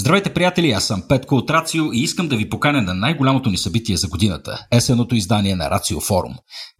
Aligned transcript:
Здравейте, 0.00 0.34
приятели! 0.34 0.70
Аз 0.70 0.86
съм 0.86 1.02
Петко 1.08 1.34
от 1.34 1.50
Рацио 1.50 1.92
и 1.92 2.00
искам 2.00 2.28
да 2.28 2.36
ви 2.36 2.48
поканя 2.48 2.82
на 2.82 2.94
най-голямото 2.94 3.50
ни 3.50 3.56
събитие 3.56 3.96
за 3.96 4.08
годината– 4.08 4.66
есеното 4.72 5.14
издание 5.14 5.56
на 5.56 5.70
Рацио 5.70 6.00
Форум. 6.00 6.34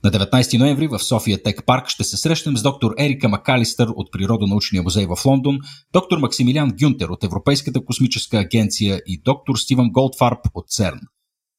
На 0.05 0.11
19 0.11 0.59
ноември 0.59 0.87
в 0.87 0.99
София 0.99 1.43
Тек 1.43 1.63
Парк 1.67 1.89
ще 1.89 2.05
се 2.05 2.17
срещнем 2.17 2.57
с 2.57 2.63
доктор 2.63 2.95
Ерика 2.99 3.29
Макалистър 3.29 3.89
от 3.97 4.13
Природонаучния 4.13 4.83
музей 4.83 5.07
в 5.07 5.27
Лондон, 5.27 5.59
доктор 5.93 6.19
Максимилиан 6.19 6.73
Гюнтер 6.83 7.09
от 7.09 7.25
Европейската 7.25 7.85
космическа 7.85 8.39
агенция 8.39 9.01
и 9.07 9.23
доктор 9.25 9.57
Стивън 9.57 9.91
Голдфарб 9.91 10.39
от 10.55 10.69
ЦЕРН. 10.69 11.01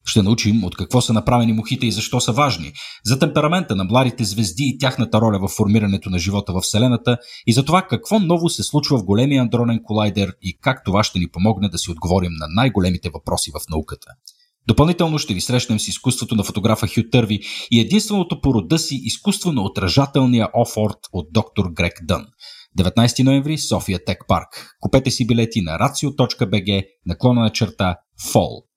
Ще 0.04 0.22
научим 0.22 0.64
от 0.64 0.76
какво 0.76 1.00
са 1.00 1.12
направени 1.12 1.52
мухите 1.52 1.86
и 1.86 1.92
защо 1.92 2.20
са 2.20 2.32
важни, 2.32 2.72
за 3.04 3.18
темперамента 3.18 3.76
на 3.76 3.84
младите 3.84 4.24
звезди 4.24 4.64
и 4.64 4.78
тяхната 4.78 5.20
роля 5.20 5.38
в 5.38 5.48
формирането 5.48 6.10
на 6.10 6.18
живота 6.18 6.52
в 6.52 6.60
Вселената 6.60 7.18
и 7.46 7.52
за 7.52 7.64
това 7.64 7.82
какво 7.82 8.18
ново 8.18 8.48
се 8.48 8.62
случва 8.62 8.98
в 8.98 9.04
големия 9.04 9.42
андронен 9.42 9.80
колайдер 9.84 10.34
и 10.42 10.58
как 10.60 10.84
това 10.84 11.04
ще 11.04 11.18
ни 11.18 11.28
помогне 11.28 11.68
да 11.68 11.78
си 11.78 11.90
отговорим 11.90 12.32
на 12.32 12.46
най-големите 12.48 13.10
въпроси 13.14 13.50
в 13.50 13.70
науката. 13.70 14.06
Допълнително 14.66 15.18
ще 15.18 15.34
ви 15.34 15.40
срещнем 15.40 15.80
с 15.80 15.88
изкуството 15.88 16.34
на 16.34 16.44
фотографа 16.44 16.86
Хю 16.86 17.00
Търви 17.12 17.40
и 17.70 17.80
единственото 17.80 18.40
по 18.40 18.54
рода 18.54 18.78
си 18.78 19.00
изкуство 19.02 19.52
на 19.52 19.62
отражателния 19.62 20.48
офорт 20.54 20.98
от 21.12 21.32
доктор 21.32 21.70
Грек 21.72 21.94
Дън. 22.02 22.26
19 22.78 23.24
ноември, 23.24 23.58
София 23.58 24.04
Тек 24.04 24.18
Парк. 24.28 24.76
Купете 24.80 25.10
си 25.10 25.26
билети 25.26 25.60
на 25.60 25.78
racio.bg, 25.78 26.84
наклона 27.06 27.40
на 27.40 27.50
черта 27.50 27.96
FALL. 28.32 28.71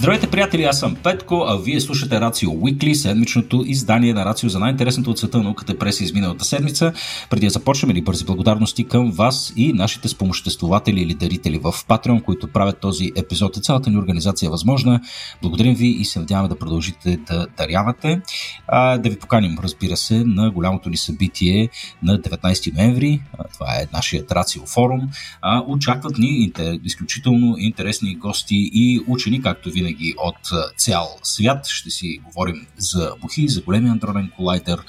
Здравейте, 0.00 0.30
приятели, 0.30 0.64
аз 0.64 0.78
съм 0.78 0.96
Петко, 1.02 1.44
а 1.48 1.56
вие 1.56 1.80
слушате 1.80 2.20
Рацио 2.20 2.50
Уикли, 2.50 2.94
седмичното 2.94 3.64
издание 3.66 4.14
на 4.14 4.24
Рацио 4.24 4.48
за 4.48 4.58
най-интересното 4.58 5.10
от 5.10 5.18
света 5.18 5.38
на 5.38 5.44
науката 5.44 5.78
през 5.78 6.00
изминалата 6.00 6.44
седмица. 6.44 6.92
Преди 7.30 7.46
да 7.46 7.50
започнем 7.50 7.96
ли 7.96 8.02
бързи 8.02 8.24
благодарности 8.24 8.84
към 8.84 9.10
вас 9.10 9.52
и 9.56 9.72
нашите 9.72 10.08
спомоществователи 10.08 11.00
или 11.00 11.14
дарители 11.14 11.58
в 11.58 11.72
Patreon, 11.72 12.22
които 12.22 12.48
правят 12.48 12.80
този 12.80 13.12
епизод 13.16 13.56
и 13.56 13.60
цялата 13.60 13.90
ни 13.90 13.96
организация 13.96 14.46
е 14.46 14.50
възможна. 14.50 15.00
Благодарим 15.42 15.74
ви 15.74 15.86
и 15.86 16.04
се 16.04 16.18
надяваме 16.18 16.48
да 16.48 16.58
продължите 16.58 17.16
да 17.16 17.46
дарявате. 17.56 18.20
А, 18.68 18.98
да 18.98 19.10
ви 19.10 19.18
поканим, 19.18 19.56
разбира 19.62 19.96
се, 19.96 20.24
на 20.24 20.50
голямото 20.50 20.90
ни 20.90 20.96
събитие 20.96 21.68
на 22.02 22.18
19 22.18 22.76
ноември. 22.76 23.20
А, 23.38 23.44
това 23.52 23.66
е 23.66 23.86
нашият 23.92 24.32
Рацио 24.32 24.66
форум. 24.66 25.00
А, 25.42 25.62
очакват 25.66 26.18
ни 26.18 26.52
изключително 26.84 27.54
интересни 27.58 28.14
гости 28.14 28.70
и 28.72 29.00
учени, 29.06 29.42
както 29.42 29.70
винаги 29.70 29.89
винаги 29.90 30.14
от 30.18 30.72
цял 30.76 31.18
свят. 31.22 31.66
Ще 31.66 31.90
си 31.90 32.20
говорим 32.24 32.66
за 32.76 33.14
бухи, 33.20 33.48
за 33.48 33.62
големия 33.62 33.92
андронен 33.92 34.30
колайдер, 34.36 34.80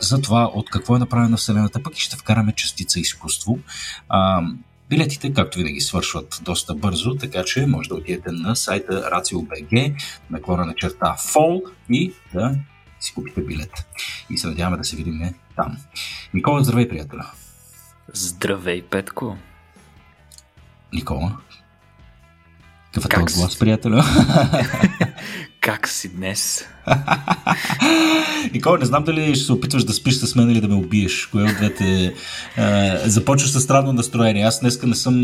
за 0.00 0.20
това 0.20 0.50
от 0.54 0.70
какво 0.70 0.96
е 0.96 0.98
направена 0.98 1.36
Вселената, 1.36 1.82
пък 1.82 1.98
и 1.98 2.00
ще 2.00 2.16
вкараме 2.16 2.52
частица 2.52 3.00
изкуство. 3.00 3.58
Билетите, 4.90 5.32
както 5.32 5.58
винаги, 5.58 5.80
свършват 5.80 6.40
доста 6.42 6.74
бързо, 6.74 7.14
така 7.14 7.44
че 7.44 7.66
може 7.66 7.88
да 7.88 7.94
отидете 7.94 8.32
на 8.32 8.56
сайта 8.56 9.10
RACIO.BG, 9.10 10.02
наклона 10.30 10.66
на 10.66 10.74
черта 10.74 11.16
FALL 11.18 11.62
и 11.90 12.12
да 12.34 12.54
си 13.00 13.14
купите 13.14 13.40
билет. 13.40 13.72
И 14.30 14.38
се 14.38 14.46
надяваме 14.46 14.76
да 14.76 14.84
се 14.84 14.96
видим 14.96 15.34
там. 15.56 15.76
Никола, 16.34 16.64
здравей, 16.64 16.88
приятеля! 16.88 17.30
Здравей, 18.12 18.82
Петко! 18.82 19.36
Никола, 20.92 21.36
какъв 23.02 23.22
е 23.22 23.26
този 23.26 23.40
глас, 23.40 23.58
приятелю? 23.58 24.00
как 25.60 25.88
си 25.88 26.08
днес? 26.08 26.64
Никола, 28.52 28.78
не 28.78 28.84
знам 28.84 29.04
дали 29.04 29.34
ще 29.34 29.44
се 29.44 29.52
опитваш 29.52 29.84
да 29.84 29.92
спиш 29.92 30.14
с 30.14 30.34
мен 30.34 30.50
или 30.50 30.60
да 30.60 30.68
ме 30.68 30.74
убиеш. 30.74 31.26
Кое 31.26 31.44
от 31.44 31.56
двете... 31.56 32.14
започваш 33.04 33.50
с 33.50 33.60
странно 33.60 33.92
настроение. 33.92 34.44
Аз 34.44 34.60
днеска 34.60 34.86
не 34.86 34.94
съм... 34.94 35.22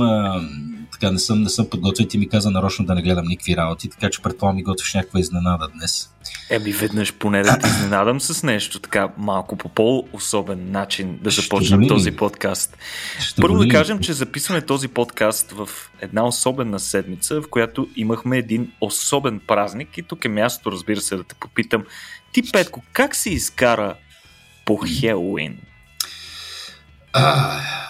така, 1.00 1.12
не 1.12 1.18
съм, 1.18 1.42
не 1.42 1.48
съм 1.48 1.66
подготвен. 1.70 2.08
Ти 2.08 2.18
ми 2.18 2.28
каза 2.28 2.50
нарочно 2.50 2.86
да 2.86 2.94
не 2.94 3.02
гледам 3.02 3.26
никакви 3.26 3.56
работи, 3.56 3.88
така 3.88 4.10
че 4.10 4.22
предполагам 4.22 4.56
ми 4.56 4.62
готвиш 4.62 4.94
някаква 4.94 5.20
изненада 5.20 5.68
днес. 5.74 6.10
Еми, 6.50 6.72
веднъж 6.72 7.12
поне 7.12 7.42
да 7.42 7.58
те 7.58 7.66
изненадам 7.68 8.20
с 8.20 8.42
нещо 8.42 8.80
така 8.80 9.08
малко 9.18 9.56
по 9.56 9.68
по-особен 9.68 10.70
начин 10.70 11.18
да 11.22 11.30
започнем 11.30 11.80
Ще 11.80 11.88
този 11.88 12.10
подкаст. 12.10 12.76
Ще 13.20 13.40
Първо 13.40 13.58
да 13.58 13.68
кажем, 13.68 13.98
че 13.98 14.12
записваме 14.12 14.60
този 14.60 14.88
подкаст 14.88 15.50
в 15.50 15.68
една 16.00 16.26
особена 16.26 16.80
седмица, 16.80 17.40
в 17.40 17.50
която 17.50 17.88
имахме 17.96 18.38
един 18.38 18.72
особен 18.80 19.40
празник 19.46 19.98
и 19.98 20.02
тук 20.02 20.24
е 20.24 20.28
място, 20.28 20.72
разбира 20.72 21.00
се, 21.00 21.16
да 21.16 21.24
те 21.24 21.34
попитам. 21.40 21.84
Ти, 22.32 22.42
Петко, 22.52 22.82
как 22.92 23.16
се 23.16 23.30
изкара 23.30 23.94
по 24.64 24.76
Хелуин? 24.76 25.58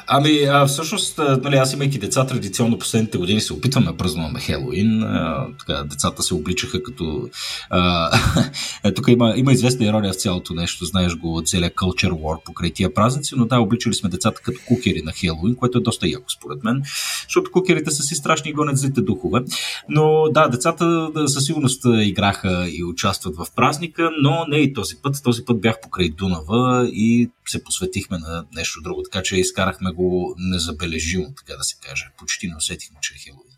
Ами, 0.07 0.45
а, 0.51 0.67
всъщност, 0.67 1.19
нали, 1.19 1.57
аз 1.57 1.73
имайки 1.73 1.99
деца, 1.99 2.27
традиционно 2.27 2.79
последните 2.79 3.19
години 3.19 3.41
се 3.41 3.53
опитваме 3.53 3.87
да 3.87 3.97
празнуваме 3.97 4.41
Хелоуин. 4.41 5.03
А, 5.03 5.47
така, 5.59 5.85
децата 5.85 6.23
се 6.23 6.35
обличаха 6.35 6.83
като... 6.83 7.29
А, 7.71 8.11
тук 8.95 9.09
има, 9.09 9.35
има 9.37 9.53
известна 9.53 9.87
ирония 9.87 10.13
в 10.13 10.17
цялото 10.17 10.55
нещо, 10.55 10.85
знаеш 10.85 11.17
го, 11.17 11.43
целият 11.45 11.75
culture 11.75 12.11
war 12.11 12.45
покрай 12.45 12.71
тия 12.71 12.95
празници, 12.95 13.35
но 13.37 13.47
да, 13.47 13.61
обличали 13.61 13.95
сме 13.95 14.11
децата 14.11 14.41
като 14.43 14.61
кукери 14.69 15.03
на 15.03 15.13
Хелоуин, 15.13 15.55
което 15.55 15.79
е 15.79 15.83
доста 15.83 16.09
яко 16.09 16.31
според 16.31 16.65
мен, 16.65 16.83
защото 17.29 17.51
кукерите 17.51 17.91
са 17.91 18.03
си 18.03 18.15
страшни 18.15 18.51
и 18.51 18.55
гонят 18.55 18.79
злите 18.79 19.01
духове. 19.01 19.41
Но 19.89 20.25
да, 20.31 20.49
децата 20.49 21.11
да, 21.15 21.29
със 21.29 21.45
сигурност 21.45 21.83
играха 21.85 22.69
и 22.71 22.85
участват 22.85 23.37
в 23.37 23.47
празника, 23.57 24.11
но 24.23 24.45
не 24.49 24.57
и 24.57 24.73
този 24.73 24.97
път. 25.03 25.17
Този 25.25 25.45
път 25.45 25.61
бях 25.61 25.81
покрай 25.81 26.09
Дунава 26.09 26.89
и 26.93 27.31
се 27.51 27.65
посветихме 27.65 28.19
на 28.19 28.45
нещо 28.53 28.81
друго 28.83 29.03
така 29.03 29.23
че 29.23 29.37
изкарахме 29.37 29.91
го 29.91 30.35
незабележимо, 30.39 31.27
така 31.37 31.59
да 31.59 31.65
се 31.65 31.77
каже. 31.89 32.05
Почти 32.19 32.49
не 32.49 32.57
усетихме, 32.57 32.99
че 33.03 33.15
е 33.15 33.19
Хелоуин. 33.19 33.55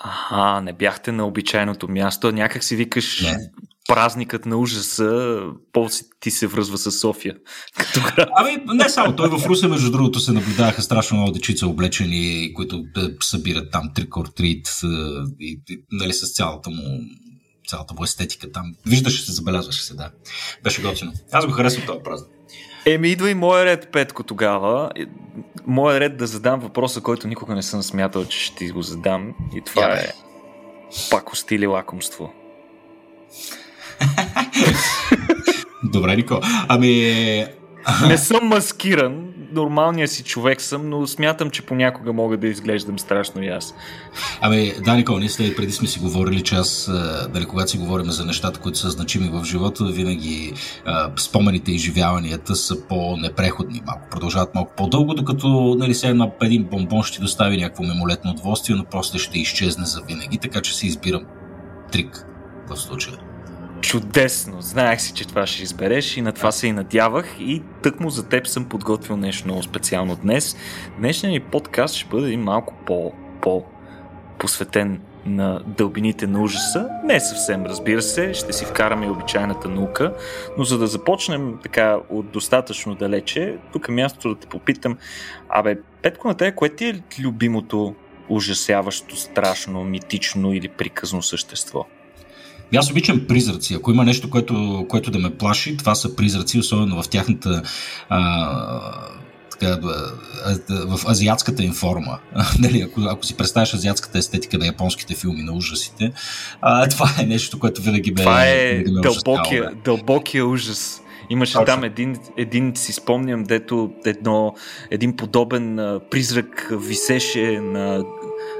Ага, 0.00 0.60
не 0.60 0.72
бяхте 0.72 1.12
на 1.12 1.26
обичайното 1.26 1.88
място, 1.88 2.32
някак 2.32 2.64
си 2.64 2.76
викаш 2.76 3.22
не. 3.22 3.50
празникът 3.88 4.46
на 4.46 4.56
ужаса, 4.56 5.40
по 5.72 5.88
ти 6.20 6.30
се 6.30 6.46
връзва 6.46 6.78
с 6.78 6.92
София. 6.92 7.36
Ами, 8.36 8.64
не 8.66 8.88
само. 8.88 9.16
Той 9.16 9.28
в 9.28 9.46
Русе, 9.46 9.68
между 9.68 9.90
другото, 9.90 10.20
се 10.20 10.32
наблюдаваха 10.32 10.82
страшно 10.82 11.16
много 11.16 11.32
дечица 11.32 11.66
облечени, 11.66 12.52
които 12.54 12.84
събират 13.22 13.70
там 13.70 13.90
трик 13.94 14.08
or 14.08 14.40
treat 14.40 14.86
и, 15.40 15.60
и, 15.68 15.84
нали, 15.92 16.12
с 16.12 16.34
цялата 16.34 16.70
му 16.70 17.00
цялата 17.68 17.94
му 17.94 18.04
естетика 18.04 18.52
там. 18.52 18.74
Виждаше 18.86 19.24
се, 19.24 19.32
забелязваше 19.32 19.82
се, 19.82 19.94
да. 19.94 20.10
Беше 20.62 20.82
готино. 20.82 21.12
Аз 21.32 21.46
го 21.46 21.52
харесвам 21.52 21.86
този 21.86 22.00
празник. 22.04 22.30
Еми, 22.86 23.08
идва 23.08 23.30
и 23.30 23.34
моя 23.34 23.64
ред, 23.64 23.88
Петко, 23.92 24.22
тогава. 24.22 24.90
Моя 25.66 26.00
ред 26.00 26.16
да 26.16 26.26
задам 26.26 26.60
въпроса, 26.60 27.00
който 27.00 27.28
никога 27.28 27.54
не 27.54 27.62
съм 27.62 27.82
смятал, 27.82 28.24
че 28.24 28.40
ще 28.40 28.56
ти 28.56 28.70
го 28.70 28.82
задам. 28.82 29.34
И 29.54 29.60
това 29.60 29.82
yeah. 29.82 30.08
е 30.08 30.12
пакост 31.10 31.50
или 31.50 31.66
лакомство. 31.66 32.32
Добре, 35.84 36.16
Нико. 36.16 36.40
Ами... 36.68 37.46
Не 38.08 38.18
съм 38.18 38.48
маскиран, 38.48 39.33
нормалния 39.54 40.08
си 40.08 40.22
човек 40.22 40.60
съм, 40.60 40.88
но 40.88 41.06
смятам, 41.06 41.50
че 41.50 41.62
понякога 41.62 42.12
мога 42.12 42.36
да 42.36 42.46
изглеждам 42.46 42.98
страшно 42.98 43.42
и 43.42 43.48
аз. 43.48 43.74
Ами, 44.40 44.72
да, 44.84 44.94
Никол, 44.94 45.18
ние 45.18 45.28
след 45.28 45.56
преди 45.56 45.72
сме 45.72 45.88
си 45.88 45.98
говорили, 45.98 46.42
че 46.42 46.54
аз, 46.54 46.90
дали, 47.32 47.44
когато 47.44 47.70
си 47.70 47.78
говорим 47.78 48.10
за 48.10 48.24
нещата, 48.24 48.60
които 48.60 48.78
са 48.78 48.90
значими 48.90 49.30
в 49.32 49.44
живота, 49.44 49.84
винаги 49.84 50.52
а, 50.84 51.10
спомените 51.16 51.72
и 51.72 51.74
изживяванията 51.74 52.56
са 52.56 52.86
по-непреходни, 52.88 53.82
малко 53.86 54.08
продължават 54.10 54.54
малко 54.54 54.72
по-дълго, 54.76 55.14
докато 55.14 55.76
нали, 55.78 55.94
сега 55.94 56.14
на 56.14 56.30
един 56.42 56.64
бомбон 56.64 57.02
ще 57.02 57.20
достави 57.20 57.56
някакво 57.56 57.82
мемолетно 57.82 58.30
удоволствие, 58.30 58.76
но 58.76 58.84
после 58.90 59.18
ще 59.18 59.38
изчезне 59.38 59.84
за 59.84 60.00
винаги, 60.08 60.38
така 60.38 60.60
че 60.60 60.76
си 60.76 60.86
избирам 60.86 61.22
трик 61.92 62.26
в 62.68 62.76
случая. 62.76 63.33
Чудесно! 63.84 64.60
Знаех 64.60 65.00
си, 65.00 65.12
че 65.14 65.28
това 65.28 65.46
ще 65.46 65.62
избереш 65.62 66.16
и 66.16 66.22
на 66.22 66.32
това 66.32 66.52
се 66.52 66.66
и 66.66 66.72
надявах 66.72 67.36
и 67.40 67.62
тъкмо 67.82 68.10
за 68.10 68.28
теб 68.28 68.46
съм 68.46 68.64
подготвил 68.64 69.16
нещо 69.16 69.46
много 69.46 69.62
специално 69.62 70.16
днес. 70.16 70.56
Днешният 70.98 71.32
ни 71.32 71.50
подкаст 71.50 71.94
ще 71.94 72.08
бъде 72.08 72.30
и 72.30 72.36
малко 72.36 72.74
по, 72.86 73.12
по 73.40 73.64
посветен 74.38 75.00
на 75.26 75.60
дълбините 75.66 76.26
на 76.26 76.42
ужаса. 76.42 76.88
Не 77.04 77.20
съвсем, 77.20 77.66
разбира 77.66 78.02
се, 78.02 78.34
ще 78.34 78.52
си 78.52 78.64
вкараме 78.64 79.06
и 79.06 79.10
обичайната 79.10 79.68
наука, 79.68 80.14
но 80.58 80.64
за 80.64 80.78
да 80.78 80.86
започнем 80.86 81.58
така 81.62 81.98
от 82.08 82.30
достатъчно 82.30 82.94
далече, 82.94 83.58
тук 83.72 83.88
е 83.88 83.92
мястото 83.92 84.34
да 84.34 84.40
те 84.40 84.46
попитам, 84.46 84.98
абе, 85.48 85.78
Петко 86.02 86.28
на 86.28 86.34
те, 86.34 86.54
кое 86.54 86.68
ти 86.68 86.84
е 86.88 87.02
любимото 87.20 87.94
ужасяващо, 88.28 89.16
страшно, 89.16 89.84
митично 89.84 90.52
или 90.52 90.68
приказно 90.68 91.22
същество? 91.22 91.86
Аз 92.76 92.90
обичам 92.90 93.26
призраци. 93.28 93.74
Ако 93.74 93.90
има 93.90 94.04
нещо, 94.04 94.30
което, 94.30 94.86
което 94.88 95.10
да 95.10 95.18
ме 95.18 95.30
плаши, 95.30 95.76
това 95.76 95.94
са 95.94 96.16
призраци, 96.16 96.58
особено 96.58 97.02
в 97.02 97.08
тяхната 97.08 97.62
а, 98.08 99.10
така, 99.50 99.78
в 100.68 101.00
азиатската 101.08 101.64
им 101.64 101.72
форма. 101.72 102.18
нали, 102.58 102.80
ако, 102.80 103.00
ако 103.00 103.26
си 103.26 103.36
представяш 103.36 103.74
азиатската 103.74 104.18
естетика 104.18 104.58
на 104.58 104.66
японските 104.66 105.14
филми 105.14 105.42
на 105.42 105.52
ужасите, 105.52 106.12
а, 106.60 106.88
това 106.88 107.10
е 107.20 107.26
нещо, 107.26 107.58
което 107.58 107.82
винаги 107.82 108.10
ме 108.10 108.16
Това 108.16 108.46
е 108.46 108.84
дълбокия, 108.84 109.72
дълбокия 109.84 110.46
ужас. 110.46 111.00
Имаше 111.30 111.52
Точно. 111.52 111.66
там 111.66 111.84
един, 111.84 112.16
един, 112.36 112.72
си 112.76 112.92
спомням, 112.92 113.44
дето 113.44 113.90
едно, 114.04 114.54
един 114.90 115.16
подобен 115.16 115.98
призрак 116.10 116.68
висеше 116.72 117.60
на 117.60 118.04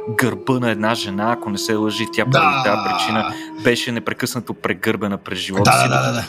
гърба 0.09 0.59
на 0.59 0.71
една 0.71 0.95
жена, 0.95 1.33
ако 1.39 1.51
не 1.51 1.59
се 1.59 1.75
лъжи, 1.75 2.05
тя 2.13 2.25
поради 2.25 2.57
да. 2.57 2.63
тази 2.63 2.77
причина 2.85 3.35
беше 3.65 3.93
непрекъснато 3.93 4.55
прегърбена 4.55 5.19
през 5.19 5.39
живота 5.39 5.71
да, 5.71 5.79
си. 5.79 5.89
Да, 5.89 6.03
да, 6.03 6.13
да. 6.13 6.25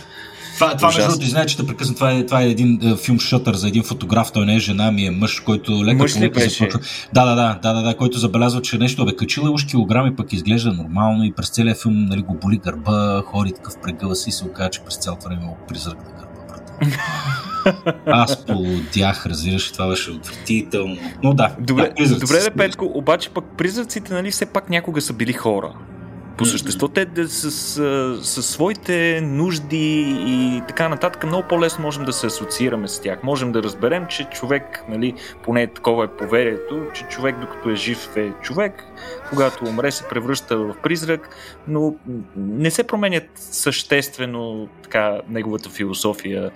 Това, 0.56 0.75
това 0.75 0.88
между 0.88 1.01
другото, 1.01 1.25
знаете, 1.25 1.51
че 1.51 1.57
да 1.57 1.68
прекъсна, 1.68 1.95
това 1.95 2.12
е, 2.12 2.25
това 2.25 2.42
е 2.42 2.50
един 2.50 2.80
е, 2.83 2.95
филм 2.95 3.19
шътър 3.19 3.56
за 3.56 3.68
един 3.68 3.83
фотограф, 3.83 4.31
той 4.31 4.45
не 4.45 4.56
е 4.56 4.60
жена, 4.60 4.92
ми 4.92 5.06
е 5.06 5.12
мъж, 5.12 5.39
който 5.39 5.86
леко 5.86 6.01
мъж 6.01 6.16
ли 6.16 6.30
беше? 6.30 6.50
започва. 6.50 6.80
Да, 7.13 7.25
да, 7.25 7.36
да, 7.36 7.60
да, 7.62 7.74
да, 7.74 7.81
да, 7.81 7.98
който 7.98 8.18
забелязва, 8.18 8.62
че 8.62 8.77
нещо 8.77 9.06
бе 9.06 9.16
качила 9.16 9.51
уж 9.51 9.66
килограми, 9.66 10.16
пък 10.16 10.33
изглежда 10.33 10.74
нормално 10.74 11.24
и 11.24 11.31
през 11.31 11.50
целия 11.50 11.75
филм 11.75 12.06
нали, 12.06 12.22
го 12.22 12.33
боли 12.33 12.57
гърба, 12.57 13.22
хори 13.25 13.51
такъв 13.51 13.74
прегъва 13.83 14.16
си 14.16 14.30
и 14.30 14.33
се 14.33 14.45
оказа, 14.45 14.69
че 14.69 14.81
през 14.81 14.98
цялото 14.98 15.27
време 15.27 15.42
има 15.44 15.54
призрак 15.68 15.98
на 15.98 16.04
гърба. 16.04 16.25
Аз 18.06 18.45
полудях, 18.45 19.25
разбираш, 19.25 19.72
това 19.72 19.89
беше 19.89 20.12
отвратително. 20.12 20.98
Но 21.24 21.33
да. 21.33 21.56
Добре, 21.60 21.94
да, 21.98 22.19
добре 22.19 22.39
да, 22.39 22.51
Петко, 22.51 22.92
обаче 22.94 23.30
пък 23.30 23.45
призраците, 23.57 24.13
нали, 24.13 24.31
все 24.31 24.45
пак 24.45 24.69
някога 24.69 25.01
са 25.01 25.13
били 25.13 25.33
хора. 25.33 25.74
По 26.38 26.46
същество 26.46 26.88
те 26.88 27.08
с, 27.28 27.52
с, 27.52 28.20
с 28.24 28.44
своите 28.44 29.22
нужди 29.22 30.16
и 30.28 30.62
така 30.68 30.90
нататък 30.90 31.26
много 31.26 31.48
по-лесно 31.48 31.82
можем 31.82 32.06
да 32.06 32.14
се 32.14 32.28
асоциираме 32.28 32.88
с 32.88 33.02
тях. 33.02 33.24
Можем 33.24 33.52
да 33.52 33.64
разберем, 33.64 34.06
че 34.10 34.24
човек, 34.24 34.84
нали, 34.90 35.14
поне 35.44 35.68
такова 35.68 36.06
е 36.06 36.08
поверието, 36.08 36.88
че 36.94 37.04
човек 37.04 37.40
докато 37.40 37.70
е 37.70 37.76
жив 37.76 38.18
е 38.18 38.32
човек, 38.42 38.84
когато 39.30 39.66
умре 39.66 39.92
се 39.92 40.08
превръща 40.08 40.58
в 40.58 40.76
призрак, 40.84 41.36
но 41.68 41.96
не 42.36 42.72
се 42.72 42.88
променят 42.88 43.30
съществено 43.36 44.70
така 44.84 45.22
неговата 45.30 45.70
философия 45.70 46.52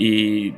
и 0.00 0.52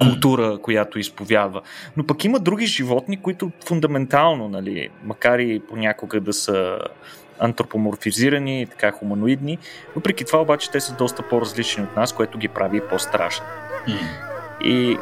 култура, 0.00 0.58
която 0.62 0.98
изповядва. 0.98 1.60
Но 1.96 2.06
пък 2.06 2.24
има 2.24 2.38
други 2.38 2.66
животни, 2.66 3.22
които 3.22 3.50
фундаментално, 3.66 4.48
нали, 4.48 4.88
макар 5.04 5.38
и 5.38 5.60
понякога 5.68 6.20
да 6.20 6.32
са 6.32 6.78
антропоморфизирани, 7.38 8.66
така 8.70 8.92
хуманоидни. 8.92 9.58
Въпреки 9.94 10.24
това 10.24 10.42
обаче 10.42 10.70
те 10.70 10.80
са 10.80 10.94
доста 10.94 11.22
по-различни 11.22 11.84
от 11.84 11.96
нас, 11.96 12.12
което 12.12 12.38
ги 12.38 12.48
прави 12.48 12.80
по-страшни. 12.80 13.46
Mm. 13.88 14.64
И 14.64 14.98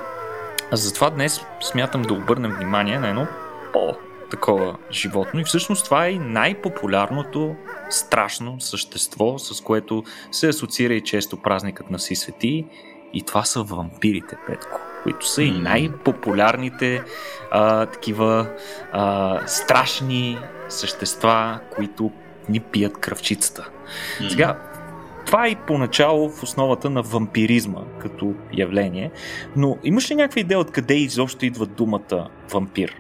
затова 0.73 1.11
днес 1.11 1.41
смятам 1.61 2.03
да 2.03 2.15
обърнем 2.15 2.53
внимание 2.53 2.99
на 2.99 3.09
едно 3.09 3.27
по-такова 3.73 4.77
животно. 4.91 5.41
И 5.41 5.44
всъщност 5.44 5.85
това 5.85 6.06
е 6.06 6.12
най-популярното 6.12 7.56
страшно 7.91 8.61
същество, 8.61 9.38
с 9.38 9.61
което 9.61 10.05
се 10.31 10.49
асоциира 10.49 10.94
и 10.94 11.00
често 11.00 11.43
празникът 11.43 11.91
на 11.91 11.99
си 11.99 12.17
свети. 12.17 12.67
И 13.12 13.23
това 13.23 13.44
са 13.44 13.62
вампирите, 13.62 14.37
Петко 14.47 14.81
които 15.06 15.29
са 15.29 15.43
и 15.43 15.50
най-популярните 15.50 17.03
а, 17.50 17.87
такива 17.87 18.47
а, 18.93 19.41
страшни 19.47 20.38
същества, 20.69 21.61
които 21.77 22.11
ни 22.48 22.60
пият 22.60 22.98
кръвчицата. 22.98 23.69
Mm. 24.20 24.28
Сега, 24.28 24.58
това 25.26 25.46
е 25.46 25.50
и 25.50 25.56
поначало 25.56 26.28
в 26.31 26.43
основата 26.43 26.90
на 26.90 27.02
вампиризма 27.02 27.81
като 27.98 28.34
явление, 28.52 29.10
но 29.56 29.78
имаш 29.84 30.10
ли 30.10 30.14
някаква 30.14 30.40
идея 30.40 30.60
откъде 30.60 30.94
изобщо 30.94 31.46
идва 31.46 31.66
думата 31.66 32.28
вампир? 32.52 32.96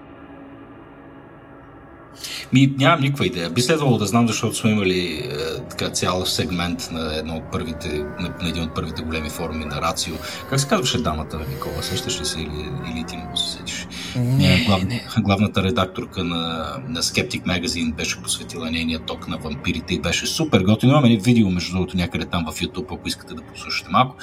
Ми, 2.52 2.74
нямам 2.78 3.00
никаква 3.00 3.26
идея. 3.26 3.50
Би 3.50 3.62
следвало 3.62 3.98
да 3.98 4.06
знам, 4.06 4.26
защото 4.26 4.56
сме 4.56 4.70
имали 4.70 5.00
е, 5.00 5.28
така 5.70 5.90
цял 5.90 6.26
сегмент 6.26 6.88
на, 6.92 7.16
едно 7.16 7.36
от 7.36 7.52
първите, 7.52 7.88
на, 8.20 8.34
на 8.42 8.48
един 8.48 8.62
от 8.62 8.74
първите 8.74 9.02
големи 9.02 9.30
форми 9.30 9.64
на 9.64 9.82
Рацио. 9.82 10.14
Как 10.50 10.60
се 10.60 10.68
казваше 10.68 11.02
дамата, 11.02 11.38
Никола? 11.38 11.82
Сещаш 11.82 12.20
ли 12.20 12.24
се 12.24 12.40
или, 12.40 12.68
или 12.92 13.04
ти 13.08 13.16
не 13.16 13.36
се 13.36 13.52
сетиш? 13.52 13.86
Не, 14.16 14.64
глав, 14.66 14.84
не. 14.84 15.06
Главната 15.18 15.62
редакторка 15.62 16.24
на, 16.24 16.76
на 16.88 17.02
Skeptic 17.02 17.42
Magazine 17.42 17.94
беше 17.94 18.22
посветила 18.22 18.70
нейния 18.70 18.98
ток 18.98 19.28
на 19.28 19.36
вампирите 19.36 19.94
и 19.94 20.00
беше 20.00 20.26
супер 20.26 20.60
готино. 20.60 20.92
Имаме 20.92 21.16
видео, 21.16 21.50
между 21.50 21.72
другото, 21.72 21.96
някъде 21.96 22.24
там 22.24 22.46
в 22.52 22.60
YouTube, 22.60 22.94
ако 22.94 23.08
искате 23.08 23.34
да 23.34 23.42
послушате 23.42 23.90
малко 23.90 24.16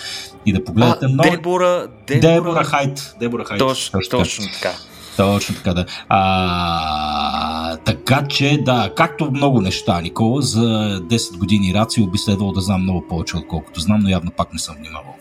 и 0.46 0.54
да 0.54 0.64
погледнете. 0.64 1.06
А, 1.06 1.10
но... 1.10 1.24
Дебора, 1.24 1.88
Дебора... 2.08 2.34
Дебора 2.34 2.64
Хайт. 2.64 3.16
Дебора 3.20 3.46
Хайт. 3.46 3.60
Точно, 3.60 4.00
точно 4.10 4.46
така. 4.54 4.76
Точно 5.18 5.56
така, 5.56 5.74
да. 5.74 5.86
А, 6.10 7.78
така 7.78 8.28
че, 8.28 8.58
да, 8.62 8.94
както 8.96 9.32
много 9.32 9.62
неща, 9.62 10.02
Никола, 10.02 10.42
за 10.42 11.00
10 11.02 11.38
години 11.38 11.74
рацио 11.74 12.08
би 12.08 12.18
следвало 12.18 12.52
да 12.52 12.62
знам 12.62 12.82
много 12.82 13.08
повече, 13.08 13.38
отколкото 13.38 13.80
знам, 13.80 14.00
но 14.04 14.10
явно 14.10 14.32
пак 14.32 14.54
не 14.54 14.60
съм 14.60 14.76
внимавал. 14.76 15.16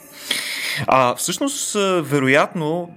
А, 0.87 1.15
всъщност, 1.15 1.73
вероятно, 2.03 2.89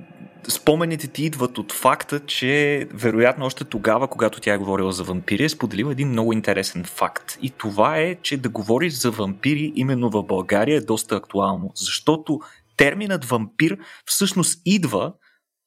спомените 0.47 1.07
ти 1.07 1.23
идват 1.23 1.57
от 1.57 1.71
факта, 1.71 2.19
че 2.19 2.87
вероятно 2.93 3.45
още 3.45 3.63
тогава, 3.63 4.07
когато 4.07 4.39
тя 4.39 4.53
е 4.53 4.57
говорила 4.57 4.91
за 4.91 5.03
вампири, 5.03 5.43
е 5.43 5.49
споделила 5.49 5.91
един 5.91 6.09
много 6.09 6.33
интересен 6.33 6.83
факт. 6.83 7.37
И 7.41 7.49
това 7.49 7.97
е, 7.97 8.15
че 8.15 8.37
да 8.37 8.49
говориш 8.49 8.93
за 8.93 9.11
вампири 9.11 9.73
именно 9.75 10.09
в 10.09 10.23
България 10.23 10.77
е 10.77 10.81
доста 10.81 11.15
актуално, 11.15 11.71
защото 11.75 12.39
терминът 12.77 13.25
вампир 13.25 13.77
всъщност 14.05 14.61
идва 14.65 15.13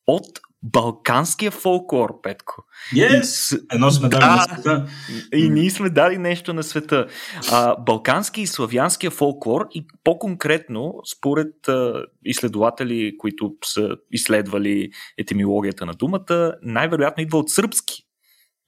от 0.06 0.40
балканския 0.62 1.50
фолклор, 1.50 2.20
Петко. 2.22 2.64
Yes! 2.94 3.60
Едно 3.72 3.90
сме 3.90 4.08
дали 4.08 4.20
да, 4.20 4.36
на 4.36 4.42
света. 4.42 4.86
И 5.34 5.48
ние 5.48 5.70
сме 5.70 5.90
дали 5.90 6.18
нещо 6.18 6.54
на 6.54 6.62
света. 6.62 7.06
А, 7.50 7.76
балкански 7.76 8.40
и 8.40 8.46
славянския 8.46 9.10
фолклор 9.10 9.66
и 9.74 9.86
по-конкретно, 10.04 10.94
според 11.16 11.68
а, 11.68 12.04
изследователи, 12.24 13.16
които 13.18 13.52
са 13.64 13.96
изследвали 14.12 14.90
етимологията 15.18 15.86
на 15.86 15.94
думата, 15.94 16.54
най-вероятно 16.62 17.22
идва 17.22 17.38
от 17.38 17.50
сръбски. 17.50 18.02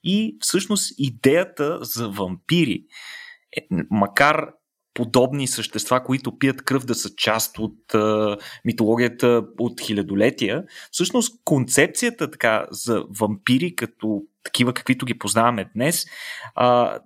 И 0.03 0.37
всъщност 0.39 0.95
идеята 0.97 1.77
за 1.81 2.09
вампири, 2.09 2.83
е, 3.57 3.67
макар 3.89 4.47
подобни 4.93 5.47
същества, 5.47 6.03
които 6.03 6.37
пият 6.37 6.61
кръв 6.61 6.85
да 6.85 6.95
са 6.95 7.15
част 7.15 7.59
от 7.59 7.93
а, 7.93 8.37
митологията 8.65 9.43
от 9.59 9.81
хилядолетия. 9.81 10.63
Всъщност 10.91 11.41
концепцията 11.45 12.31
така 12.31 12.67
за 12.71 13.03
вампири 13.19 13.75
като 13.75 14.23
такива, 14.43 14.73
каквито 14.73 15.05
ги 15.05 15.19
познаваме 15.19 15.69
днес, 15.75 16.05
а, 16.55 16.99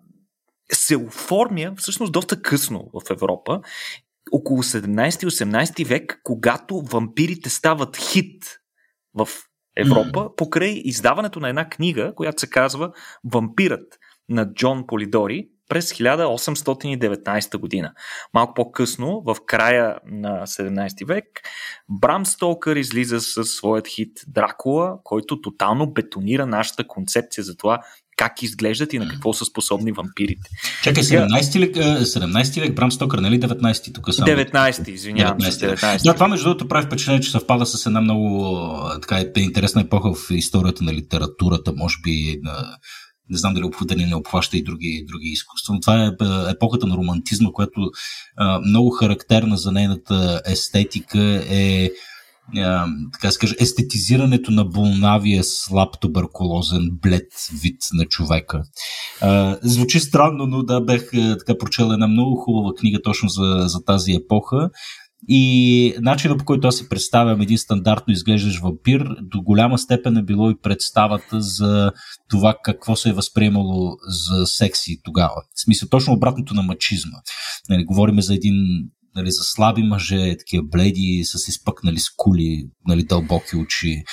се 0.71 0.97
оформя 0.97 1.73
всъщност 1.77 2.11
доста 2.11 2.41
късно 2.41 2.89
в 2.93 3.01
Европа, 3.11 3.61
около 4.31 4.63
17-18 4.63 5.85
век, 5.85 6.19
когато 6.23 6.81
вампирите 6.81 7.49
стават 7.49 7.97
хит 7.97 8.59
в 9.13 9.27
Европа, 9.77 10.19
mm. 10.19 10.35
покрай 10.35 10.81
издаването 10.85 11.39
на 11.39 11.49
една 11.49 11.69
книга, 11.69 12.13
която 12.15 12.39
се 12.39 12.49
казва 12.49 12.91
Вампирът 13.23 13.99
на 14.29 14.53
Джон 14.53 14.87
Полидори, 14.87 15.49
през 15.69 15.93
1819 15.93 17.57
година. 17.57 17.93
Малко 18.33 18.53
по-късно, 18.53 19.21
в 19.25 19.37
края 19.45 19.95
на 20.11 20.29
17 20.29 21.07
век, 21.07 21.25
Брам 21.89 22.25
Столкър 22.25 22.75
излиза 22.75 23.21
със 23.21 23.49
своят 23.49 23.87
хит 23.87 24.19
Дракула, 24.27 24.97
който 25.03 25.41
тотално 25.41 25.93
бетонира 25.93 26.45
нашата 26.45 26.87
концепция 26.87 27.43
за 27.43 27.57
това 27.57 27.79
как 28.17 28.43
изглеждат 28.43 28.93
и 28.93 28.99
на 28.99 29.07
какво 29.07 29.33
са 29.33 29.45
способни 29.45 29.91
вампирите. 29.91 30.49
Чакай, 30.83 31.03
17 31.03 31.59
век, 31.59 31.75
17 31.75 32.61
век 32.61 32.75
Брам 32.75 32.91
Стокър, 32.91 33.19
нали 33.19 33.39
19 33.39 33.93
тук 33.93 34.13
само? 34.13 34.27
19, 34.27 34.89
извинявам 34.89 35.39
19. 35.39 35.49
се, 35.49 35.75
19. 35.75 36.03
Да, 36.03 36.13
това 36.13 36.27
между 36.27 36.43
другото 36.43 36.67
прави 36.67 36.85
впечатление, 36.85 37.21
че 37.21 37.31
съвпада 37.31 37.65
с 37.65 37.85
една 37.85 38.01
много 38.01 38.57
така, 39.01 39.25
интересна 39.37 39.81
епоха 39.81 40.13
в 40.13 40.31
историята 40.31 40.83
на 40.83 40.93
литературата, 40.93 41.73
може 41.75 41.95
би 42.03 42.39
на 42.43 42.77
не 43.29 43.37
знам 43.37 43.53
дали 43.53 43.71
дали 43.85 44.05
не 44.05 44.15
обхваща 44.15 44.57
и 44.57 44.63
други, 44.63 45.05
други 45.07 45.27
изкуства, 45.27 45.73
но 45.73 45.79
това 45.79 46.03
е, 46.03 46.07
е 46.07 46.51
епохата 46.51 46.87
на 46.87 46.97
романтизма, 46.97 47.51
която 47.51 47.91
а, 48.37 48.59
много 48.59 48.89
характерна 48.89 49.57
за 49.57 49.71
нейната 49.71 50.41
естетика 50.45 51.43
е 51.49 51.89
а, 52.57 52.87
така 53.13 53.31
се 53.31 53.55
естетизирането 53.59 54.51
на 54.51 54.65
болнавия 54.65 55.43
слаб 55.43 55.99
туберкулозен 56.01 56.89
блед 57.01 57.27
вид 57.61 57.77
на 57.93 58.05
човека. 58.05 58.63
А, 59.21 59.57
звучи 59.63 59.99
странно, 59.99 60.45
но 60.45 60.63
да, 60.63 60.81
бех 60.81 61.09
така 61.11 61.57
прочел 61.59 61.83
една 61.83 62.07
много 62.07 62.35
хубава 62.35 62.73
книга 62.77 63.01
точно 63.03 63.29
за, 63.29 63.63
за 63.67 63.83
тази 63.85 64.11
епоха 64.11 64.69
и 65.27 65.95
начинът 65.99 66.39
по 66.39 66.45
който 66.45 66.67
аз 66.67 66.77
се 66.77 66.89
представям 66.89 67.41
един 67.41 67.57
стандартно 67.57 68.13
изглеждащ 68.13 68.61
вампир, 68.61 69.07
до 69.21 69.41
голяма 69.41 69.77
степен 69.77 70.17
е 70.17 70.23
било 70.23 70.49
и 70.49 70.61
представата 70.61 71.41
за 71.41 71.91
това 72.29 72.55
какво 72.63 72.95
се 72.95 73.09
е 73.09 73.13
възприемало 73.13 73.97
за 74.07 74.45
секси 74.45 75.01
тогава. 75.03 75.41
В 75.55 75.61
смисъл 75.61 75.89
точно 75.89 76.13
обратното 76.13 76.53
на 76.53 76.61
мачизма. 76.61 77.17
Нали, 77.69 77.85
говорим 77.85 78.21
за 78.21 78.35
един 78.35 78.55
нали, 79.15 79.31
за 79.31 79.43
слаби 79.43 79.83
мъже, 79.83 80.35
такива 80.37 80.63
бледи, 80.63 81.21
с 81.25 81.47
изпъкнали 81.47 81.99
скули, 81.99 82.63
нали, 82.87 83.03
дълбоки 83.03 83.55
очи. 83.55 84.03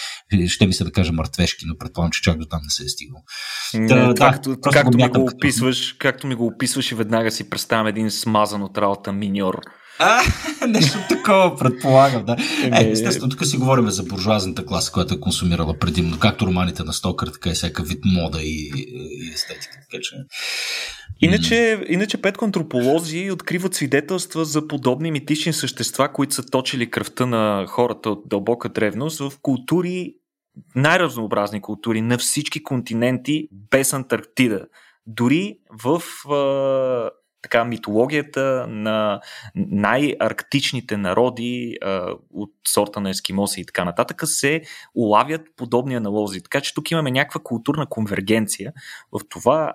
Ще 0.47 0.67
ми 0.67 0.73
се 0.73 0.85
да 0.85 0.93
кажа 0.93 1.13
мъртвешки, 1.13 1.65
но 1.67 1.79
предполагам, 1.79 2.11
че 2.11 2.23
чак 2.23 2.39
до 2.39 2.47
там 2.47 2.61
не 2.63 2.71
се 2.71 2.83
е 2.83 2.89
стигнал. 2.89 3.23
Да, 3.75 4.09
да, 4.09 4.15
както, 4.15 4.57
както, 4.73 4.97
ми 4.97 5.09
го 5.09 5.23
описваш, 5.23 5.93
както 5.93 6.27
ми 6.27 6.35
го 6.35 6.47
описваш 6.47 6.93
и 6.93 6.95
веднага 6.95 7.31
си 7.31 7.51
представям 7.51 7.87
един 7.87 8.11
смазан 8.11 8.63
от 8.63 8.79
работа 8.79 9.13
миньор 9.13 9.61
а, 9.99 10.23
нещо 10.69 10.99
такова, 11.09 11.57
предполагам, 11.57 12.25
да. 12.25 12.37
Е, 12.81 12.91
естествено, 12.91 13.31
тук 13.31 13.47
си 13.47 13.57
говорим 13.57 13.91
за 13.91 14.03
буржуазната 14.03 14.67
класа, 14.67 14.93
която 14.93 15.15
е 15.15 15.21
консумирала 15.21 15.79
предимно, 15.79 16.19
както 16.19 16.47
романите 16.47 16.85
на 16.85 16.93
Стокър, 16.93 17.29
така 17.29 17.51
и 17.51 17.55
всяка 17.55 17.83
вид 17.83 18.05
мода 18.05 18.43
и, 18.43 18.73
и 18.77 19.31
естетика. 19.35 19.79
Така 19.91 20.03
че... 20.03 20.17
Иначе, 21.21 21.85
иначе 21.89 22.23
пет 22.23 22.43
антрополози 22.43 23.31
откриват 23.31 23.75
свидетелства 23.75 24.45
за 24.45 24.69
подобни 24.69 25.11
митични 25.11 25.53
същества, 25.53 26.13
които 26.13 26.35
са 26.35 26.47
точили 26.47 26.91
кръвта 26.91 27.27
на 27.27 27.67
хората 27.69 28.11
от 28.11 28.29
дълбока 28.29 28.69
древност 28.69 29.19
в 29.19 29.33
култури, 29.43 30.15
най-разнообразни 30.75 31.61
култури 31.61 32.01
на 32.01 32.19
всички 32.19 32.63
континенти, 32.63 33.49
без 33.71 33.93
Антарктида. 33.93 34.67
Дори 35.07 35.59
в 35.83 36.03
така 37.43 37.65
митологията 37.65 38.67
на 38.69 39.21
най-арктичните 39.55 40.97
народи 40.97 41.77
а, 41.83 42.15
от 42.31 42.53
сорта 42.69 43.01
на 43.01 43.11
ескимоси 43.11 43.61
и 43.61 43.67
така 43.67 43.85
нататък 43.85 44.23
се 44.25 44.63
улавят 44.95 45.43
подобни 45.57 45.95
аналози. 45.95 46.43
Така 46.43 46.61
че 46.61 46.75
тук 46.75 46.91
имаме 46.91 47.11
някаква 47.11 47.41
културна 47.45 47.87
конвергенция 47.87 48.73
в 49.13 49.21
това, 49.29 49.73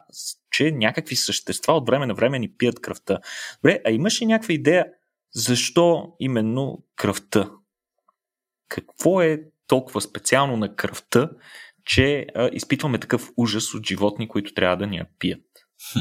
че 0.52 0.72
някакви 0.72 1.16
същества 1.16 1.74
от 1.74 1.88
време 1.88 2.06
на 2.06 2.14
време 2.14 2.40
ни 2.40 2.52
пият 2.58 2.82
кръвта. 2.82 3.20
Добре, 3.62 3.80
а 3.86 3.92
имаш 3.92 4.22
ли 4.22 4.26
някаква 4.26 4.54
идея 4.54 4.86
защо 5.34 6.14
именно 6.20 6.84
кръвта? 6.96 7.50
Какво 8.70 9.22
е 9.22 9.40
толкова 9.68 10.02
специално 10.02 10.58
на 10.58 10.76
кръвта, 10.76 11.30
че 11.86 12.26
а, 12.36 12.50
изпитваме 12.54 13.00
такъв 13.00 13.30
ужас 13.38 13.74
от 13.74 13.88
животни, 13.88 14.28
които 14.28 14.54
трябва 14.54 14.78
да 14.78 14.88
ни 14.88 14.98
я 14.98 15.06
пият? 15.20 15.42
Хм. 15.92 16.00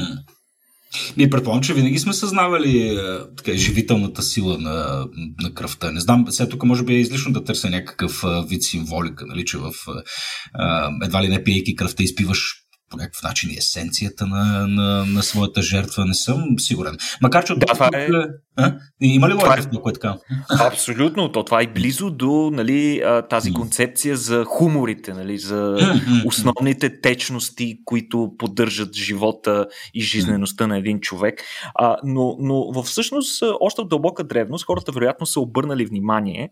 Ние 1.17 1.29
предполагам, 1.29 1.63
че 1.63 1.73
винаги 1.73 1.99
сме 1.99 2.13
съзнавали 2.13 2.87
е, 2.87 2.97
така, 3.37 3.57
живителната 3.57 4.23
сила 4.23 4.57
на, 4.57 5.05
на 5.41 5.53
кръвта. 5.53 5.91
Не 5.91 5.99
знам, 5.99 6.25
сега 6.29 6.49
тук 6.49 6.63
може 6.63 6.83
би 6.83 6.93
е 6.93 6.99
излишно 6.99 7.33
да 7.33 7.43
търся 7.43 7.69
някакъв 7.69 8.23
вид 8.49 8.63
символика, 8.63 9.25
нали, 9.25 9.45
че 9.45 9.57
в 9.57 9.67
е, 9.69 11.05
едва 11.05 11.23
ли 11.23 11.27
не 11.27 11.43
пиейки 11.43 11.75
кръвта 11.75 12.03
изпиваш 12.03 12.66
по 12.89 12.97
някакъв 12.97 13.23
начин 13.23 13.49
есенцията 13.57 14.27
на, 14.27 14.67
на, 14.67 15.05
на 15.05 15.23
своята 15.23 15.61
жертва, 15.61 16.05
не 16.05 16.13
съм 16.13 16.43
сигурен. 16.57 16.97
Макар, 17.21 17.45
че 17.45 17.53
от 17.53 17.59
да, 17.59 17.65
това 17.65 17.89
е... 17.93 18.07
А? 18.55 18.75
Има 19.01 19.29
ли 19.29 19.33
логика 19.33 19.61
в 19.61 19.69
това, 19.69 19.89
е 19.89 19.93
така? 19.93 20.15
Абсолютно, 20.49 21.31
то 21.31 21.43
това 21.43 21.61
е 21.61 21.67
близо 21.67 22.09
до 22.09 22.49
нали, 22.53 23.01
тази 23.29 23.53
концепция 23.53 24.17
за 24.17 24.43
хуморите, 24.47 25.13
нали, 25.13 25.37
за 25.37 25.77
основните 26.25 27.01
течности, 27.01 27.79
които 27.85 28.31
поддържат 28.37 28.95
живота 28.95 29.67
и 29.93 30.01
жизнеността 30.01 30.67
на 30.67 30.77
един 30.77 30.99
човек. 30.99 31.41
А, 31.75 31.97
но, 32.03 32.37
но 32.39 32.83
всъщност, 32.83 33.43
още 33.59 33.81
от 33.81 33.89
дълбока 33.89 34.23
древност, 34.23 34.65
хората 34.65 34.91
вероятно 34.91 35.25
са 35.25 35.39
обърнали 35.39 35.85
внимание, 35.85 36.49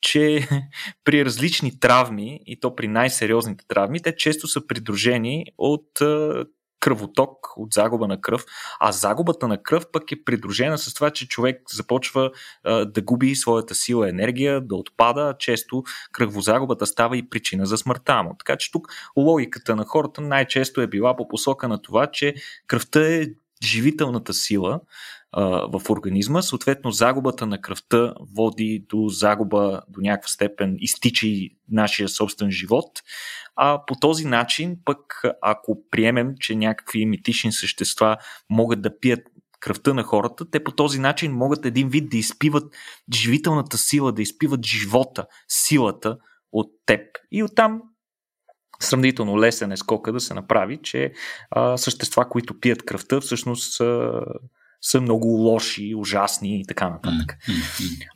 че 0.00 0.48
при 1.04 1.24
различни 1.24 1.80
травми, 1.80 2.40
и 2.46 2.60
то 2.60 2.76
при 2.76 2.88
най-сериозните 2.88 3.64
травми, 3.68 4.02
те 4.02 4.16
често 4.16 4.48
са 4.48 4.66
придружени 4.66 5.46
от 5.58 5.86
кръвоток, 6.80 7.36
от 7.56 7.72
загуба 7.72 8.08
на 8.08 8.20
кръв, 8.20 8.44
а 8.80 8.92
загубата 8.92 9.48
на 9.48 9.62
кръв 9.62 9.86
пък 9.92 10.12
е 10.12 10.24
придружена 10.24 10.78
с 10.78 10.94
това, 10.94 11.10
че 11.10 11.28
човек 11.28 11.62
започва 11.72 12.30
да 12.64 13.02
губи 13.02 13.34
своята 13.34 13.74
сила, 13.74 14.08
енергия, 14.08 14.60
да 14.60 14.76
отпада. 14.76 15.34
Често 15.38 15.82
кръвозагубата 16.12 16.86
става 16.86 17.16
и 17.16 17.30
причина 17.30 17.66
за 17.66 17.78
смъртта 17.78 18.22
му. 18.22 18.34
Така 18.38 18.56
че 18.56 18.70
тук 18.70 18.88
логиката 19.16 19.76
на 19.76 19.84
хората 19.84 20.20
най-често 20.20 20.80
е 20.80 20.86
била 20.86 21.16
по 21.16 21.28
посока 21.28 21.68
на 21.68 21.82
това, 21.82 22.06
че 22.06 22.34
кръвта 22.66 23.14
е 23.14 23.26
живителната 23.64 24.34
сила, 24.34 24.80
в 25.72 25.82
организма. 25.90 26.42
Съответно, 26.42 26.90
загубата 26.90 27.46
на 27.46 27.60
кръвта 27.60 28.14
води 28.36 28.84
до 28.88 29.08
загуба 29.08 29.82
до 29.88 30.00
някаква 30.00 30.28
степен, 30.28 30.76
изтича 30.78 31.26
и 31.26 31.56
нашия 31.70 32.08
собствен 32.08 32.50
живот. 32.50 32.88
А 33.56 33.84
по 33.86 33.94
този 33.94 34.24
начин, 34.24 34.76
пък, 34.84 35.22
ако 35.42 35.78
приемем, 35.90 36.34
че 36.40 36.56
някакви 36.56 37.06
митични 37.06 37.52
същества 37.52 38.16
могат 38.50 38.82
да 38.82 39.00
пият 39.00 39.20
кръвта 39.60 39.94
на 39.94 40.02
хората, 40.02 40.50
те 40.50 40.64
по 40.64 40.72
този 40.72 40.98
начин 40.98 41.32
могат 41.32 41.66
един 41.66 41.88
вид 41.88 42.10
да 42.10 42.16
изпиват 42.16 42.74
живителната 43.14 43.78
сила, 43.78 44.12
да 44.12 44.22
изпиват 44.22 44.66
живота, 44.66 45.26
силата 45.48 46.18
от 46.52 46.70
теб. 46.86 47.00
И 47.30 47.42
оттам 47.42 47.82
сравнително 48.80 49.40
лесен 49.40 49.72
е 49.72 49.76
скока 49.76 50.12
да 50.12 50.20
се 50.20 50.34
направи, 50.34 50.78
че 50.82 51.12
а, 51.50 51.76
същества, 51.76 52.28
които 52.28 52.60
пият 52.60 52.84
кръвта, 52.84 53.20
всъщност 53.20 53.80
а, 53.80 54.22
са 54.82 55.00
много 55.00 55.26
лоши, 55.28 55.94
ужасни 55.96 56.60
и 56.60 56.66
така 56.66 56.90
нататък. 56.90 57.36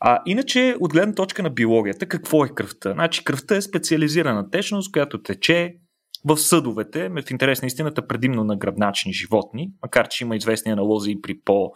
А 0.00 0.23
иначе, 0.26 0.76
от 0.80 0.92
гледна 0.92 1.14
точка 1.14 1.42
на 1.42 1.50
биологията, 1.50 2.06
какво 2.06 2.44
е 2.44 2.49
кръвта? 2.49 2.92
Значи, 2.92 3.25
кръвта 3.25 3.56
е 3.56 3.62
специализирана 3.62 4.50
течност, 4.50 4.92
която 4.92 5.23
тече 5.23 5.76
в 6.25 6.37
съдовете, 6.37 7.09
в 7.09 7.30
интерес 7.30 7.62
на 7.62 7.66
истината, 7.66 8.06
предимно 8.06 8.44
на 8.44 8.56
гръбначни 8.56 9.12
животни, 9.12 9.71
макар 9.83 10.09
че 10.09 10.25
има 10.25 10.37
известни 10.37 10.73
аналози 10.73 11.11
и 11.11 11.21
при 11.21 11.40
по 11.40 11.73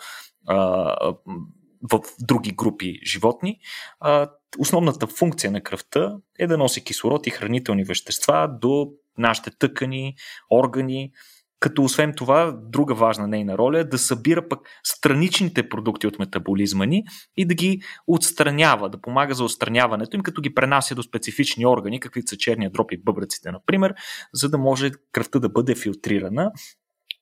в 1.83 2.01
други 2.21 2.51
групи 2.51 3.01
животни. 3.05 3.59
А, 4.01 4.31
основната 4.59 5.07
функция 5.07 5.51
на 5.51 5.61
кръвта 5.61 6.17
е 6.39 6.47
да 6.47 6.59
носи 6.59 6.85
кислород 6.85 7.27
и 7.27 7.31
хранителни 7.31 7.85
вещества 7.85 8.51
до 8.61 8.87
нашите 9.19 9.51
тъкани, 9.59 10.15
органи, 10.51 11.13
като 11.61 11.83
освен 11.83 12.13
това, 12.17 12.53
друга 12.53 12.95
важна 12.95 13.27
нейна 13.27 13.59
роля 13.59 13.79
е 13.79 13.85
да 13.85 13.99
събира 13.99 14.49
пък 14.49 14.61
страничните 14.85 15.69
продукти 15.69 16.07
от 16.07 16.19
метаболизма 16.19 16.87
ни 16.87 17.03
и 17.37 17.47
да 17.47 17.55
ги 17.55 17.81
отстранява, 18.07 18.91
да 18.91 19.01
помага 19.01 19.35
за 19.35 19.45
отстраняването 19.45 20.17
им, 20.17 20.23
като 20.23 20.41
ги 20.41 20.55
пренася 20.55 20.95
до 20.95 21.03
специфични 21.03 21.67
органи, 21.67 22.01
каквито 22.01 22.29
са 22.29 22.37
черния 22.37 22.71
дроп 22.71 22.93
и 22.93 23.03
бъбреците, 23.03 23.51
например, 23.51 23.95
за 24.35 24.49
да 24.49 24.59
може 24.59 24.91
кръвта 25.13 25.39
да 25.39 25.49
бъде 25.49 25.75
филтрирана 25.75 26.51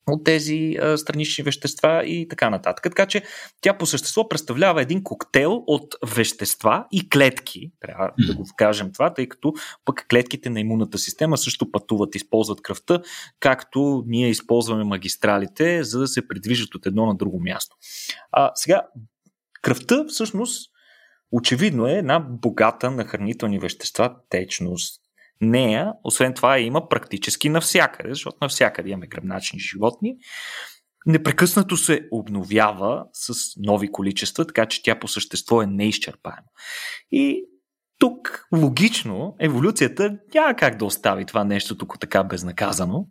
от 0.07 0.25
тези 0.25 0.77
а, 0.83 0.99
странични 0.99 1.45
вещества 1.45 2.05
и 2.05 2.29
така 2.29 2.51
нататък. 2.51 2.83
Така 2.83 3.07
че 3.07 3.23
тя 3.61 3.79
по 3.79 3.87
същество 3.87 4.29
представлява 4.29 4.83
един 4.83 5.03
коктейл 5.03 5.65
от 5.67 5.95
вещества 6.07 6.87
и 6.93 7.09
клетки, 7.09 7.73
трябва 7.81 8.11
да 8.27 8.35
го 8.35 8.45
кажем 8.57 8.93
това, 8.93 9.15
тъй 9.15 9.29
като 9.29 9.53
пък 9.85 10.07
клетките 10.11 10.51
на 10.51 10.61
имунната 10.61 10.99
система 10.99 11.39
също 11.39 11.71
пътуват, 11.71 12.15
използват 12.15 12.63
кръвта, 12.63 13.03
както 13.41 14.05
ние 14.07 14.29
използваме 14.29 14.85
магистралите, 14.85 15.85
за 15.85 15.99
да 15.99 16.09
се 16.09 16.29
придвижат 16.29 16.75
от 16.75 16.87
едно 16.87 17.07
на 17.07 17.15
друго 17.15 17.41
място. 17.41 17.77
А, 18.33 18.53
сега, 18.55 18.83
кръвта 19.63 20.05
всъщност 20.09 20.71
очевидно 21.33 21.87
е 21.87 21.93
една 21.93 22.21
богата 22.21 22.91
на 22.91 23.05
хранителни 23.05 23.59
вещества 23.59 24.17
течност, 24.29 25.01
нея, 25.41 25.93
освен 26.05 26.35
това, 26.35 26.59
има 26.59 26.89
практически 26.89 27.49
навсякъде, 27.49 28.09
защото 28.09 28.37
навсякъде 28.43 28.91
имаме 28.91 29.07
гръбначни 29.07 29.59
животни. 29.59 30.17
Непрекъснато 31.07 31.77
се 31.77 32.09
обновява 32.11 33.05
с 33.13 33.35
нови 33.57 33.93
количества, 33.93 34.47
така 34.47 34.67
че 34.67 34.83
тя 34.83 34.99
по 34.99 35.09
същество 35.09 35.63
е 35.63 35.67
неизчерпаема. 35.67 36.49
И 37.11 37.45
тук 37.99 38.47
логично 38.53 39.37
еволюцията 39.41 40.19
няма 40.35 40.55
как 40.55 40.77
да 40.77 40.85
остави 40.85 41.25
това 41.25 41.45
нещо 41.45 41.77
тук 41.77 42.01
така 42.01 42.25
безнаказано 42.25 43.07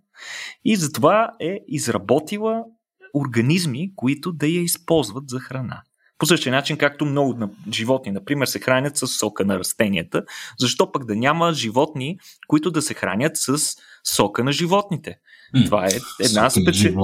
и 0.65 0.75
затова 0.75 1.31
е 1.39 1.59
изработила 1.67 2.63
организми, 3.13 3.95
които 3.95 4.31
да 4.31 4.47
я 4.47 4.61
използват 4.61 5.29
за 5.29 5.39
храна. 5.39 5.81
По 6.17 6.25
същия 6.25 6.51
начин, 6.53 6.77
както 6.77 7.05
много 7.05 7.49
животни, 7.73 8.11
например, 8.11 8.45
се 8.45 8.59
хранят 8.59 8.97
с 8.97 9.07
сока 9.07 9.45
на 9.45 9.59
растенията, 9.59 10.23
защо 10.59 10.91
пък 10.91 11.05
да 11.05 11.15
няма 11.15 11.53
животни, 11.53 12.19
които 12.47 12.71
да 12.71 12.81
се 12.81 12.93
хранят 12.93 13.37
с 13.37 13.57
сока 14.03 14.43
на 14.43 14.51
животните? 14.51 15.17
Това 15.65 15.87
е 15.87 15.89
една, 16.19 16.49
специ... 16.49 16.95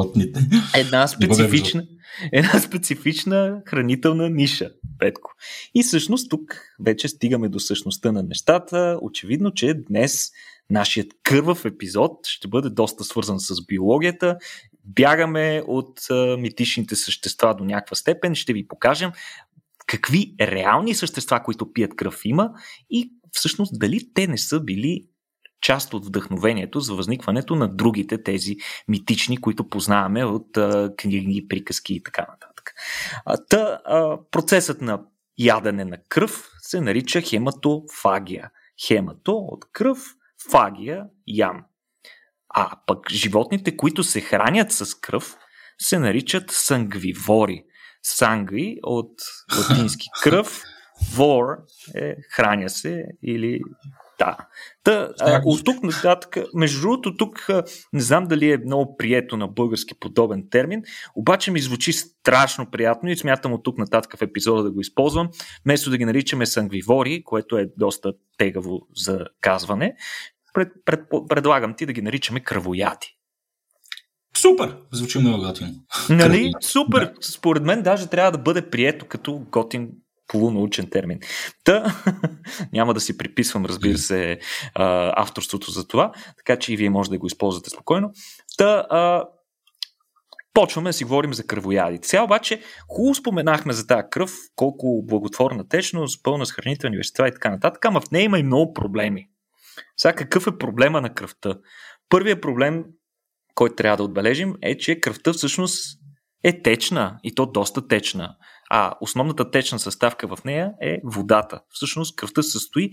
една 0.75 1.07
специфична 1.07 1.83
една 2.31 2.59
специфична 2.59 3.61
хранителна 3.65 4.29
ниша, 4.29 4.69
Петко. 4.99 5.31
И 5.75 5.83
всъщност 5.83 6.29
тук 6.29 6.61
вече 6.79 7.07
стигаме 7.07 7.49
до 7.49 7.59
същността 7.59 8.11
на 8.11 8.23
нещата. 8.23 8.99
Очевидно, 9.01 9.51
че 9.51 9.73
днес 9.73 10.31
нашият 10.69 11.07
кървав 11.23 11.65
епизод 11.65 12.11
ще 12.23 12.47
бъде 12.47 12.69
доста 12.69 13.03
свързан 13.03 13.39
с 13.39 13.65
биологията 13.65 14.37
бягаме 14.85 15.63
от 15.67 15.99
а, 16.11 16.37
митичните 16.37 16.95
същества 16.95 17.55
до 17.55 17.63
някаква 17.63 17.95
степен. 17.95 18.35
Ще 18.35 18.53
ви 18.53 18.67
покажем 18.67 19.11
какви 19.87 20.35
реални 20.41 20.95
същества, 20.95 21.43
които 21.43 21.73
пият 21.73 21.95
кръв 21.95 22.21
има 22.25 22.51
и 22.89 23.11
всъщност 23.31 23.79
дали 23.79 24.13
те 24.13 24.27
не 24.27 24.37
са 24.37 24.59
били 24.59 25.05
част 25.61 25.93
от 25.93 26.05
вдъхновението 26.05 26.79
за 26.79 26.95
възникването 26.95 27.55
на 27.55 27.75
другите 27.75 28.23
тези 28.23 28.55
митични, 28.87 29.37
които 29.37 29.69
познаваме 29.69 30.25
от 30.25 30.57
а, 30.57 30.93
книги, 30.97 31.47
приказки 31.47 31.93
и 31.93 32.03
така 32.03 32.21
нататък. 32.21 32.73
А, 33.25 33.37
та, 33.37 33.79
а, 33.85 34.17
процесът 34.31 34.81
на 34.81 35.01
ядене 35.37 35.85
на 35.85 35.97
кръв 36.09 36.51
се 36.61 36.81
нарича 36.81 37.21
хематофагия. 37.21 38.49
Хемато 38.87 39.31
от 39.37 39.65
кръв, 39.71 40.15
фагия 40.51 41.05
ям. 41.27 41.63
А 42.53 42.71
пък 42.87 43.11
животните, 43.11 43.77
които 43.77 44.03
се 44.03 44.21
хранят 44.21 44.71
с 44.71 44.95
кръв, 44.95 45.37
се 45.79 45.99
наричат 45.99 46.51
сангвивори. 46.51 47.63
Сангви 48.03 48.77
от 48.83 49.13
латински 49.57 50.07
кръв, 50.23 50.63
вор 51.15 51.45
е 51.95 52.15
храня 52.35 52.69
се 52.69 53.03
или 53.23 53.59
да. 54.19 54.37
Та, 54.83 55.09
а, 55.19 55.41
от 55.45 55.65
тук 55.65 55.83
нататък, 55.83 56.37
между 56.53 56.81
другото, 56.81 57.17
тук 57.17 57.47
не 57.93 58.01
знам 58.01 58.27
дали 58.27 58.51
е 58.51 58.57
много 58.57 58.97
прието 58.97 59.37
на 59.37 59.47
български 59.47 59.99
подобен 59.99 60.47
термин, 60.51 60.81
обаче 61.15 61.51
ми 61.51 61.59
звучи 61.59 61.93
страшно 61.93 62.71
приятно 62.71 63.09
и 63.09 63.17
смятам 63.17 63.53
от 63.53 63.63
тук 63.63 63.77
нататък 63.77 64.17
в 64.17 64.21
епизода 64.21 64.63
да 64.63 64.71
го 64.71 64.81
използвам, 64.81 65.29
вместо 65.65 65.89
да 65.89 65.97
ги 65.97 66.05
наричаме 66.05 66.45
сангвивори, 66.45 67.23
което 67.23 67.57
е 67.57 67.69
доста 67.77 68.13
тегаво 68.37 68.81
за 68.95 69.25
казване, 69.41 69.95
пред, 70.53 70.69
пред, 70.85 70.99
предлагам 71.29 71.73
ти 71.73 71.85
да 71.85 71.93
ги 71.93 72.01
наричаме 72.01 72.39
кръвояди. 72.39 73.17
Супер! 74.37 74.77
Звучи 74.91 75.19
много 75.19 75.43
готин. 75.43 75.75
Нали? 76.09 76.53
Супер! 76.61 76.99
Да. 76.99 77.13
Според 77.21 77.63
мен 77.63 77.83
даже 77.83 78.07
трябва 78.07 78.31
да 78.31 78.37
бъде 78.37 78.69
прието 78.69 79.05
като 79.05 79.45
готин 79.51 79.89
полунаучен 80.27 80.89
термин. 80.89 81.19
Та, 81.63 81.95
няма 82.73 82.93
да 82.93 82.99
си 82.99 83.17
приписвам, 83.17 83.65
разбира 83.65 83.97
се, 83.97 84.39
авторството 85.15 85.71
за 85.71 85.87
това, 85.87 86.11
така 86.37 86.59
че 86.59 86.73
и 86.73 86.77
вие 86.77 86.89
може 86.89 87.09
да 87.09 87.17
го 87.17 87.27
използвате 87.27 87.69
спокойно. 87.69 88.11
Та, 88.57 88.85
а, 88.89 89.25
почваме 90.53 90.89
да 90.89 90.93
си 90.93 91.03
говорим 91.03 91.33
за 91.33 91.47
кръвоядите. 91.47 92.07
Сега 92.07 92.23
обаче 92.23 92.61
хубаво 92.89 93.15
споменахме 93.15 93.73
за 93.73 93.87
тази 93.87 94.03
кръв, 94.11 94.31
колко 94.55 95.03
благотворна 95.05 95.67
течност, 95.67 96.23
пълна 96.23 96.45
с 96.45 96.51
хранителни 96.51 96.97
вещества 96.97 97.27
и 97.27 97.33
така 97.33 97.49
нататък, 97.49 97.85
ама 97.85 98.01
в 98.01 98.11
нея 98.11 98.23
има 98.23 98.39
и 98.39 98.43
много 98.43 98.73
проблеми. 98.73 99.27
Сега 99.97 100.13
какъв 100.13 100.47
е 100.47 100.57
проблема 100.57 101.01
на 101.01 101.13
кръвта? 101.13 101.55
Първият 102.09 102.41
проблем, 102.41 102.85
който 103.55 103.75
трябва 103.75 103.97
да 103.97 104.03
отбележим, 104.03 104.55
е, 104.61 104.77
че 104.77 104.99
кръвта 104.99 105.33
всъщност 105.33 105.99
е 106.43 106.61
течна 106.61 107.19
и 107.23 107.35
то 107.35 107.45
доста 107.45 107.87
течна. 107.87 108.35
А 108.69 108.93
основната 109.01 109.51
течна 109.51 109.79
съставка 109.79 110.27
в 110.27 110.43
нея 110.45 110.73
е 110.81 110.97
водата. 111.03 111.61
Всъщност 111.69 112.15
кръвта 112.15 112.43
се 112.43 112.51
състои 112.51 112.89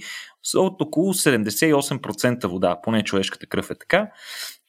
от 0.55 0.83
около 0.83 1.15
78% 1.15 2.47
вода, 2.47 2.81
поне 2.83 3.05
човешката 3.05 3.47
кръв 3.47 3.71
е 3.71 3.79
така, 3.79 4.11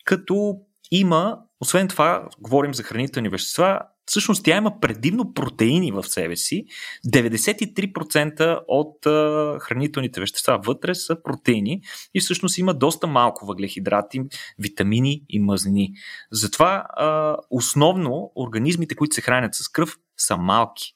като 0.05 0.55
има, 0.91 1.37
освен 1.59 1.87
това, 1.87 2.27
говорим 2.39 2.73
за 2.73 2.83
хранителни 2.83 3.29
вещества, 3.29 3.81
всъщност 4.09 4.43
тя 4.43 4.57
има 4.57 4.79
предимно 4.79 5.33
протеини 5.33 5.91
в 5.91 6.03
себе 6.03 6.35
си. 6.35 6.65
93% 7.07 8.59
от 8.67 9.05
а, 9.05 9.57
хранителните 9.61 10.19
вещества 10.19 10.59
вътре 10.65 10.95
са 10.95 11.23
протеини 11.23 11.81
и 12.13 12.19
всъщност 12.19 12.57
има 12.57 12.73
доста 12.73 13.07
малко 13.07 13.45
въглехидрати, 13.45 14.21
витамини 14.59 15.21
и 15.29 15.39
мазнини. 15.39 15.93
Затова 16.31 16.85
а, 16.89 17.37
основно 17.49 18.31
организмите, 18.35 18.95
които 18.95 19.15
се 19.15 19.21
хранят 19.21 19.55
с 19.55 19.69
кръв, 19.69 19.97
са 20.17 20.37
малки 20.37 20.95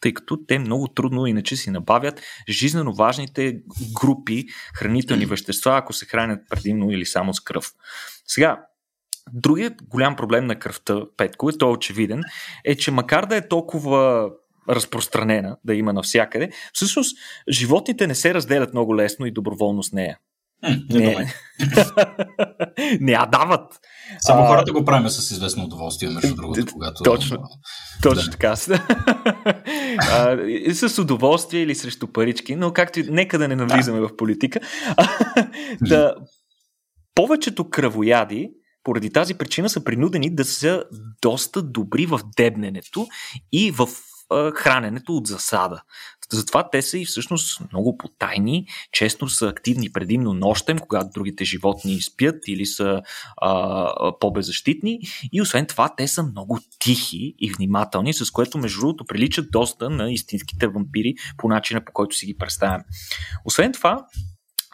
тъй 0.00 0.14
като 0.14 0.38
те 0.46 0.58
много 0.58 0.88
трудно 0.88 1.26
иначе 1.26 1.56
си 1.56 1.70
набавят 1.70 2.20
жизненно 2.48 2.94
важните 2.94 3.60
групи 4.00 4.44
хранителни 4.74 5.26
вещества, 5.26 5.76
ако 5.76 5.92
се 5.92 6.06
хранят 6.06 6.40
предимно 6.50 6.90
или 6.90 7.06
само 7.06 7.34
с 7.34 7.40
кръв. 7.40 7.72
Сега, 8.26 8.60
Другият 9.32 9.74
голям 9.88 10.16
проблем 10.16 10.46
на 10.46 10.58
кръвта, 10.58 11.02
Петко, 11.16 11.50
и 11.50 11.58
той 11.58 11.68
е 11.68 11.72
очевиден, 11.72 12.22
е, 12.64 12.74
че 12.74 12.90
макар 12.90 13.26
да 13.26 13.36
е 13.36 13.48
толкова 13.48 14.30
разпространена, 14.68 15.56
да 15.64 15.74
има 15.74 15.92
навсякъде, 15.92 16.50
всъщност 16.72 17.16
животните 17.48 18.06
не 18.06 18.14
се 18.14 18.34
разделят 18.34 18.72
много 18.72 18.96
лесно 18.96 19.26
и 19.26 19.30
доброволно 19.30 19.82
с 19.82 19.92
нея. 19.92 20.18
Не, 20.62 20.80
не, 20.90 21.34
не 23.00 23.12
я 23.12 23.26
дават. 23.26 23.80
Само 24.18 24.42
а, 24.42 24.46
хората 24.46 24.72
го 24.72 24.84
правим 24.84 25.08
с 25.08 25.30
известно 25.30 25.64
удоволствие, 25.64 26.08
между 26.08 26.34
другото, 26.34 26.66
когато... 26.72 27.02
Точно, 27.02 27.38
точно 28.02 28.22
да. 28.22 28.30
така. 28.30 28.48
а, 29.98 30.38
с 30.74 30.98
удоволствие 30.98 31.62
или 31.62 31.74
срещу 31.74 32.06
парички, 32.06 32.56
но 32.56 32.72
както 32.72 33.00
и 33.00 33.02
нека 33.10 33.38
да 33.38 33.48
не 33.48 33.56
навлизаме 33.56 34.00
да. 34.00 34.08
в 34.08 34.16
политика. 34.16 34.60
да, 35.80 36.14
повечето 37.14 37.70
кръвояди 37.70 38.50
поради 38.84 39.10
тази 39.10 39.34
причина 39.34 39.68
са 39.68 39.84
принудени 39.84 40.34
да 40.34 40.44
са 40.44 40.84
доста 41.22 41.62
добри 41.62 42.06
в 42.06 42.20
дебненето 42.36 43.06
и 43.52 43.70
в 43.70 43.88
храненето 44.54 45.16
от 45.16 45.26
засада. 45.26 45.82
Затова 46.32 46.70
те 46.70 46.82
са 46.82 46.98
и 46.98 47.04
всъщност 47.04 47.60
много 47.72 47.98
потайни, 47.98 48.66
често 48.92 49.28
са 49.28 49.48
активни 49.48 49.92
предимно 49.92 50.34
нощем, 50.34 50.78
когато 50.78 51.10
другите 51.14 51.44
животни 51.44 52.02
спят 52.02 52.48
или 52.48 52.66
са 52.66 53.02
а, 53.36 54.12
по-беззащитни. 54.20 55.00
И 55.32 55.42
освен 55.42 55.66
това, 55.66 55.94
те 55.96 56.08
са 56.08 56.22
много 56.22 56.58
тихи 56.78 57.34
и 57.38 57.52
внимателни, 57.56 58.14
с 58.14 58.30
което 58.30 58.58
между 58.58 58.80
другото 58.80 59.04
приличат 59.04 59.50
доста 59.50 59.90
на 59.90 60.12
истинските 60.12 60.66
вампири 60.68 61.14
по 61.36 61.48
начина 61.48 61.84
по 61.84 61.92
който 61.92 62.16
си 62.16 62.26
ги 62.26 62.36
представяме. 62.38 62.84
Освен 63.44 63.72
това, 63.72 64.06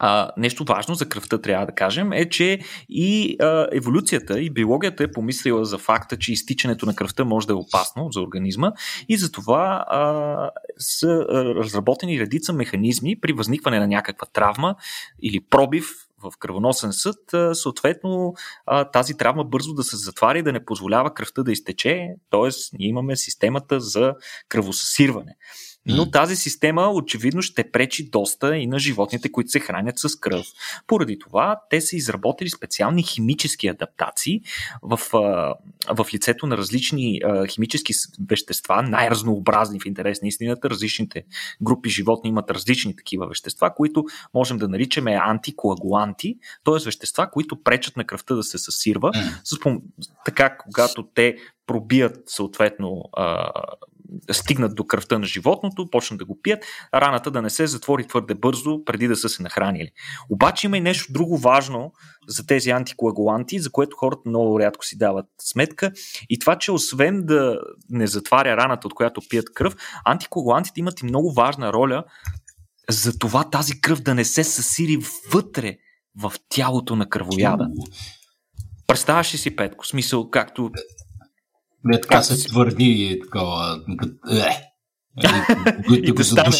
а, 0.03 0.31
нещо 0.37 0.65
важно 0.65 0.95
за 0.95 1.09
кръвта 1.09 1.39
трябва 1.39 1.67
да 1.67 1.73
кажем 1.73 2.13
е, 2.13 2.29
че 2.29 2.59
и 2.89 3.37
а, 3.41 3.69
еволюцията 3.73 4.41
и 4.41 4.51
биологията 4.51 5.05
е 5.05 5.13
помислила 5.13 5.65
за 5.65 5.79
факта, 5.79 6.19
че 6.19 6.33
изтичането 6.33 6.87
на 6.87 6.95
кръвта 6.95 7.25
може 7.25 7.47
да 7.47 7.53
е 7.53 7.57
опасно 7.57 8.09
за 8.13 8.21
организма 8.21 8.73
и 9.09 9.17
затова 9.17 9.85
а, 9.89 10.51
са 10.79 11.27
разработени 11.31 12.21
редица 12.21 12.53
механизми 12.53 13.21
при 13.21 13.33
възникване 13.33 13.79
на 13.79 13.87
някаква 13.87 14.27
травма 14.27 14.75
или 15.23 15.41
пробив 15.41 15.87
в 16.23 16.33
кръвоносен 16.39 16.93
съд, 16.93 17.19
съответно 17.53 18.35
тази 18.93 19.17
травма 19.17 19.45
бързо 19.45 19.75
да 19.75 19.83
се 19.83 19.97
затваря 19.97 20.39
и 20.39 20.43
да 20.43 20.53
не 20.53 20.65
позволява 20.65 21.15
кръвта 21.15 21.43
да 21.43 21.53
изтече, 21.53 22.09
т.е. 22.31 22.49
ние 22.79 22.89
имаме 22.89 23.17
системата 23.17 23.81
за 23.81 24.15
кръвосъсирване. 24.49 25.37
Но 25.87 26.11
тази 26.11 26.37
система 26.37 26.91
очевидно 26.91 27.43
ще 27.43 27.71
пречи 27.71 28.11
доста 28.11 28.57
и 28.57 28.67
на 28.67 28.79
животните, 28.79 29.33
които 29.33 29.51
се 29.51 29.61
хранят 29.61 29.99
с 29.99 30.17
кръв. 30.17 30.47
Поради 30.87 31.19
това 31.19 31.61
те 31.71 31.81
са 31.81 31.97
изработили 31.97 32.51
специални 32.51 33.03
химически 33.03 33.69
адаптации 33.69 34.41
в, 34.83 35.01
в 35.89 36.07
лицето 36.15 36.47
на 36.47 36.57
различни 36.57 37.21
химически 37.49 37.93
вещества, 38.29 38.83
най-разнообразни 38.83 39.81
в 39.81 39.87
интерес 39.87 40.23
на 40.23 40.29
истината. 40.29 40.71
Различните 40.71 41.25
групи 41.63 41.91
животни 41.91 42.31
имат 42.31 42.51
различни 42.51 42.97
такива 42.97 43.27
вещества, 43.27 43.75
които 43.75 44.05
можем 44.35 44.59
да 44.59 44.69
наричаме 44.69 45.19
антикоагуланти, 45.23 46.39
т.е. 46.65 46.85
вещества, 46.85 47.31
които 47.31 47.63
пречат 47.63 47.97
на 47.97 48.05
кръвта 48.05 48.35
да 48.35 48.43
се 48.43 48.59
съсирва. 48.59 49.13
Така, 50.25 50.57
когато 50.57 51.03
те 51.15 51.37
пробият 51.67 52.23
съответно 52.27 53.03
стигнат 54.33 54.75
до 54.75 54.87
кръвта 54.87 55.19
на 55.19 55.27
животното, 55.27 55.91
почнат 55.91 56.19
да 56.19 56.25
го 56.25 56.39
пият, 56.43 56.65
раната 56.95 57.31
да 57.31 57.43
не 57.43 57.51
се 57.51 57.67
затвори 57.67 58.07
твърде 58.07 58.35
бързо, 58.35 58.85
преди 58.85 59.09
да 59.09 59.17
са 59.17 59.29
се 59.29 59.43
нахранили. 59.43 59.91
Обаче 60.31 60.67
има 60.67 60.77
и 60.77 60.81
нещо 60.81 61.13
друго 61.13 61.39
важно 61.39 61.93
за 62.29 62.47
тези 62.47 62.71
антикоагуланти, 62.71 63.59
за 63.59 63.71
което 63.71 63.97
хората 63.97 64.23
много 64.27 64.61
рядко 64.61 64.85
си 64.85 64.99
дават 64.99 65.27
сметка. 65.41 65.93
И 66.31 66.39
това, 66.39 66.59
че 66.59 66.73
освен 66.73 67.23
да 67.27 67.61
не 67.91 68.07
затваря 68.07 68.57
раната, 68.57 68.87
от 68.87 68.95
която 68.95 69.21
пият 69.31 69.53
кръв, 69.55 69.77
антикоагулантите 70.05 70.81
имат 70.81 71.01
и 71.01 71.05
много 71.05 71.33
важна 71.33 71.73
роля 71.73 72.05
за 72.91 73.19
това 73.19 73.51
тази 73.51 73.81
кръв 73.81 74.01
да 74.01 74.15
не 74.15 74.25
се 74.25 74.45
съсири 74.45 74.99
вътре 75.33 75.77
в 76.19 76.33
тялото 76.49 76.97
на 76.97 77.09
кръвояда. 77.09 77.67
Представяш 78.87 79.35
ли 79.35 79.39
си, 79.39 79.57
Петко, 79.57 79.87
смисъл, 79.87 80.31
както 80.31 80.71
не, 81.85 82.01
така 82.01 82.23
се 82.23 82.49
твърди 82.49 82.85
и 82.85 83.21
такова. 83.21 83.81
И 85.91 86.13
да 86.13 86.25
стане... 86.25 86.57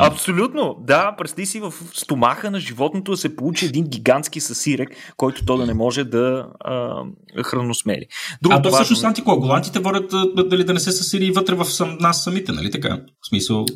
Абсолютно, 0.00 0.76
да. 0.86 1.14
Представи 1.18 1.46
си 1.46 1.60
в 1.60 1.74
стомаха 1.94 2.50
на 2.50 2.60
животното 2.60 3.10
да 3.10 3.16
се 3.16 3.36
получи 3.36 3.66
един 3.66 3.84
гигантски 3.84 4.40
съсирек, 4.40 4.88
който 5.16 5.44
то 5.44 5.56
да 5.56 5.66
не 5.66 5.74
може 5.74 6.04
да 6.04 6.48
а, 6.60 7.02
храносмели. 7.44 8.06
Друго 8.42 8.56
а 8.56 8.62
то 8.62 8.70
важно... 8.70 8.84
всъщност 8.84 9.04
антикоагулантите 9.04 9.78
водят 9.78 10.10
дали 10.48 10.64
да 10.64 10.74
не 10.74 10.80
се 10.80 10.92
съсири 10.92 11.30
вътре 11.30 11.54
в 11.54 11.64
сам, 11.64 11.98
нас 12.00 12.24
самите, 12.24 12.52
нали 12.52 12.70
така? 12.70 13.00
В 13.20 13.28
смисъл, 13.28 13.66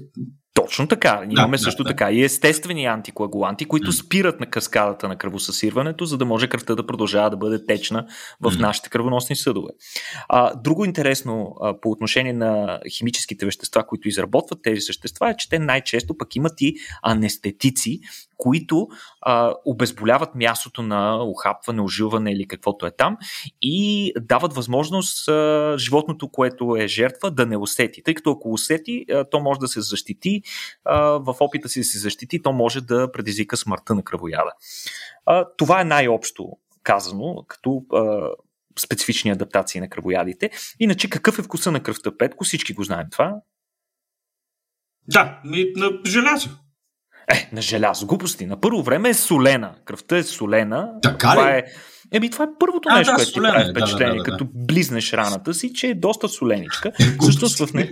Точно 0.57 0.89
така. 0.89 1.23
Да, 1.27 1.27
имаме 1.41 1.57
да, 1.57 1.63
също 1.63 1.83
да. 1.83 1.89
така 1.89 2.13
и 2.13 2.23
естествени 2.23 2.85
антикоагуланти, 2.85 3.65
които 3.65 3.87
М. 3.87 3.93
спират 3.93 4.41
на 4.41 4.47
каскадата 4.47 5.09
на 5.09 5.17
кръвосъсирването, 5.17 6.05
за 6.05 6.19
да 6.19 6.25
може 6.25 6.49
кръвта 6.49 6.75
да 6.75 6.87
продължава 6.87 7.31
да 7.31 7.37
бъде 7.37 7.67
течна 7.67 8.07
в 8.41 8.55
М. 8.55 8.61
нашите 8.61 8.91
кръвоносни 8.91 9.37
съдове. 9.37 9.71
А, 10.29 10.55
друго 10.55 10.85
интересно 10.85 11.57
а, 11.63 11.81
по 11.81 11.91
отношение 11.91 12.33
на 12.33 12.81
химическите 12.97 13.47
вещества, 13.47 13.87
които 13.87 14.09
изработват 14.09 14.63
тези 14.63 14.81
същества, 14.81 15.31
е, 15.31 15.37
че 15.37 15.49
те 15.49 15.59
най-често 15.59 16.17
пък 16.19 16.37
имат 16.37 16.61
и 16.61 16.75
анестетици, 17.03 18.01
които 18.39 18.89
а, 19.21 19.55
обезболяват 19.65 20.35
мястото 20.35 20.83
на 20.83 21.25
ухапване, 21.25 21.83
ожилване 21.83 22.33
или 22.33 22.49
каквото 22.49 22.87
е 22.87 22.91
там 22.91 23.17
и 23.63 24.13
дават 24.21 24.55
възможност 24.55 25.29
а, 25.29 25.75
животното, 25.79 26.29
което 26.29 26.77
е 26.77 26.87
жертва, 26.87 27.31
да 27.31 27.47
не 27.47 27.57
усети. 27.57 28.03
Тъй 28.03 28.15
като 28.15 28.31
ако 28.31 28.53
усети, 28.53 29.05
а, 29.13 29.25
то 29.25 29.41
може 29.41 29.61
да 29.61 29.69
се 29.69 29.81
защити, 29.81 30.43
а, 30.85 31.01
в 31.01 31.37
опита 31.41 31.69
си 31.69 31.81
да 31.81 31.85
се 31.85 31.99
защити, 31.99 32.43
то 32.43 32.53
може 32.53 32.81
да 32.81 33.13
предизвика 33.13 33.57
смъртта 33.57 33.95
на 33.95 34.03
кръвояда. 34.03 34.53
А, 35.27 35.47
това 35.57 35.81
е 35.81 35.85
най-общо 35.85 36.49
казано, 36.83 37.45
като 37.49 37.85
а, 37.93 38.29
специфични 38.79 39.31
адаптации 39.31 39.81
на 39.81 39.89
кръвоядите. 39.89 40.51
Иначе 40.81 41.11
какъв 41.11 41.39
е 41.39 41.43
вкуса 41.43 41.73
на 41.73 41.83
кръвта, 41.83 42.19
Петко? 42.19 42.45
Всички 42.45 42.73
го 42.73 42.85
знаем 42.85 43.07
това. 43.13 43.35
Да, 45.09 45.41
на 45.77 45.91
желязо. 46.07 46.51
Е, 47.33 47.49
на 47.53 47.63
желязо. 47.63 48.07
Глупости. 48.07 48.47
На 48.47 48.61
първо 48.61 48.83
време 48.83 49.09
е 49.09 49.15
солена. 49.15 49.75
Кръвта 49.85 50.17
е 50.17 50.23
солена. 50.23 50.89
Така 51.03 51.31
това 51.31 51.53
ли? 51.53 51.59
е... 51.59 51.65
Еми, 52.13 52.31
това 52.31 52.45
е 52.45 52.49
първото 52.61 52.89
А, 52.89 52.99
нещо, 52.99 53.11
да, 53.11 53.17
което 53.17 53.31
ти 53.31 53.35
солена 53.35 53.55
прави 53.55 53.69
е, 53.69 53.71
впечатление, 53.71 54.15
да, 54.15 54.23
да, 54.23 54.25
да. 54.25 54.31
като 54.31 54.47
близнеш 54.55 55.13
раната 55.13 55.55
си, 55.55 55.73
че 55.73 55.87
е 55.87 55.95
доста 55.95 56.29
соленичка. 56.29 56.93
Всъщност 57.21 57.59
в, 57.59 57.75
не... 57.75 57.91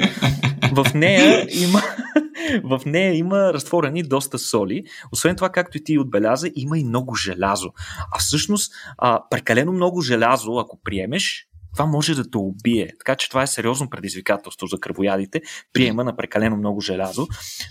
в 0.73 0.95
нея 0.95 1.47
има 1.51 1.83
в 2.65 2.81
нея 2.87 3.15
има 3.15 3.53
разтворени 3.53 4.03
доста 4.03 4.39
соли. 4.39 4.85
Освен 5.13 5.37
това, 5.37 5.49
както 5.49 5.77
и 5.77 5.85
ти 5.85 5.99
отбеляза, 5.99 6.51
има 6.55 6.79
и 6.79 6.85
много 6.85 7.15
желязо. 7.15 7.71
А 8.15 8.19
всъщност, 8.19 8.73
а, 8.99 9.21
прекалено 9.31 9.73
много 9.73 10.01
желязо, 10.01 10.59
ако 10.59 10.81
приемеш, 10.85 11.47
това 11.75 11.87
може 11.87 12.15
да 12.15 12.31
те 12.31 12.39
убие. 12.39 12.91
Така 12.99 13.17
че 13.17 13.29
това 13.29 13.43
е 13.43 13.47
сериозно 13.47 13.91
предизвикателство 13.91 14.67
за 14.67 14.81
кръвоядите, 14.81 15.43
приема 15.73 16.05
на 16.05 16.17
прекалено 16.17 16.57
много 16.57 16.81
желязо. 16.81 17.27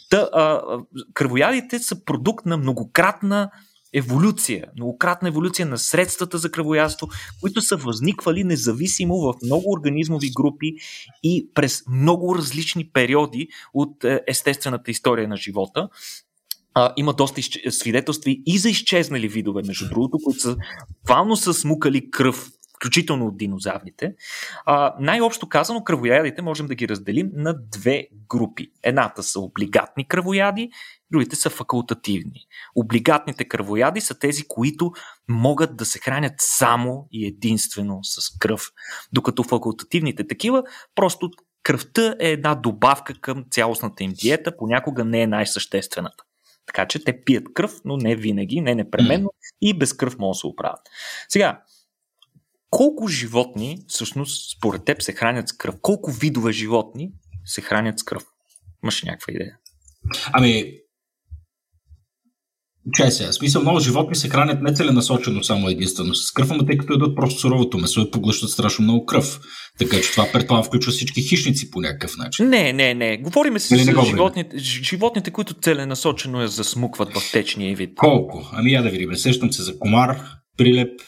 Та, 0.09 0.29
а, 0.33 0.61
кръвоядите 1.13 1.79
са 1.79 2.05
продукт 2.05 2.45
на 2.45 2.57
многократна 2.57 3.49
еволюция, 3.93 4.65
многократна 4.75 5.27
еволюция 5.27 5.65
на 5.65 5.77
средствата 5.77 6.37
за 6.37 6.51
кръвоядство, 6.51 7.07
които 7.41 7.61
са 7.61 7.77
възниквали 7.77 8.43
независимо 8.43 9.17
в 9.17 9.33
много 9.43 9.71
организмови 9.71 10.31
групи 10.35 10.73
и 11.23 11.49
през 11.53 11.83
много 11.89 12.35
различни 12.35 12.89
периоди 12.89 13.47
от 13.73 14.03
е, 14.03 14.21
естествената 14.27 14.91
история 14.91 15.27
на 15.27 15.37
живота. 15.37 15.89
А, 16.73 16.93
има 16.97 17.13
доста 17.13 17.39
изче... 17.39 17.71
свидетелства 17.71 18.35
и 18.45 18.57
за 18.57 18.69
изчезнали 18.69 19.27
видове, 19.27 19.61
между 19.67 19.89
другото, 19.89 20.17
които 20.23 20.39
са 20.39 20.57
буквално 21.01 21.35
са 21.35 21.53
смукали 21.53 22.11
кръв, 22.11 22.49
включително 22.83 23.27
от 23.27 23.37
динозаврите. 23.37 24.15
А, 24.65 24.95
най-общо 24.99 25.49
казано, 25.49 25.83
кръвоядите 25.83 26.41
можем 26.41 26.67
да 26.67 26.75
ги 26.75 26.87
разделим 26.87 27.29
на 27.33 27.55
две 27.71 28.07
групи. 28.29 28.71
Едната 28.83 29.23
са 29.23 29.39
облигатни 29.39 30.07
кръвояди, 30.07 30.69
другите 31.11 31.35
са 31.35 31.49
факултативни. 31.49 32.45
Облигатните 32.75 33.45
кръвояди 33.45 34.01
са 34.01 34.19
тези, 34.19 34.43
които 34.47 34.91
могат 35.29 35.77
да 35.77 35.85
се 35.85 35.99
хранят 35.99 36.33
само 36.37 37.07
и 37.11 37.27
единствено 37.27 37.99
с 38.03 38.37
кръв. 38.39 38.71
Докато 39.13 39.43
факултативните 39.43 40.27
такива, 40.27 40.63
просто 40.95 41.31
кръвта 41.63 42.15
е 42.19 42.31
една 42.31 42.55
добавка 42.55 43.13
към 43.21 43.45
цялостната 43.51 44.03
им 44.03 44.13
диета, 44.13 44.57
понякога 44.57 45.05
не 45.05 45.21
е 45.21 45.27
най-съществената. 45.27 46.23
Така 46.65 46.87
че 46.87 47.03
те 47.03 47.23
пият 47.23 47.53
кръв, 47.53 47.73
но 47.85 47.97
не 47.97 48.15
винаги, 48.15 48.61
не 48.61 48.75
непременно 48.75 49.33
и 49.61 49.77
без 49.77 49.93
кръв 49.93 50.17
могат 50.17 50.35
да 50.35 50.39
се 50.39 50.47
оправят. 50.47 50.81
Сега, 51.29 51.61
колко 52.73 53.07
животни 53.07 53.77
всъщност 53.87 54.57
според 54.57 54.85
теб 54.85 55.01
се 55.01 55.13
хранят 55.13 55.49
с 55.49 55.53
кръв? 55.53 55.75
Колко 55.81 56.11
видове 56.11 56.51
животни 56.51 57.09
се 57.45 57.61
хранят 57.61 57.99
с 57.99 58.03
кръв? 58.03 58.23
Имаш 58.83 59.03
някаква 59.03 59.33
идея? 59.33 59.57
Ами, 60.33 60.73
Чай 62.93 63.11
сега, 63.11 63.31
смисъл 63.31 63.61
много 63.61 63.79
животни 63.79 64.15
се 64.15 64.29
хранят 64.29 64.61
не 64.61 64.73
целенасочено 64.73 65.43
само 65.43 65.69
единствено 65.69 66.15
с 66.15 66.31
кръв, 66.31 66.51
ама 66.51 66.65
тъй 66.65 66.77
като 66.77 66.93
едат 66.93 67.15
просто 67.15 67.39
суровото 67.39 67.77
месо 67.77 68.01
и 68.01 68.11
поглъщат 68.11 68.49
страшно 68.49 68.83
много 68.83 69.05
кръв. 69.05 69.39
Така 69.79 70.01
че 70.01 70.11
това 70.11 70.27
предполагам 70.33 70.63
включва 70.63 70.91
всички 70.91 71.21
хищници 71.21 71.71
по 71.71 71.81
някакъв 71.81 72.17
начин. 72.17 72.49
Не, 72.49 72.73
не, 72.73 72.93
не. 72.93 73.17
Говориме 73.17 73.59
си 73.59 73.75
Или 73.75 73.85
не 73.85 73.93
говорим? 73.93 74.11
животните, 74.11 74.57
животните, 74.57 75.31
които 75.31 75.53
целенасочено 75.53 76.41
я 76.41 76.47
засмукват 76.47 77.13
в 77.13 77.31
течния 77.31 77.75
вид. 77.75 77.95
Колко? 77.95 78.49
Ами 78.51 78.71
я 78.71 78.83
да 78.83 78.89
видим. 78.89 79.15
Сещам 79.15 79.53
се 79.53 79.63
за 79.63 79.79
комар, 79.79 80.19
прилеп 80.57 81.01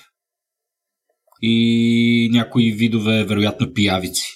и 1.41 2.29
някои 2.33 2.71
видове, 2.71 3.23
вероятно, 3.23 3.73
пиявици. 3.73 4.27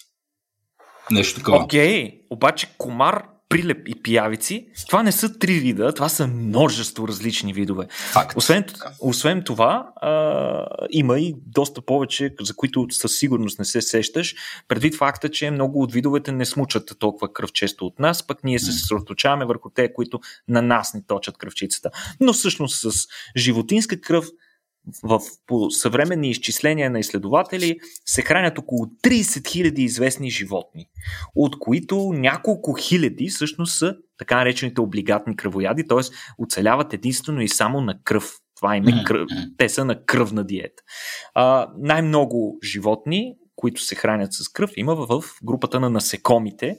Нещо 1.12 1.40
такова. 1.40 1.64
Окей, 1.64 2.22
обаче 2.30 2.68
комар, 2.78 3.24
прилеп 3.50 3.88
и 3.88 4.02
пиявици, 4.04 4.68
това 4.88 5.04
не 5.04 5.12
са 5.12 5.40
три 5.40 5.54
вида, 5.54 5.94
това 5.94 6.10
са 6.10 6.28
множество 6.28 7.08
различни 7.08 7.54
видове. 7.54 7.88
Факт. 7.90 8.38
Освен, 8.38 8.66
освен 9.00 9.44
това, 9.44 9.90
а, 9.96 10.66
има 10.90 11.20
и 11.20 11.36
доста 11.46 11.82
повече, 11.82 12.34
за 12.42 12.56
които 12.56 12.88
със 12.92 13.18
сигурност 13.18 13.60
не 13.60 13.66
се 13.66 13.82
сещаш, 13.82 14.36
предвид 14.68 14.96
факта, 14.96 15.30
че 15.30 15.52
много 15.52 15.82
от 15.82 15.94
видовете 15.94 16.32
не 16.32 16.46
смучат 16.46 16.92
толкова 17.00 17.34
кръв 17.34 17.52
често 17.52 17.86
от 17.86 18.00
нас, 18.00 18.28
пък 18.28 18.44
ние 18.44 18.60
се 18.60 18.72
съсредоточаваме 18.72 19.46
върху 19.46 19.70
те, 19.70 19.94
които 19.94 20.20
на 20.48 20.62
нас 20.62 20.94
ни 20.94 21.02
точат 21.08 21.38
кръвчицата. 21.38 21.90
Но 22.20 22.34
всъщност 22.34 22.92
с 22.92 23.08
животинска 23.38 24.02
кръв 24.02 24.26
в, 25.04 25.20
по 25.48 25.72
съвременни 25.72 26.30
изчисления 26.30 26.90
на 26.90 27.00
изследователи 27.00 27.80
се 28.06 28.22
хранят 28.22 28.58
около 28.58 28.86
30 28.86 29.22
000 29.22 29.80
известни 29.80 30.32
животни, 30.32 30.86
от 31.36 31.60
които 31.60 32.14
няколко 32.14 32.74
хиляди 32.74 33.28
всъщност 33.28 33.78
са 33.78 33.96
така 34.18 34.38
наречените 34.38 34.82
облигатни 34.82 35.36
кръвояди, 35.36 35.88
т.е. 35.88 36.00
оцеляват 36.38 36.94
единствено 36.94 37.42
и 37.42 37.50
само 37.50 37.82
на 37.82 38.04
кръв. 38.04 38.34
Това 38.56 38.78
им 38.78 38.88
е 38.88 39.04
кръв. 39.06 39.30
Те 39.58 39.70
са 39.70 39.86
на 39.86 40.06
кръвна 40.06 40.44
диета. 40.44 40.84
А, 41.34 41.68
най-много 41.78 42.58
животни, 42.64 43.34
които 43.56 43.82
се 43.82 43.96
хранят 43.96 44.34
с 44.34 44.50
кръв, 44.50 44.72
има 44.78 44.96
в 44.96 45.24
групата 45.44 45.80
на 45.80 45.90
насекомите, 45.90 46.78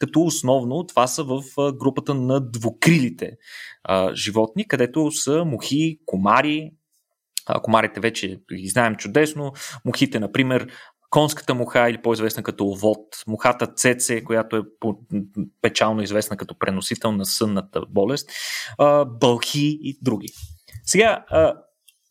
като 0.00 0.22
основно 0.22 0.86
това 0.86 1.06
са 1.06 1.24
в 1.24 1.42
групата 1.72 2.14
на 2.14 2.50
двукрилите 2.50 3.30
а, 3.84 4.14
животни, 4.14 4.68
където 4.68 5.10
са 5.10 5.44
мухи, 5.44 5.98
комари, 6.06 6.70
комарите 7.62 8.00
вече 8.00 8.40
ги 8.54 8.68
знаем 8.68 8.96
чудесно, 8.96 9.52
мухите, 9.84 10.20
например, 10.20 10.66
конската 11.10 11.54
муха 11.54 11.90
или 11.90 12.02
по-известна 12.02 12.42
като 12.42 12.66
овод, 12.68 13.00
мухата 13.26 13.66
цеце, 13.66 14.24
която 14.24 14.56
е 14.56 14.62
по- 14.80 14.98
печално 15.62 16.02
известна 16.02 16.36
като 16.36 16.58
преносител 16.58 17.12
на 17.12 17.24
сънната 17.24 17.82
болест, 17.88 18.30
бълхи 19.06 19.78
и 19.82 19.98
други. 20.02 20.28
Сега, 20.84 21.24
а, 21.28 21.54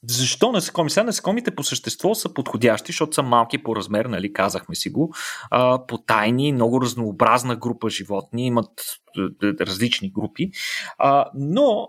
защо 0.08 0.52
насекоми? 0.52 0.90
Сега 0.90 1.04
насекомите 1.04 1.56
по 1.56 1.64
същество 1.64 2.16
са 2.16 2.34
подходящи, 2.34 2.92
защото 2.92 3.14
са 3.14 3.24
малки 3.24 3.64
по 3.64 3.76
размер, 3.76 4.06
нали, 4.06 4.34
казахме 4.34 4.76
си 4.76 4.90
го, 4.90 5.14
а, 5.52 5.86
потайни, 5.86 6.54
много 6.54 6.82
разнообразна 6.82 7.56
група 7.56 7.90
животни, 7.90 8.46
имат 8.46 9.00
е, 9.18 9.48
е, 9.48 9.66
различни 9.66 10.12
групи, 10.12 10.52
но 11.36 11.88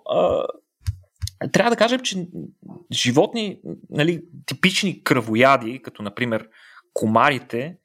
трябва 1.52 1.70
да 1.70 1.76
кажем, 1.76 2.00
че 2.00 2.28
животни, 2.92 3.60
нали, 3.90 4.22
типични 4.46 5.04
кръвояди, 5.04 5.82
като 5.82 6.02
например 6.02 6.48
комарите, 6.94 7.76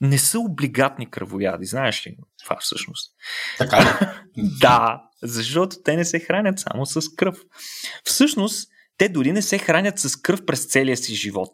не 0.00 0.18
са 0.18 0.40
облигатни 0.40 1.10
кръвояди. 1.10 1.66
Знаеш 1.66 2.06
ли 2.06 2.16
това 2.44 2.56
всъщност? 2.60 3.12
Така 3.58 3.80
ли? 3.80 4.06
Да, 4.60 5.02
защото 5.22 5.76
те 5.84 5.96
не 5.96 6.04
се 6.04 6.20
хранят 6.20 6.58
само 6.58 6.86
с 6.86 7.14
кръв. 7.16 7.38
Всъщност, 8.04 8.70
те 8.98 9.08
дори 9.08 9.32
не 9.32 9.42
се 9.42 9.58
хранят 9.58 9.98
с 9.98 10.16
кръв 10.16 10.46
през 10.46 10.66
целия 10.66 10.96
си 10.96 11.14
живот. 11.14 11.52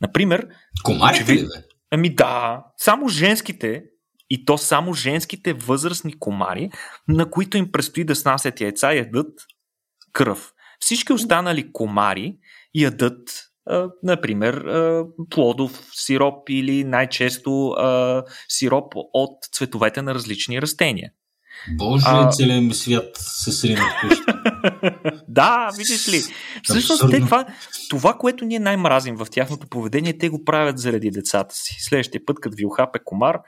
Например, 0.00 0.48
Комарите 0.84 1.32
ли, 1.32 1.42
бе? 1.42 1.48
Ами 1.90 2.14
да, 2.14 2.64
само 2.76 3.08
женските 3.08 3.84
и 4.30 4.44
то 4.44 4.58
само 4.58 4.94
женските 4.94 5.52
възрастни 5.52 6.18
комари, 6.18 6.70
на 7.08 7.30
които 7.30 7.56
им 7.56 7.72
предстои 7.72 8.04
да 8.04 8.16
снасят 8.16 8.60
яйца, 8.60 8.92
ядат 8.92 9.30
кръв. 10.12 10.52
Всички 10.82 11.12
останали 11.12 11.72
комари 11.72 12.36
ядат, 12.74 13.28
например, 14.02 14.64
плодов 15.30 15.82
сироп 15.92 16.48
или 16.48 16.84
най-често 16.84 17.74
сироп 18.48 18.92
от 19.12 19.38
цветовете 19.52 20.02
на 20.02 20.14
различни 20.14 20.62
растения. 20.62 21.10
Боже, 21.68 22.04
А- 22.08 22.30
целият 22.30 22.64
ми 22.64 22.74
свят 22.74 23.10
се 23.14 23.52
срина 23.52 23.82
да, 25.28 25.70
видиш 25.78 26.08
ли. 26.08 26.22
Всъщност, 26.62 27.10
те 27.10 27.20
това, 27.20 27.46
това, 27.90 28.14
което 28.14 28.44
ние 28.44 28.58
най-мразим 28.58 29.16
в 29.16 29.26
тяхното 29.30 29.66
поведение, 29.66 30.18
те 30.18 30.28
го 30.28 30.44
правят 30.44 30.78
заради 30.78 31.10
децата 31.10 31.54
си. 31.54 31.76
Следващия 31.80 32.24
път, 32.26 32.40
като 32.40 32.56
ви 32.56 32.66
охапе 32.66 32.98
комар, 33.04 33.38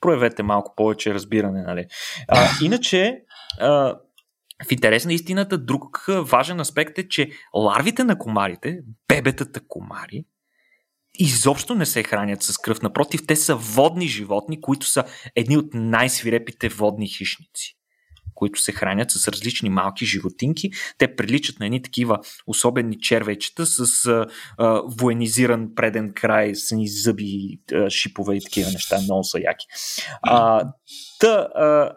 проявете 0.00 0.42
малко 0.42 0.74
повече 0.76 1.14
разбиране. 1.14 1.62
Нали? 1.62 1.86
А, 2.28 2.48
иначе, 2.62 3.16
а, 3.60 3.96
в 4.68 4.72
интерес 4.72 5.04
на 5.04 5.12
истината, 5.12 5.58
друг 5.58 6.04
важен 6.08 6.60
аспект 6.60 6.98
е, 6.98 7.08
че 7.08 7.30
ларвите 7.54 8.04
на 8.04 8.18
комарите, 8.18 8.78
бебетата 9.08 9.60
комари, 9.68 10.24
изобщо 11.14 11.74
не 11.74 11.86
се 11.86 12.02
хранят 12.02 12.42
с 12.42 12.58
кръв. 12.58 12.82
Напротив, 12.82 13.20
те 13.26 13.36
са 13.36 13.56
водни 13.56 14.08
животни, 14.08 14.60
които 14.60 14.86
са 14.86 15.04
едни 15.36 15.56
от 15.56 15.74
най-свирепите 15.74 16.68
водни 16.68 17.08
хищници 17.08 17.76
които 18.34 18.60
се 18.60 18.72
хранят 18.72 19.10
с 19.10 19.28
различни 19.28 19.68
малки 19.68 20.06
животинки. 20.06 20.70
Те 20.98 21.16
приличат 21.16 21.60
на 21.60 21.66
едни 21.66 21.82
такива 21.82 22.18
особени 22.46 23.00
червечета 23.00 23.66
с 23.66 24.06
а, 24.06 24.26
а, 24.58 24.82
военизиран 24.86 25.74
преден 25.74 26.12
край, 26.14 26.54
с 26.54 26.74
ни 26.74 26.88
зъби, 26.88 27.60
а, 27.72 27.90
шипове 27.90 28.36
и 28.36 28.40
такива 28.40 28.70
неща. 28.70 29.00
Много 29.00 29.24
са 29.24 29.38
яки. 29.40 29.66
А, 30.22 30.64
та, 31.20 31.48
а, 31.54 31.92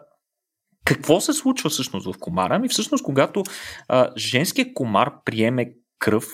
какво 0.86 1.20
се 1.20 1.32
случва 1.32 1.70
всъщност 1.70 2.06
в 2.06 2.18
комара? 2.20 2.58
Ми 2.58 2.68
всъщност, 2.68 3.04
когато 3.04 3.42
а, 3.88 4.10
женският 4.16 4.74
комар 4.74 5.12
приеме 5.24 5.72
кръв, 5.98 6.26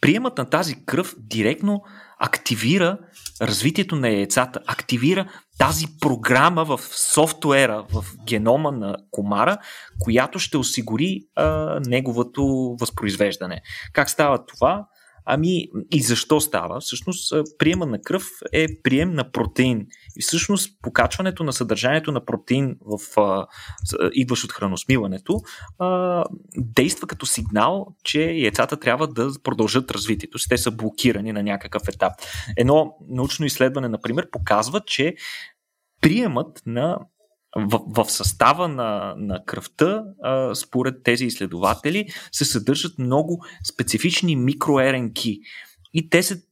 приемът 0.00 0.38
на 0.38 0.50
тази 0.50 0.84
кръв 0.86 1.14
директно 1.18 1.82
активира 2.18 2.98
развитието 3.42 3.96
на 3.96 4.08
яйцата, 4.08 4.60
активира 4.66 5.30
тази 5.58 5.86
програма 6.00 6.64
в 6.64 6.80
софтуера, 7.12 7.86
в 7.92 8.04
генома 8.24 8.70
на 8.70 8.96
комара, 9.10 9.58
която 10.00 10.38
ще 10.38 10.56
осигури 10.56 11.20
а, 11.36 11.80
неговото 11.86 12.76
възпроизвеждане. 12.80 13.62
Как 13.92 14.10
става 14.10 14.46
това? 14.46 14.86
Ами 15.24 15.68
и 15.90 16.02
защо 16.02 16.40
става? 16.40 16.80
Всъщност 16.80 17.34
приема 17.58 17.86
на 17.86 18.02
кръв 18.02 18.28
е 18.52 18.66
прием 18.82 19.14
на 19.14 19.30
протеин. 19.30 19.86
И 20.16 20.22
всъщност 20.22 20.78
покачването 20.82 21.44
на 21.44 21.52
съдържанието 21.52 22.12
на 22.12 22.24
протеин 22.24 22.76
в 22.80 23.20
а, 23.20 23.46
идващ 24.12 24.44
от 24.44 24.52
храносмиването 24.52 25.40
а, 25.78 26.24
действа 26.56 27.06
като 27.06 27.26
сигнал, 27.26 27.86
че 28.04 28.22
яйцата 28.22 28.80
трябва 28.80 29.08
да 29.08 29.30
продължат 29.42 29.90
развитието 29.90 30.38
си. 30.38 30.48
Те 30.48 30.58
са 30.58 30.70
блокирани 30.70 31.32
на 31.32 31.42
някакъв 31.42 31.82
етап. 31.88 32.12
Едно 32.56 32.96
научно 33.08 33.46
изследване, 33.46 33.88
например, 33.88 34.30
показва, 34.30 34.80
че 34.80 35.14
приемът 36.00 36.62
на 36.66 36.98
в, 37.56 37.80
в 37.86 38.10
състава 38.10 38.68
на, 38.68 39.14
на 39.18 39.44
кръвта, 39.44 40.04
а, 40.22 40.54
според 40.54 41.02
тези 41.02 41.24
изследователи, 41.24 42.06
се 42.32 42.44
съдържат 42.44 42.98
много 42.98 43.44
специфични 43.72 44.36
микроеренки. 44.36 45.40
И 45.94 46.10
те 46.10 46.22
се, 46.22 46.42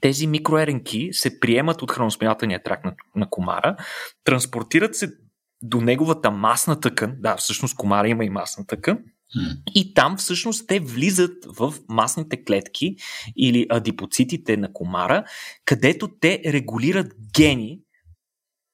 тези 0.00 0.26
микроеренки 0.26 1.08
се 1.12 1.40
приемат 1.40 1.82
от 1.82 1.90
храносмилателния 1.90 2.62
тракт 2.62 2.84
на, 2.84 2.94
на 3.16 3.30
комара, 3.30 3.76
транспортират 4.24 4.96
се 4.96 5.12
до 5.62 5.80
неговата 5.80 6.30
масна 6.30 6.80
тъкан. 6.80 7.14
Да, 7.18 7.36
всъщност 7.36 7.76
комара 7.76 8.08
има 8.08 8.24
и 8.24 8.30
масна 8.30 8.66
тъкан. 8.66 8.98
И 9.74 9.94
там 9.94 10.16
всъщност 10.16 10.66
те 10.66 10.80
влизат 10.80 11.32
в 11.46 11.74
масните 11.88 12.44
клетки 12.44 12.96
или 13.36 13.66
адипоцитите 13.70 14.56
на 14.56 14.72
комара, 14.72 15.24
където 15.64 16.08
те 16.20 16.42
регулират 16.46 17.12
гени, 17.34 17.80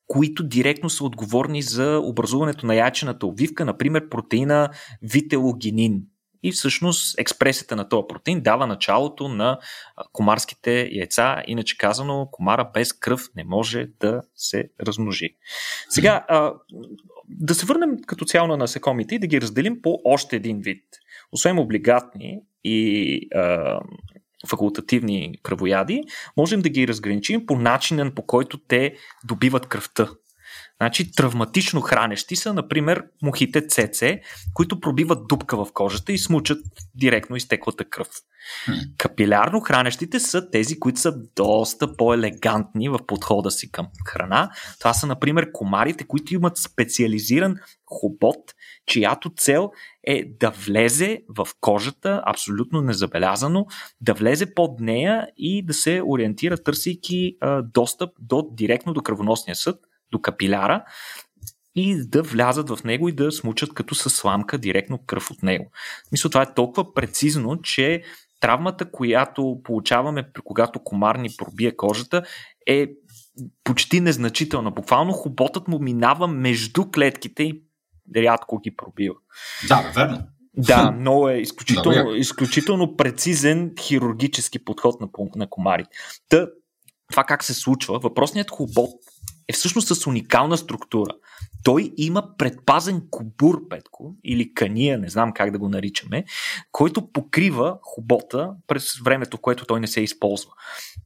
които 0.08 0.42
директно 0.42 0.90
са 0.90 1.04
отговорни 1.04 1.62
за 1.62 2.00
образуването 2.04 2.66
на 2.66 2.74
ячената 2.74 3.26
обвивка, 3.26 3.64
например 3.64 4.08
протеина 4.08 4.70
вителогенин. 5.02 6.02
И 6.42 6.52
всъщност 6.52 7.18
експресията 7.18 7.76
на 7.76 7.88
този 7.88 8.06
протеин 8.08 8.40
дава 8.40 8.66
началото 8.66 9.28
на 9.28 9.58
комарските 10.12 10.88
яйца. 10.92 11.42
Иначе 11.46 11.78
казано, 11.78 12.28
комара 12.32 12.70
без 12.74 12.92
кръв 12.92 13.28
не 13.36 13.44
може 13.44 13.86
да 14.00 14.22
се 14.34 14.70
размножи. 14.80 15.36
Сега, 15.88 16.26
да 17.28 17.54
се 17.54 17.66
върнем 17.66 17.96
като 18.06 18.24
цяло 18.24 18.48
на 18.48 18.56
насекомите 18.56 19.14
и 19.14 19.18
да 19.18 19.26
ги 19.26 19.40
разделим 19.40 19.82
по 19.82 20.00
още 20.04 20.36
един 20.36 20.60
вид. 20.60 20.84
Освен 21.32 21.58
облигатни 21.58 22.40
и 22.64 23.28
факултативни 24.46 25.34
кръвояди, 25.42 26.02
можем 26.36 26.60
да 26.60 26.68
ги 26.68 26.88
разграничим 26.88 27.46
по 27.46 27.56
начинен 27.58 28.12
по 28.14 28.26
който 28.26 28.58
те 28.68 28.94
добиват 29.24 29.66
кръвта. 29.66 30.08
Значи 30.80 31.12
травматично 31.12 31.80
хранещи 31.80 32.36
са, 32.36 32.54
например, 32.54 33.04
мухите 33.22 33.66
ЦЦ, 33.66 34.02
които 34.54 34.80
пробиват 34.80 35.28
дупка 35.28 35.64
в 35.64 35.72
кожата 35.74 36.12
и 36.12 36.18
смучат 36.18 36.58
директно 36.94 37.36
изтеклата 37.36 37.84
кръв. 37.84 38.08
Капилярно 38.98 39.60
хранещите 39.60 40.20
са 40.20 40.50
тези, 40.50 40.80
които 40.80 41.00
са 41.00 41.14
доста 41.36 41.96
по-елегантни 41.96 42.88
в 42.88 42.98
подхода 43.06 43.50
си 43.50 43.72
към 43.72 43.86
храна. 44.06 44.50
Това 44.78 44.94
са, 44.94 45.06
например, 45.06 45.52
комарите, 45.52 46.04
които 46.04 46.34
имат 46.34 46.58
специализиран 46.58 47.56
хобот, 47.86 48.54
чиято 48.88 49.30
цел 49.36 49.70
е 50.06 50.24
да 50.40 50.50
влезе 50.50 51.22
в 51.28 51.48
кожата 51.60 52.22
абсолютно 52.26 52.80
незабелязано, 52.80 53.66
да 54.00 54.14
влезе 54.14 54.54
под 54.54 54.80
нея 54.80 55.26
и 55.36 55.62
да 55.66 55.74
се 55.74 56.02
ориентира, 56.06 56.56
търсейки 56.58 57.36
достъп 57.62 58.10
до, 58.20 58.48
директно 58.52 58.92
до 58.92 59.02
кръвоносния 59.02 59.56
съд, 59.56 59.76
до 60.12 60.20
капиляра 60.20 60.84
и 61.74 62.08
да 62.08 62.22
влязат 62.22 62.70
в 62.70 62.84
него 62.84 63.08
и 63.08 63.12
да 63.12 63.32
смучат 63.32 63.74
като 63.74 63.94
със 63.94 64.14
сламка 64.14 64.58
директно 64.58 64.98
кръв 65.06 65.30
от 65.30 65.42
него. 65.42 65.70
Мисля, 66.12 66.30
това 66.30 66.42
е 66.42 66.54
толкова 66.54 66.94
прецизно, 66.94 67.62
че 67.62 68.02
травмата, 68.40 68.90
която 68.90 69.60
получаваме, 69.64 70.28
когато 70.44 70.80
комар 70.84 71.16
ни 71.16 71.28
пробие 71.38 71.76
кожата, 71.76 72.22
е 72.66 72.86
почти 73.64 74.00
незначителна. 74.00 74.70
Буквално 74.70 75.12
хоботът 75.12 75.68
му 75.68 75.78
минава 75.78 76.28
между 76.28 76.90
клетките 76.90 77.42
и 77.42 77.62
рядко 78.16 78.58
ги 78.58 78.76
пробива. 78.76 79.14
Да, 79.68 79.92
верно. 79.94 80.18
Да, 80.56 80.90
много 80.90 81.28
е 81.28 81.36
изключително, 81.36 82.14
изключително 82.14 82.96
прецизен 82.96 83.72
хирургически 83.80 84.64
подход 84.64 85.00
на, 85.00 85.08
на 85.36 85.50
комарите. 85.50 85.90
Та, 86.28 86.48
това 87.10 87.24
как 87.24 87.44
се 87.44 87.54
случва? 87.54 87.98
Въпросният 87.98 88.50
хобот 88.50 88.90
е 89.48 89.52
всъщност 89.52 89.88
с 89.88 90.06
уникална 90.06 90.58
структура. 90.58 91.12
Той 91.64 91.92
има 91.96 92.36
предпазен 92.38 93.02
кубур, 93.10 93.68
Петко, 93.68 94.14
или 94.24 94.54
кания, 94.54 94.98
не 94.98 95.08
знам 95.08 95.32
как 95.32 95.50
да 95.50 95.58
го 95.58 95.68
наричаме, 95.68 96.24
който 96.72 97.12
покрива 97.12 97.78
хобота 97.82 98.50
през 98.66 98.98
времето, 99.04 99.38
което 99.38 99.64
той 99.64 99.80
не 99.80 99.86
се 99.86 100.00
използва. 100.00 100.50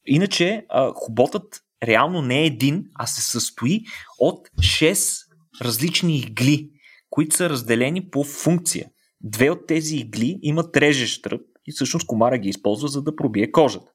Иначе 0.06 0.66
хоботът 0.94 1.60
реално 1.82 2.22
не 2.22 2.40
е 2.40 2.46
един, 2.46 2.84
а 2.94 3.06
се 3.06 3.22
състои 3.22 3.84
от 4.18 4.48
6 4.48 5.26
различни 5.62 6.18
игли, 6.18 6.70
които 7.12 7.37
са 7.37 7.51
разделени 7.51 8.11
по 8.11 8.25
функция. 8.25 8.88
Две 9.20 9.51
от 9.51 9.66
тези 9.66 9.96
игли 9.96 10.38
имат 10.42 10.77
режещ 10.77 11.22
тръп 11.22 11.40
и 11.66 11.72
всъщност 11.72 12.07
комара 12.07 12.38
ги 12.38 12.48
използва 12.48 12.88
за 12.88 13.03
да 13.03 13.16
пробие 13.16 13.53
кожата. 13.53 13.92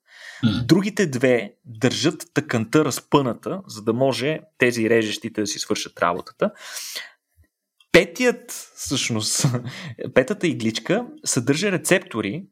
Другите 0.66 1.08
две 1.08 1.54
държат 1.66 2.26
тъканта 2.34 2.86
разпъната, 2.86 3.62
за 3.68 3.82
да 3.82 3.94
може 3.94 4.40
тези 4.58 4.90
режещите 4.90 5.42
да 5.42 5.48
си 5.48 5.60
свършат 5.60 6.00
работата. 6.02 6.52
Петият, 7.92 8.52
всъщност, 8.76 9.46
петата 10.14 10.48
игличка 10.48 11.06
съдържа 11.26 11.72
рецептори, 11.72 12.46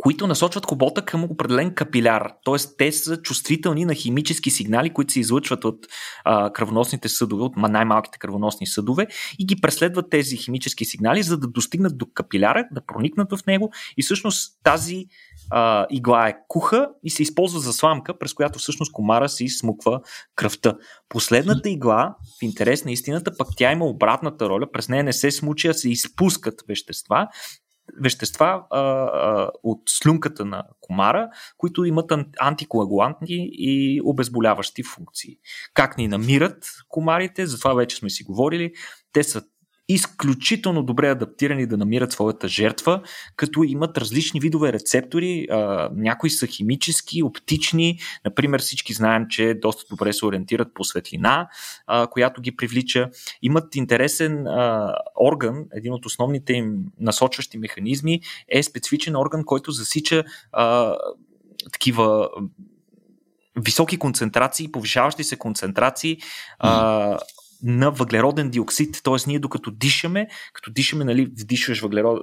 които 0.00 0.26
насочват 0.26 0.66
хобота 0.66 1.04
към 1.04 1.24
определен 1.24 1.74
капиляр. 1.74 2.32
Т.е. 2.44 2.56
те 2.78 2.92
са 2.92 3.22
чувствителни 3.22 3.84
на 3.84 3.94
химически 3.94 4.50
сигнали, 4.50 4.90
които 4.90 5.12
се 5.12 5.20
излъчват 5.20 5.64
от 5.64 5.86
а, 6.24 6.52
кръвоносните 6.52 7.08
съдове, 7.08 7.42
от 7.42 7.56
най-малките 7.56 8.18
кръвоносни 8.18 8.66
съдове 8.66 9.06
и 9.38 9.46
ги 9.46 9.60
преследват 9.60 10.10
тези 10.10 10.36
химически 10.36 10.84
сигнали, 10.84 11.22
за 11.22 11.38
да 11.38 11.46
достигнат 11.46 11.98
до 11.98 12.06
капиляра, 12.14 12.64
да 12.72 12.80
проникнат 12.86 13.32
в 13.32 13.46
него 13.46 13.70
и 13.96 14.02
всъщност 14.02 14.58
тази 14.62 15.06
а, 15.50 15.86
игла 15.90 16.28
е 16.28 16.36
куха 16.48 16.88
и 17.04 17.10
се 17.10 17.22
използва 17.22 17.60
за 17.60 17.72
сламка, 17.72 18.18
през 18.18 18.34
която 18.34 18.58
всъщност 18.58 18.92
комара 18.92 19.28
си 19.28 19.48
смуква 19.48 20.00
кръвта. 20.36 20.74
Последната 21.08 21.70
игла, 21.70 22.14
в 22.38 22.42
интерес 22.42 22.84
на 22.84 22.92
истината, 22.92 23.36
пък 23.38 23.48
тя 23.56 23.72
има 23.72 23.84
обратната 23.84 24.48
роля. 24.48 24.72
През 24.72 24.88
нея 24.88 25.04
не 25.04 25.12
се 25.12 25.30
смучи, 25.30 25.68
а 25.68 25.74
се 25.74 25.90
изпускат 25.90 26.54
вещества 26.68 27.28
вещества 28.00 28.66
а, 28.70 28.80
а, 28.80 29.50
от 29.62 29.82
слюнката 29.88 30.44
на 30.44 30.64
комара, 30.80 31.30
които 31.58 31.84
имат 31.84 32.12
антикоагулантни 32.40 33.50
и 33.52 34.00
обезболяващи 34.04 34.82
функции. 34.82 35.36
Как 35.74 35.98
ни 35.98 36.08
намират 36.08 36.70
комарите, 36.88 37.46
за 37.46 37.58
това 37.58 37.74
вече 37.74 37.96
сме 37.96 38.10
си 38.10 38.24
говорили. 38.24 38.72
Те 39.12 39.22
са 39.22 39.42
изключително 39.94 40.82
добре 40.82 41.08
адаптирани 41.08 41.66
да 41.66 41.76
намират 41.76 42.12
своята 42.12 42.48
жертва, 42.48 43.02
като 43.36 43.62
имат 43.62 43.98
различни 43.98 44.40
видове 44.40 44.72
рецептори. 44.72 45.46
Някои 45.92 46.30
са 46.30 46.46
химически, 46.46 47.22
оптични. 47.22 47.98
Например, 48.24 48.60
всички 48.60 48.92
знаем, 48.92 49.26
че 49.30 49.54
доста 49.54 49.84
добре 49.90 50.12
се 50.12 50.26
ориентират 50.26 50.74
по 50.74 50.84
светлина, 50.84 51.48
която 52.10 52.40
ги 52.40 52.56
привлича. 52.56 53.10
Имат 53.42 53.74
интересен 53.74 54.46
орган, 55.20 55.64
един 55.74 55.92
от 55.92 56.06
основните 56.06 56.52
им 56.52 56.76
насочващи 57.00 57.58
механизми 57.58 58.20
е 58.48 58.62
специфичен 58.62 59.16
орган, 59.16 59.44
който 59.44 59.70
засича 59.70 60.24
такива 61.72 62.28
високи 63.56 63.98
концентрации, 63.98 64.72
повишаващи 64.72 65.24
се 65.24 65.36
концентрации 65.36 66.18
а, 66.58 67.18
на 67.62 67.90
въглероден 67.90 68.50
диоксид. 68.50 69.00
Т.е. 69.04 69.14
ние 69.26 69.38
докато 69.38 69.70
дишаме, 69.70 70.28
като 70.52 70.70
дишаме, 70.70 71.04
нали, 71.04 71.26
вдишваш 71.26 71.80
въглерод, 71.80 72.22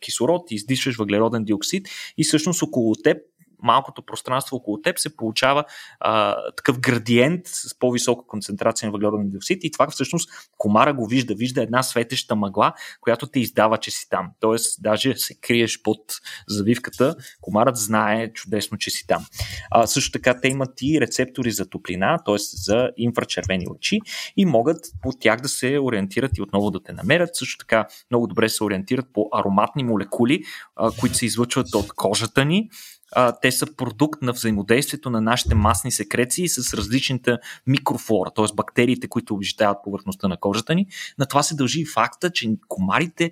кислород 0.00 0.50
и 0.50 0.54
издишваш 0.54 0.96
въглероден 0.96 1.44
диоксид 1.44 1.88
и 2.18 2.24
всъщност 2.24 2.62
около 2.62 2.94
теб 2.94 3.18
малкото 3.62 4.02
пространство 4.02 4.56
около 4.56 4.80
теб 4.80 4.98
се 4.98 5.16
получава 5.16 5.64
а, 6.00 6.36
такъв 6.56 6.80
градиент 6.80 7.40
с 7.46 7.78
по-висока 7.78 8.26
концентрация 8.26 8.86
на 8.86 8.92
въглероден 8.92 9.30
диоксид 9.30 9.64
и 9.64 9.70
това 9.70 9.90
всъщност 9.90 10.30
комара 10.58 10.94
го 10.94 11.06
вижда. 11.06 11.34
Вижда 11.34 11.62
една 11.62 11.82
светеща 11.82 12.36
мъгла, 12.36 12.72
която 13.00 13.26
те 13.26 13.40
издава, 13.40 13.78
че 13.78 13.90
си 13.90 14.08
там. 14.10 14.30
Тоест, 14.40 14.82
даже 14.82 15.16
се 15.16 15.34
криеш 15.34 15.82
под 15.82 16.00
завивката, 16.48 17.14
комарът 17.40 17.76
знае 17.76 18.32
чудесно, 18.32 18.78
че 18.78 18.90
си 18.90 19.06
там. 19.06 19.26
А, 19.70 19.86
също 19.86 20.12
така, 20.12 20.40
те 20.40 20.48
имат 20.48 20.82
и 20.82 21.00
рецептори 21.00 21.50
за 21.50 21.68
топлина, 21.68 22.18
т.е. 22.24 22.36
за 22.38 22.90
инфрачервени 22.96 23.66
лъчи 23.68 24.00
и 24.36 24.46
могат 24.46 24.86
по 25.02 25.12
тях 25.20 25.40
да 25.40 25.48
се 25.48 25.78
ориентират 25.78 26.38
и 26.38 26.42
отново 26.42 26.70
да 26.70 26.82
те 26.82 26.92
намерят. 26.92 27.36
Също 27.36 27.58
така, 27.58 27.86
много 28.10 28.26
добре 28.26 28.48
се 28.48 28.64
ориентират 28.64 29.06
по 29.12 29.28
ароматни 29.32 29.84
молекули, 29.84 30.42
а, 30.76 30.90
които 31.00 31.16
се 31.16 31.26
излъчват 31.26 31.74
от 31.74 31.92
кожата 31.92 32.44
ни 32.44 32.70
а, 33.12 33.32
те 33.42 33.52
са 33.52 33.66
продукт 33.76 34.22
на 34.22 34.32
взаимодействието 34.32 35.10
на 35.10 35.20
нашите 35.20 35.54
масни 35.54 35.90
секреции 35.90 36.48
с 36.48 36.74
различната 36.74 37.38
микрофлора, 37.66 38.30
т.е. 38.36 38.46
бактериите, 38.54 39.08
които 39.08 39.34
обжитават 39.34 39.78
повърхността 39.84 40.28
на 40.28 40.36
кожата 40.36 40.74
ни. 40.74 40.86
На 41.18 41.26
това 41.26 41.42
се 41.42 41.56
дължи 41.56 41.80
и 41.80 41.86
факта, 41.86 42.30
че 42.30 42.48
комарите 42.68 43.30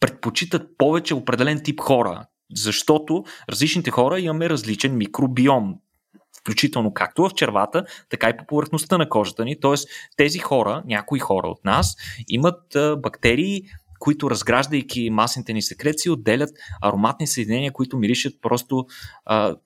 предпочитат 0.00 0.78
повече 0.78 1.14
определен 1.14 1.60
тип 1.64 1.80
хора, 1.80 2.26
защото 2.54 3.24
различните 3.48 3.90
хора 3.90 4.20
имаме 4.20 4.50
различен 4.50 4.96
микробиом 4.96 5.74
включително 6.40 6.94
както 6.94 7.22
в 7.22 7.34
червата, 7.34 7.84
така 8.10 8.28
и 8.28 8.36
по 8.36 8.46
повърхността 8.46 8.98
на 8.98 9.08
кожата 9.08 9.44
ни. 9.44 9.60
Тоест, 9.60 9.88
тези 10.16 10.38
хора, 10.38 10.82
някои 10.86 11.18
хора 11.18 11.48
от 11.48 11.64
нас, 11.64 11.96
имат 12.28 12.76
бактерии, 12.98 13.62
които 14.02 14.30
разграждайки 14.30 15.10
масните 15.10 15.52
ни 15.52 15.62
секреции, 15.62 16.10
отделят 16.10 16.50
ароматни 16.80 17.26
съединения, 17.26 17.72
които 17.72 17.96
миришат 17.96 18.34
просто 18.42 18.86
а, 19.24 19.56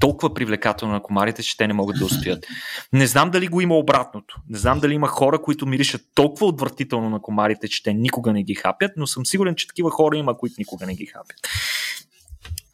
толкова 0.00 0.34
привлекателно 0.34 0.94
на 0.94 1.02
комарите, 1.02 1.42
че 1.42 1.56
те 1.56 1.66
не 1.66 1.72
могат 1.72 1.98
да 1.98 2.04
устоят. 2.04 2.46
Не 2.92 3.06
знам 3.06 3.30
дали 3.30 3.48
го 3.48 3.60
има 3.60 3.74
обратното. 3.74 4.40
Не 4.48 4.58
знам 4.58 4.80
дали 4.80 4.94
има 4.94 5.08
хора, 5.08 5.42
които 5.42 5.66
миришат 5.66 6.00
толкова 6.14 6.46
отвратително 6.46 7.10
на 7.10 7.22
комарите, 7.22 7.68
че 7.68 7.82
те 7.82 7.94
никога 7.94 8.32
не 8.32 8.42
ги 8.42 8.54
хапят, 8.54 8.92
но 8.96 9.06
съм 9.06 9.26
сигурен, 9.26 9.54
че 9.54 9.66
такива 9.66 9.90
хора 9.90 10.16
има, 10.16 10.38
които 10.38 10.54
никога 10.58 10.86
не 10.86 10.94
ги 10.94 11.06
хапят. 11.06 11.36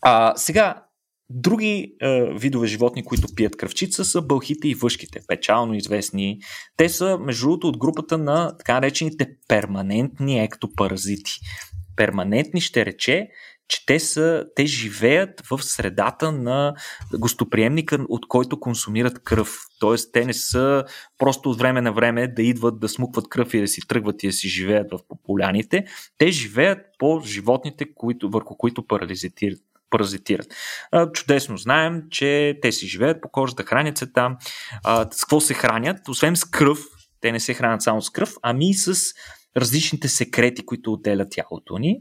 А, 0.00 0.32
сега, 0.37 0.82
Други 1.34 1.94
е, 2.00 2.24
видове 2.34 2.66
животни, 2.66 3.04
които 3.04 3.28
пият 3.34 3.56
кръвчица, 3.56 4.04
са 4.04 4.22
бълхите 4.22 4.68
и 4.68 4.74
въшките, 4.74 5.20
печално 5.28 5.74
известни. 5.74 6.38
Те 6.76 6.88
са, 6.88 7.18
между 7.18 7.46
другото, 7.46 7.68
от 7.68 7.78
групата 7.78 8.18
на 8.18 8.56
така 8.58 8.74
наречените 8.74 9.28
перманентни 9.48 10.44
ектопаразити. 10.44 11.32
Перманентни 11.96 12.60
ще 12.60 12.86
рече, 12.86 13.28
че 13.68 13.86
те, 13.86 14.00
са, 14.00 14.44
те 14.56 14.66
живеят 14.66 15.42
в 15.50 15.62
средата 15.62 16.32
на 16.32 16.74
гостоприемника, 17.18 18.06
от 18.08 18.28
който 18.28 18.60
консумират 18.60 19.22
кръв. 19.22 19.58
Тоест, 19.80 20.12
те 20.12 20.24
не 20.24 20.34
са 20.34 20.84
просто 21.18 21.50
от 21.50 21.58
време 21.58 21.80
на 21.80 21.92
време 21.92 22.28
да 22.28 22.42
идват 22.42 22.80
да 22.80 22.88
смукват 22.88 23.28
кръв 23.28 23.54
и 23.54 23.60
да 23.60 23.68
си 23.68 23.80
тръгват 23.88 24.22
и 24.22 24.26
да 24.26 24.32
си 24.32 24.48
живеят 24.48 24.86
в 24.92 24.98
поляните. 25.24 25.84
Те 26.18 26.30
живеят 26.30 26.78
по 26.98 27.20
животните, 27.26 27.94
които, 27.94 28.30
върху 28.30 28.56
които 28.56 28.86
парализитират 28.86 29.60
паразитират. 29.92 30.46
Чудесно 31.12 31.57
знаем, 31.57 32.02
че 32.11 32.59
те 32.62 32.72
си 32.72 32.87
живеят 32.87 33.22
по 33.22 33.28
кожата, 33.28 33.62
хранят 33.62 33.98
се 33.98 34.07
там. 34.07 34.37
С 35.11 35.20
какво 35.20 35.40
се 35.40 35.55
хранят? 35.55 36.09
Освен 36.09 36.37
с 36.37 36.44
кръв, 36.44 36.78
те 37.20 37.33
не 37.33 37.40
се 37.40 37.55
хранят 37.55 37.83
само 37.83 38.02
с 38.02 38.11
кръв, 38.11 38.35
ами 38.42 38.70
и 38.70 38.74
с 38.74 38.94
различните 39.57 40.09
секрети, 40.09 40.66
които 40.66 40.92
отделят 40.92 41.28
тялото 41.31 41.78
ни. 41.78 42.00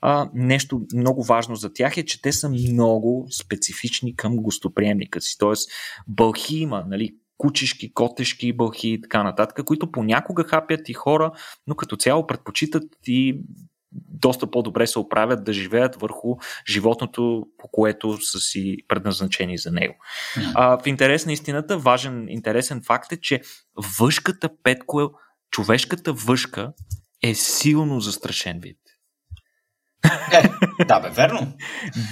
А, 0.00 0.30
нещо 0.34 0.82
много 0.94 1.22
важно 1.22 1.56
за 1.56 1.72
тях 1.72 1.96
е, 1.96 2.04
че 2.04 2.22
те 2.22 2.32
са 2.32 2.48
много 2.48 3.26
специфични 3.42 4.16
към 4.16 4.36
гостоприемника 4.36 5.20
си. 5.20 5.36
Тоест, 5.38 5.70
бълхи 6.08 6.56
има, 6.56 6.84
нали, 6.88 7.16
кучешки, 7.38 7.92
котешки 7.92 8.52
бълхи 8.52 8.88
и 8.88 9.00
така 9.00 9.22
нататък, 9.22 9.64
които 9.64 9.92
понякога 9.92 10.44
хапят 10.44 10.88
и 10.88 10.92
хора, 10.92 11.32
но 11.66 11.74
като 11.74 11.96
цяло 11.96 12.26
предпочитат 12.26 12.84
и 13.06 13.42
доста 13.92 14.50
по-добре 14.50 14.86
се 14.86 14.98
оправят 14.98 15.44
да 15.44 15.52
живеят 15.52 15.96
върху 15.96 16.36
животното, 16.68 17.46
по 17.58 17.68
което 17.68 18.22
са 18.22 18.38
си 18.38 18.76
предназначени 18.88 19.58
за 19.58 19.72
него. 19.72 19.94
А, 20.54 20.78
в 20.82 20.86
интерес 20.86 21.26
на 21.26 21.32
истината, 21.32 21.78
важен, 21.78 22.28
интересен 22.28 22.82
факт 22.86 23.12
е, 23.12 23.20
че 23.20 23.42
въшката 23.98 24.50
петко, 24.62 25.00
е, 25.00 25.06
човешката 25.50 26.12
въшка 26.12 26.72
е 27.22 27.34
силно 27.34 28.00
застрашен 28.00 28.60
вид. 28.60 28.78
Е, 30.32 30.84
да, 30.84 31.00
бе, 31.00 31.10
верно. 31.10 31.52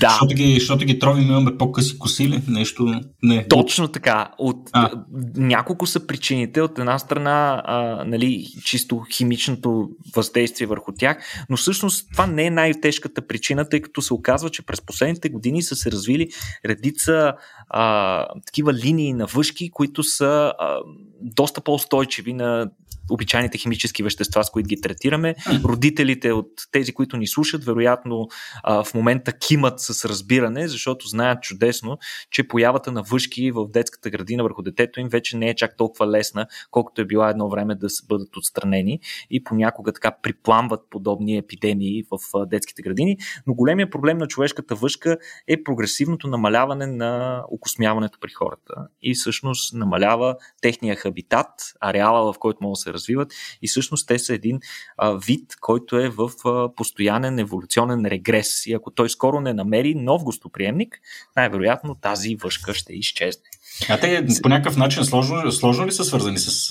Да. 0.00 0.08
Защото 0.10 0.34
ги, 0.34 0.54
защото 0.58 0.84
ги 0.84 0.98
тровим, 0.98 1.28
имаме 1.28 1.56
по-къси 1.56 1.98
коси 1.98 2.28
ли? 2.28 2.42
Нещо. 2.48 3.00
Не. 3.22 3.48
Точно 3.48 3.88
така. 3.88 4.30
От, 4.38 4.70
а. 4.72 4.90
няколко 5.36 5.86
са 5.86 6.06
причините. 6.06 6.62
От 6.62 6.78
една 6.78 6.98
страна, 6.98 7.62
а, 7.64 8.04
нали, 8.04 8.46
чисто 8.64 9.04
химичното 9.12 9.88
въздействие 10.16 10.66
върху 10.66 10.92
тях, 10.92 11.18
но 11.50 11.56
всъщност 11.56 12.08
това 12.12 12.26
не 12.26 12.44
е 12.44 12.50
най-тежката 12.50 13.26
причина, 13.26 13.68
тъй 13.68 13.82
като 13.82 14.02
се 14.02 14.14
оказва, 14.14 14.50
че 14.50 14.66
през 14.66 14.80
последните 14.80 15.28
години 15.28 15.62
са 15.62 15.76
се 15.76 15.92
развили 15.92 16.28
редица 16.66 17.32
а, 17.68 18.26
такива 18.46 18.74
линии 18.74 19.12
на 19.12 19.26
въшки, 19.26 19.70
които 19.70 20.02
са 20.02 20.52
а, 20.58 20.78
доста 21.20 21.60
по-устойчиви 21.60 22.32
на 22.32 22.70
обичайните 23.10 23.58
химически 23.58 24.02
вещества, 24.02 24.44
с 24.44 24.50
които 24.50 24.66
ги 24.66 24.80
третираме. 24.80 25.34
Родителите 25.64 26.32
от 26.32 26.50
тези, 26.70 26.92
които 26.92 27.16
ни 27.16 27.26
слушат, 27.26 27.64
вероятно 27.64 28.28
а, 28.62 28.84
в 28.84 28.94
момента 28.94 29.32
кимат 29.32 29.80
с 29.80 30.04
разбиране, 30.04 30.68
защото 30.68 31.08
знаят 31.08 31.42
чудесно, 31.42 31.98
че 32.30 32.48
появата 32.48 32.92
на 32.92 33.02
въшки 33.02 33.50
в 33.50 33.68
детската 33.68 34.10
градина 34.10 34.42
върху 34.42 34.62
детето 34.62 35.00
им 35.00 35.08
вече 35.08 35.36
не 35.36 35.48
е 35.48 35.54
чак 35.54 35.76
толкова 35.76 36.06
лесна, 36.06 36.46
колкото 36.70 37.00
е 37.00 37.04
била 37.04 37.30
едно 37.30 37.48
време 37.48 37.74
да 37.74 37.88
бъдат 38.08 38.36
отстранени 38.36 39.00
и 39.30 39.44
понякога 39.44 39.92
така 39.92 40.16
припламват 40.22 40.80
подобни 40.90 41.36
епидемии 41.36 42.04
в 42.10 42.46
детските 42.46 42.82
градини. 42.82 43.16
Но 43.46 43.54
големия 43.54 43.90
проблем 43.90 44.18
на 44.18 44.26
човешката 44.26 44.74
въшка 44.74 45.16
е 45.48 45.62
прогресивното 45.62 46.28
намаляване 46.28 46.86
на 46.86 47.42
окосмяването 47.50 48.18
при 48.20 48.30
хората 48.30 48.74
и 49.02 49.14
всъщност 49.14 49.74
намалява 49.74 50.36
техния 50.62 50.96
хабитат, 50.96 51.50
ареала, 51.80 52.32
в 52.32 52.38
който 52.38 52.58
могат 52.62 52.74
да 52.74 52.80
се 52.80 52.92
развиват 52.98 53.32
и 53.62 53.68
всъщност 53.68 54.08
те 54.08 54.18
са 54.18 54.34
един 54.34 54.60
а, 54.96 55.12
вид, 55.26 55.56
който 55.60 55.96
е 55.96 56.08
в 56.08 56.30
а, 56.44 56.74
постоянен 56.74 57.38
еволюционен 57.38 58.06
регрес 58.06 58.66
и 58.66 58.72
ако 58.72 58.90
той 58.90 59.10
скоро 59.10 59.40
не 59.40 59.52
намери 59.52 59.94
нов 59.94 60.24
гостоприемник, 60.24 61.00
най-вероятно 61.36 61.94
тази 61.94 62.36
въшка 62.36 62.74
ще 62.74 62.92
изчезне. 62.92 63.44
А 63.88 64.00
те 64.00 64.26
по 64.42 64.48
някакъв 64.48 64.76
начин 64.76 65.04
сложно, 65.04 65.52
сложно 65.52 65.86
ли 65.86 65.92
са 65.92 66.04
свързани 66.04 66.38
с 66.38 66.70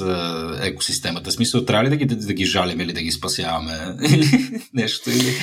е, 0.62 0.68
екосистемата? 0.68 1.30
В 1.30 1.34
смисъл, 1.34 1.66
трябва 1.66 1.84
ли 1.86 1.90
да 1.90 1.96
ги, 1.96 2.06
да, 2.06 2.16
да 2.16 2.34
ги 2.34 2.46
жалим 2.46 2.82
или 2.82 2.94
да 2.94 3.02
ги 3.02 3.12
спасяваме? 3.12 3.96
Или 4.10 4.28
нещо? 4.74 5.10
Или... 5.10 5.34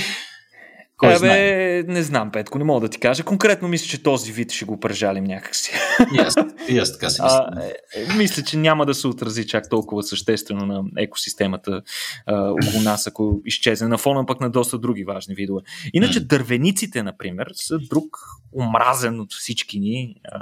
Кой 1.05 1.13
Ебе, 1.13 1.19
знае? 1.19 1.83
не 1.87 2.03
знам, 2.03 2.31
Петко, 2.33 2.59
не 2.59 2.65
мога 2.65 2.81
да 2.81 2.89
ти 2.89 2.99
кажа. 2.99 3.23
Конкретно 3.23 3.69
мисля, 3.69 3.87
че 3.87 4.03
този 4.03 4.33
вид 4.33 4.53
ще 4.53 4.65
го 4.65 4.81
прежалим 4.81 5.25
някакси. 5.25 5.73
И 6.15 6.19
аз, 6.19 6.35
и 6.69 6.79
аз 6.79 6.93
така 6.93 7.11
си 7.11 7.23
мисля. 7.23 7.49
А, 7.53 7.63
е, 7.95 8.17
мисля, 8.17 8.43
че 8.43 8.57
няма 8.57 8.87
да 8.87 8.95
се 8.95 9.09
отрази 9.09 9.47
чак 9.47 9.71
толкова 9.71 10.03
съществено 10.03 10.67
на 10.67 10.83
екосистемата 10.99 11.83
а, 12.27 12.51
около 12.51 12.83
нас, 12.83 13.07
ако 13.07 13.41
изчезне 13.45 13.89
на 13.89 13.99
фона 13.99 14.27
пък 14.27 14.41
на 14.41 14.51
доста 14.51 14.79
други 14.79 15.05
важни 15.05 15.35
видове. 15.35 15.61
Иначе 15.93 16.21
дървениците, 16.21 17.03
например, 17.03 17.47
са 17.55 17.79
друг 17.79 18.17
омразен 18.61 19.21
от 19.21 19.33
всички 19.33 19.81
ни 19.81 20.15
а, 20.33 20.41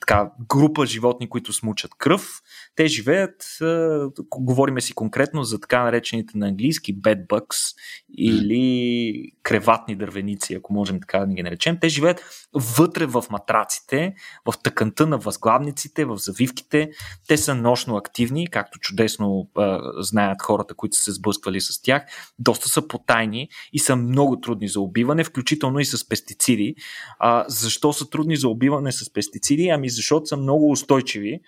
така, 0.00 0.30
група 0.48 0.86
животни, 0.86 1.28
които 1.28 1.52
смучат 1.52 1.90
кръв. 1.98 2.42
Те 2.76 2.86
живеят, 2.86 3.42
а, 3.60 4.08
говориме 4.36 4.80
си 4.80 4.92
конкретно 4.92 5.42
за 5.42 5.60
така 5.60 5.84
наречените 5.84 6.38
на 6.38 6.48
английски 6.48 7.00
bedbugs 7.00 7.76
или 8.18 9.32
креватни 9.42 9.96
дървеници, 9.96 10.54
ако 10.54 10.72
можем 10.72 11.00
така 11.00 11.18
да 11.18 11.34
ги 11.34 11.42
наречем. 11.42 11.78
Те 11.80 11.88
живеят 11.88 12.22
вътре 12.54 13.06
в 13.06 13.24
матраците, 13.30 14.14
в 14.46 14.54
тъканта 14.62 15.06
на 15.06 15.18
възглавниците, 15.18 16.04
в 16.04 16.16
завивките. 16.16 16.90
Те 17.28 17.36
са 17.36 17.54
нощно 17.54 17.96
активни, 17.96 18.46
както 18.50 18.78
чудесно 18.78 19.48
а, 19.56 19.80
знаят 20.02 20.42
хората, 20.42 20.74
които 20.74 20.96
са 20.96 21.02
се 21.02 21.12
сблъсквали 21.12 21.60
с 21.60 21.82
тях. 21.82 22.02
Доста 22.38 22.68
са 22.68 22.88
потайни 22.88 23.48
и 23.72 23.78
са 23.78 23.96
много 23.96 24.40
трудни 24.40 24.68
за 24.68 24.80
убиване, 24.80 25.24
включително 25.24 25.78
и 25.78 25.84
с 25.84 26.08
пестициди. 26.08 26.74
А, 27.18 27.44
защо 27.48 27.92
са 27.92 28.10
трудни 28.10 28.36
за 28.36 28.48
убиване 28.48 28.92
с 28.92 29.12
пестициди? 29.12 29.68
Ами 29.68 29.88
защото 29.88 30.26
са 30.26 30.36
много 30.36 30.70
устойчиви. 30.70 31.40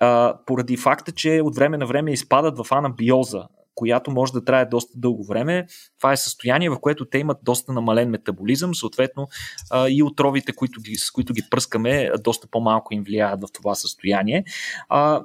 А, 0.00 0.38
поради 0.46 0.76
факта, 0.76 1.12
че 1.12 1.40
от 1.44 1.56
време 1.56 1.78
на 1.78 1.86
време 1.86 2.12
изпадат 2.12 2.58
в 2.58 2.72
анабиоза 2.72 3.42
която 3.74 4.10
може 4.10 4.32
да 4.32 4.44
трае 4.44 4.66
доста 4.66 4.92
дълго 4.96 5.24
време. 5.24 5.66
Това 5.98 6.12
е 6.12 6.16
състояние, 6.16 6.70
в 6.70 6.80
което 6.80 7.04
те 7.04 7.18
имат 7.18 7.38
доста 7.42 7.72
намален 7.72 8.10
метаболизъм, 8.10 8.74
съответно 8.74 9.28
а, 9.70 9.88
и 9.88 10.02
отровите, 10.02 10.52
които 10.52 10.80
ги, 10.80 10.96
с 10.96 11.10
които 11.10 11.32
ги 11.32 11.42
пръскаме, 11.50 12.10
доста 12.20 12.46
по-малко 12.50 12.94
им 12.94 13.04
влияят 13.04 13.40
в 13.40 13.52
това 13.52 13.74
състояние. 13.74 14.44
А, 14.88 15.22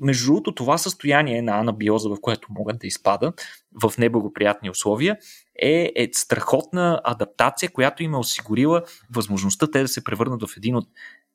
между 0.00 0.26
другото, 0.26 0.54
това 0.54 0.78
състояние 0.78 1.42
на 1.42 1.58
анабиоза, 1.58 2.08
в 2.08 2.16
което 2.20 2.48
могат 2.50 2.78
да 2.78 2.86
изпадат 2.86 3.42
в 3.82 3.92
неблагоприятни 3.98 4.70
условия, 4.70 5.16
е, 5.62 5.92
е 5.96 6.08
страхотна 6.12 7.00
адаптация, 7.04 7.72
която 7.72 8.02
им 8.02 8.14
е 8.14 8.18
осигурила 8.18 8.82
възможността 9.14 9.70
те 9.70 9.82
да 9.82 9.88
се 9.88 10.04
превърнат 10.04 10.42
в 10.42 10.56
един 10.56 10.76
от 10.76 10.88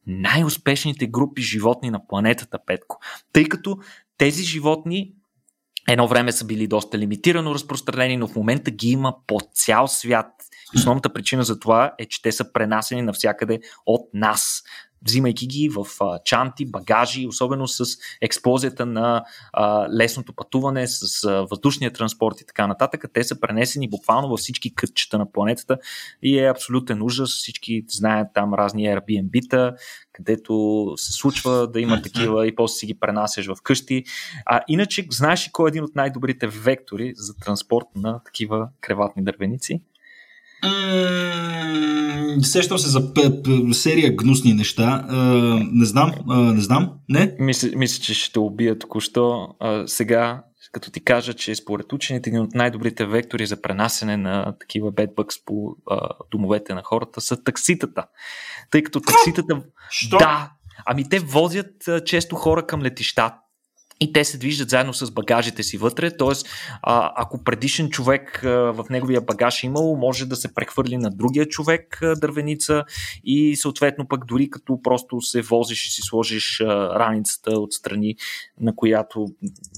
най-успешните 0.07 1.07
групи 1.07 1.41
животни 1.41 1.89
на 1.89 2.07
планетата, 2.07 2.59
Петко. 2.65 2.99
Тъй 3.33 3.45
като 3.45 3.77
тези 4.17 4.43
животни 4.43 5.13
едно 5.87 6.07
време 6.07 6.31
са 6.31 6.45
били 6.45 6.67
доста 6.67 6.97
лимитирано 6.97 7.53
разпространени, 7.53 8.17
но 8.17 8.27
в 8.27 8.35
момента 8.35 8.71
ги 8.71 8.89
има 8.89 9.15
по 9.27 9.39
цял 9.53 9.87
свят. 9.87 10.27
Основната 10.75 11.13
причина 11.13 11.43
за 11.43 11.59
това 11.59 11.93
е, 11.97 12.05
че 12.05 12.21
те 12.21 12.31
са 12.31 12.53
пренасени 12.53 13.01
навсякъде 13.01 13.59
от 13.85 14.13
нас 14.13 14.63
взимайки 15.05 15.47
ги 15.47 15.69
в 15.69 15.85
а, 16.01 16.19
чанти, 16.25 16.65
багажи, 16.65 17.27
особено 17.27 17.67
с 17.67 17.85
експлозията 18.21 18.85
на 18.85 19.23
а, 19.53 19.89
лесното 19.89 20.33
пътуване, 20.33 20.87
с 20.87 21.23
а, 21.23 21.45
въздушния 21.49 21.93
транспорт 21.93 22.41
и 22.41 22.45
така 22.45 22.67
нататък. 22.67 23.05
Те 23.13 23.23
са 23.23 23.39
пренесени 23.39 23.89
буквално 23.89 24.29
във 24.29 24.39
всички 24.39 24.75
кътчета 24.75 25.17
на 25.17 25.31
планетата 25.31 25.77
и 26.23 26.39
е 26.39 26.49
абсолютен 26.49 27.03
ужас. 27.03 27.29
Всички 27.29 27.85
знаят 27.89 28.27
там 28.33 28.53
разни 28.53 28.83
Airbnb-та, 28.83 29.75
където 30.13 30.93
се 30.95 31.13
случва 31.13 31.67
да 31.67 31.81
има 31.81 32.01
такива 32.01 32.47
и 32.47 32.55
после 32.55 32.75
си 32.75 32.85
ги 32.85 32.99
пренасяш 32.99 33.47
в 33.47 33.55
къщи. 33.63 34.03
А 34.45 34.61
иначе, 34.67 35.07
знаеш 35.11 35.47
ли 35.47 35.51
кой 35.51 35.67
е 35.67 35.71
един 35.71 35.83
от 35.83 35.95
най-добрите 35.95 36.47
вектори 36.47 37.13
за 37.15 37.35
транспорт 37.35 37.85
на 37.95 38.23
такива 38.23 38.69
креватни 38.81 39.23
дървеници? 39.23 39.81
Сещам 42.41 42.77
се 42.77 42.89
за 42.89 43.13
п- 43.13 43.43
п- 43.43 43.73
серия 43.73 44.15
гнусни 44.15 44.53
неща. 44.53 45.05
не 45.71 45.85
знам, 45.85 46.11
не 46.27 46.61
знам, 46.61 46.91
не? 47.09 47.35
Мисля, 47.39 47.69
мисля 47.75 48.03
че 48.03 48.13
ще 48.13 48.39
убия 48.39 48.79
току-що. 48.79 49.47
сега, 49.85 50.43
като 50.71 50.91
ти 50.91 51.03
кажа, 51.03 51.33
че 51.33 51.55
според 51.55 51.93
учените 51.93 52.29
един 52.29 52.41
от 52.41 52.53
най-добрите 52.53 53.05
вектори 53.05 53.45
за 53.45 53.61
пренасене 53.61 54.17
на 54.17 54.53
такива 54.59 54.91
бедбъкс 54.91 55.45
по 55.45 55.75
а, 55.91 56.09
домовете 56.31 56.73
на 56.73 56.81
хората 56.83 57.21
са 57.21 57.43
такситата. 57.43 58.05
Тъй 58.71 58.83
като 58.83 58.99
такситата... 59.01 59.61
Що? 59.89 60.17
Да, 60.17 60.51
ами 60.85 61.09
те 61.09 61.19
возят 61.19 61.87
а, 61.87 62.03
често 62.03 62.35
хора 62.35 62.67
към 62.67 62.81
летища, 62.81 63.33
и 63.99 64.13
те 64.13 64.23
се 64.23 64.37
движат 64.37 64.69
заедно 64.69 64.93
с 64.93 65.11
багажите 65.11 65.63
си 65.63 65.77
вътре, 65.77 66.17
т.е. 66.17 66.33
ако 66.83 67.43
предишен 67.43 67.89
човек 67.89 68.39
в 68.43 68.85
неговия 68.89 69.21
багаж 69.21 69.63
е 69.63 69.65
имало, 69.65 69.97
може 69.97 70.25
да 70.25 70.35
се 70.35 70.53
прехвърли 70.53 70.97
на 70.97 71.09
другия 71.09 71.45
човек 71.45 71.99
дървеница 72.21 72.83
и 73.23 73.55
съответно 73.55 74.07
пък 74.07 74.25
дори 74.25 74.49
като 74.49 74.81
просто 74.81 75.21
се 75.21 75.41
возиш 75.41 75.87
и 75.87 75.91
си 75.91 76.01
сложиш 76.01 76.59
раницата 76.59 77.59
отстрани, 77.59 78.15
на, 78.59 78.75
която, 78.75 79.25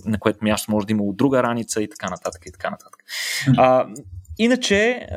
на 0.06 0.20
което 0.20 0.40
място 0.44 0.72
може 0.72 0.88
да 0.88 0.94
има 0.94 1.04
от 1.04 1.18
друга 1.18 1.44
раница 1.44 1.82
и 1.82 1.90
така 1.90 2.10
нататък 2.10 2.46
и 2.46 2.52
така 2.52 2.70
нататък. 2.70 3.04
А, 3.58 3.88
Иначе, 4.42 5.08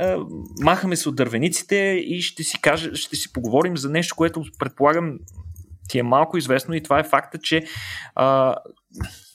махаме 0.60 0.96
се 0.96 1.08
от 1.08 1.16
дървениците 1.16 1.76
и 2.06 2.22
ще 2.22 2.42
си, 2.42 2.60
кажа, 2.60 2.94
ще 2.94 3.16
си 3.16 3.32
поговорим 3.32 3.76
за 3.76 3.90
нещо, 3.90 4.16
което 4.16 4.44
предполагам 4.58 5.18
ти 5.88 5.98
е 5.98 6.02
малко 6.02 6.38
известно 6.38 6.74
и 6.74 6.82
това 6.82 6.98
е 6.98 7.04
факта, 7.04 7.38
че 7.38 7.64
а, 8.14 8.56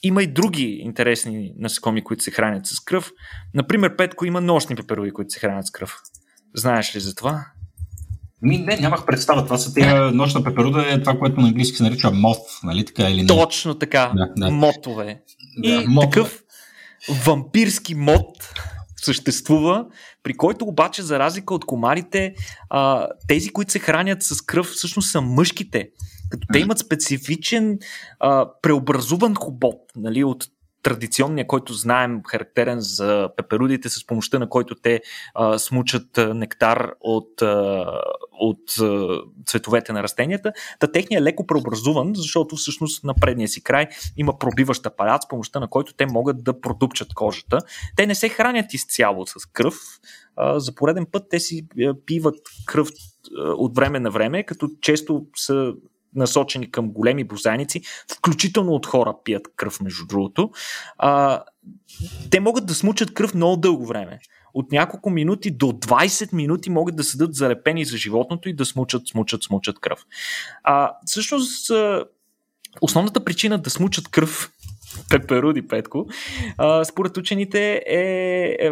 има 0.02 0.22
и 0.22 0.26
други 0.26 0.64
интересни 0.64 1.52
насекоми, 1.58 2.04
които 2.04 2.22
се 2.22 2.30
хранят 2.30 2.66
с 2.66 2.80
кръв. 2.80 3.10
Например, 3.54 3.96
Петко 3.96 4.24
има 4.24 4.40
нощни 4.40 4.76
пепероди, 4.76 5.10
които 5.10 5.30
се 5.30 5.40
хранят 5.40 5.66
с 5.66 5.70
кръв. 5.70 5.96
Знаеш 6.54 6.96
ли 6.96 7.00
за 7.00 7.14
това? 7.14 7.46
Ми, 8.42 8.58
не, 8.58 8.76
нямах 8.76 9.06
представа. 9.06 9.44
Това 9.44 9.58
са 9.58 9.74
тия 9.74 10.12
нощна 10.12 10.44
пеперуда 10.44 10.92
е 10.92 11.00
това, 11.00 11.18
което 11.18 11.40
на 11.40 11.46
английски 11.48 11.76
се 11.76 11.82
нарича 11.82 12.10
мот, 12.10 12.38
нали 12.64 12.84
така 12.84 13.02
или 13.02 13.20
не? 13.20 13.26
Точно 13.26 13.74
така. 13.74 14.12
Да, 14.16 14.32
да. 14.36 14.50
Мотове. 14.50 15.22
Да, 15.58 15.68
и 15.68 15.86
мотове. 15.86 16.10
такъв 16.10 16.42
вампирски 17.24 17.94
мод 17.94 18.54
съществува, 18.96 19.86
при 20.22 20.34
който 20.34 20.64
обаче, 20.64 21.02
за 21.02 21.18
разлика 21.18 21.54
от 21.54 21.64
комарите, 21.64 22.34
а, 22.70 23.08
тези, 23.28 23.48
които 23.48 23.72
се 23.72 23.78
хранят 23.78 24.22
с 24.22 24.42
кръв, 24.42 24.66
всъщност 24.66 25.10
са 25.10 25.20
мъжките. 25.20 25.88
Като 26.30 26.46
те 26.52 26.58
имат 26.58 26.78
специфичен 26.78 27.78
а, 28.20 28.50
преобразуван 28.62 29.34
хобот, 29.34 29.80
нали, 29.96 30.24
от 30.24 30.44
традиционния, 30.82 31.46
който 31.46 31.72
знаем, 31.72 32.20
характерен 32.26 32.80
за 32.80 33.28
пеперудите, 33.36 33.88
с 33.88 34.06
помощта 34.06 34.38
на 34.38 34.48
който 34.48 34.74
те 34.74 35.00
а, 35.34 35.58
смучат 35.58 36.06
нектар 36.16 36.92
от, 37.00 37.42
а, 37.42 37.86
от 38.32 38.78
а, 38.80 39.20
цветовете 39.46 39.92
на 39.92 40.02
растенията. 40.02 40.52
Та 40.78 40.92
техният 40.92 41.20
е 41.20 41.24
леко 41.24 41.46
преобразуван, 41.46 42.12
защото 42.14 42.56
всъщност 42.56 43.04
на 43.04 43.14
предния 43.14 43.48
си 43.48 43.62
край 43.62 43.86
има 44.16 44.38
пробиващ 44.38 44.86
апарат, 44.86 45.22
с 45.22 45.28
помощта 45.28 45.60
на 45.60 45.68
който 45.68 45.94
те 45.94 46.06
могат 46.06 46.44
да 46.44 46.60
продупчат 46.60 47.14
кожата. 47.14 47.58
Те 47.96 48.06
не 48.06 48.14
се 48.14 48.28
хранят 48.28 48.74
изцяло 48.74 49.26
с 49.26 49.46
кръв. 49.52 49.74
А, 50.36 50.60
за 50.60 50.74
пореден 50.74 51.06
път 51.12 51.24
те 51.30 51.40
си 51.40 51.66
пиват 52.06 52.38
кръв 52.66 52.88
от 53.36 53.76
време 53.76 54.00
на 54.00 54.10
време, 54.10 54.42
като 54.42 54.68
често 54.80 55.26
са 55.36 55.72
насочени 56.14 56.70
към 56.70 56.90
големи 56.90 57.24
бозайници, 57.24 57.82
включително 58.12 58.72
от 58.72 58.86
хора 58.86 59.14
пият 59.24 59.48
кръв, 59.56 59.80
между 59.80 60.06
другото, 60.06 60.50
а, 60.98 61.42
те 62.30 62.40
могат 62.40 62.66
да 62.66 62.74
смучат 62.74 63.14
кръв 63.14 63.34
много 63.34 63.56
дълго 63.56 63.86
време. 63.86 64.18
От 64.54 64.72
няколко 64.72 65.10
минути 65.10 65.50
до 65.50 65.66
20 65.66 66.32
минути 66.32 66.70
могат 66.70 66.96
да 66.96 67.04
седат 67.04 67.34
залепени 67.34 67.84
за 67.84 67.96
животното 67.96 68.48
и 68.48 68.52
да 68.52 68.64
смучат, 68.64 69.08
смучат, 69.08 69.42
смучат 69.42 69.78
кръв. 69.78 70.06
А, 70.62 70.92
всъщност, 71.06 71.70
основната 72.80 73.24
причина 73.24 73.58
да 73.58 73.70
смучат 73.70 74.08
кръв 74.08 74.52
пеперуди, 75.10 75.68
Петко, 75.68 76.06
а, 76.58 76.84
според 76.84 77.16
учените 77.16 77.82
е, 77.86 78.00
е 78.60 78.70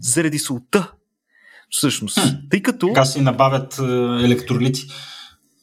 заради 0.00 0.38
солта. 0.38 0.92
Всъщност. 1.70 2.18
Тъй 2.50 2.62
като. 2.62 2.86
Така 2.86 3.04
си 3.04 3.20
набавят 3.20 3.78
е, 3.78 3.82
електролити. 4.24 4.82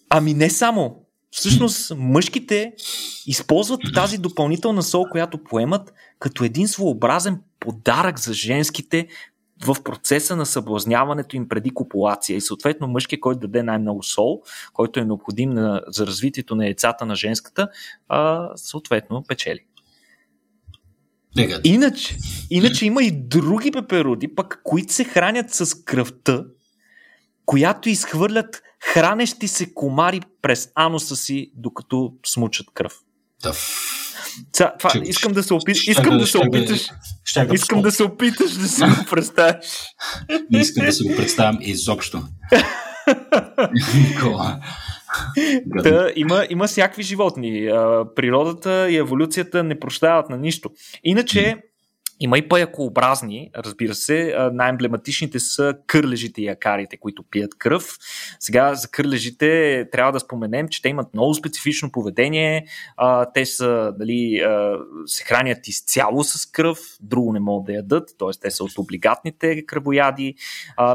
Ами 0.09 0.33
не 0.33 0.49
само 0.49 1.06
всъщност 1.31 1.93
мъжките 1.97 2.73
използват 3.25 3.81
тази 3.93 4.17
допълнителна 4.17 4.83
сол, 4.83 5.05
която 5.11 5.43
поемат, 5.43 5.93
като 6.19 6.43
един 6.43 6.67
своеобразен 6.67 7.41
подарък 7.59 8.19
за 8.19 8.33
женските 8.33 9.07
в 9.65 9.83
процеса 9.83 10.35
на 10.35 10.45
съблазняването 10.45 11.35
им 11.35 11.49
преди 11.49 11.69
копулация. 11.69 12.37
И 12.37 12.41
съответно 12.41 12.87
мъжкият, 12.87 13.21
който 13.21 13.39
даде 13.39 13.63
най-много 13.63 14.03
сол, 14.03 14.41
който 14.73 14.99
е 14.99 15.05
необходим 15.05 15.49
на, 15.49 15.81
за 15.87 16.07
развитието 16.07 16.55
на 16.55 16.65
яйцата 16.65 17.05
на 17.05 17.15
женската, 17.15 17.69
а, 18.07 18.49
съответно 18.55 19.23
печели. 19.27 19.65
Иначе, 21.63 22.17
иначе 22.49 22.85
има 22.85 23.03
и 23.03 23.11
други 23.11 23.71
пеперуди, 23.71 24.35
пък, 24.35 24.61
които 24.63 24.93
се 24.93 25.03
хранят 25.03 25.51
с 25.51 25.83
кръвта, 25.83 26.43
която 27.45 27.89
изхвърлят 27.89 28.61
хранещи 28.83 29.47
се 29.47 29.73
комари 29.73 30.21
през 30.41 30.69
ануса 30.75 31.15
си, 31.15 31.51
докато 31.55 32.13
смучат 32.25 32.67
кръв. 32.73 32.93
Да. 33.43 33.53
Ца, 34.53 34.73
това, 34.79 34.89
ще, 34.89 34.99
искам 34.99 35.33
да 35.33 35.43
се, 35.43 35.53
опит... 35.53 35.75
ще, 35.75 35.91
искам 35.91 36.17
да 36.17 36.27
се 36.27 36.37
опиташ. 36.37 36.89
Искам 37.53 37.81
да 37.81 37.91
се 37.91 38.03
опиташ 38.03 38.51
да 38.51 38.67
си 38.67 38.81
го 38.83 39.05
представиш. 39.09 39.65
Не 40.51 40.59
искам 40.59 40.85
да 40.85 40.91
си 40.91 41.03
го 41.03 41.15
представям 41.15 41.57
изобщо. 41.61 42.23
Никола. 43.95 44.59
Да, 45.65 46.11
има, 46.15 46.45
има 46.49 46.67
всякакви 46.67 47.03
животни. 47.03 47.69
Природата 48.15 48.89
и 48.89 48.97
еволюцията 48.97 49.63
не 49.63 49.79
прощават 49.79 50.29
на 50.29 50.37
нищо. 50.37 50.69
Иначе, 51.03 51.57
има 52.19 52.37
и 52.37 52.49
паякообразни, 52.49 53.51
разбира 53.55 53.95
се. 53.95 54.35
Най-емблематичните 54.53 55.39
са 55.39 55.75
кърлежите 55.87 56.41
и 56.41 56.47
акарите, 56.47 56.97
които 56.97 57.23
пият 57.23 57.57
кръв. 57.57 57.97
Сега 58.39 58.75
за 58.75 58.87
кърлежите 58.87 59.85
трябва 59.91 60.11
да 60.11 60.19
споменем, 60.19 60.67
че 60.67 60.81
те 60.81 60.89
имат 60.89 61.13
много 61.13 61.33
специфично 61.33 61.91
поведение. 61.91 62.65
Те 63.33 63.45
са, 63.45 63.93
дали, 63.99 64.41
се 65.05 65.23
хранят 65.23 65.67
изцяло 65.67 66.23
с 66.23 66.45
кръв, 66.51 66.79
друго 67.01 67.33
не 67.33 67.39
могат 67.39 67.65
да 67.65 67.73
ядат, 67.73 68.09
т.е. 68.19 68.39
те 68.41 68.51
са 68.51 68.63
от 68.63 68.77
облигатните 68.77 69.65
кръвояди, 69.65 70.35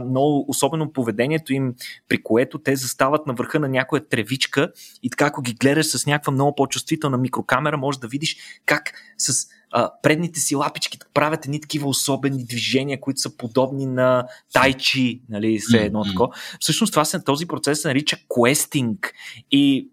но 0.04 0.44
особено 0.48 0.92
поведението 0.92 1.52
им, 1.52 1.74
при 2.08 2.22
което 2.22 2.58
те 2.58 2.76
застават 2.76 3.26
на 3.26 3.34
върха 3.34 3.60
на 3.60 3.68
някоя 3.68 4.08
тревичка 4.08 4.72
и 5.02 5.10
така, 5.10 5.26
ако 5.26 5.42
ги 5.42 5.54
гледаш 5.54 5.86
с 5.86 6.06
някаква 6.06 6.32
много 6.32 6.54
по-чувствителна 6.54 7.18
микрокамера, 7.18 7.76
може 7.76 8.00
да 8.00 8.08
видиш 8.08 8.36
как 8.66 8.92
с 9.18 9.46
а, 9.72 9.90
предните 10.02 10.40
си 10.40 10.54
лапички 10.54 10.98
правят 11.14 11.44
едни 11.44 11.60
такива 11.60 11.88
особени 11.88 12.44
движения, 12.44 13.00
които 13.00 13.20
са 13.20 13.36
подобни 13.36 13.86
на 13.86 14.26
тайчи, 14.52 15.22
нали, 15.28 15.58
все 15.58 15.78
едно 15.78 16.04
mm-hmm. 16.04 16.12
тако. 16.12 16.32
Всъщност 16.60 16.92
това 16.92 17.04
този 17.24 17.46
процес 17.46 17.82
се 17.82 17.88
нарича 17.88 18.16
квестинг 18.28 19.14
и 19.50 19.88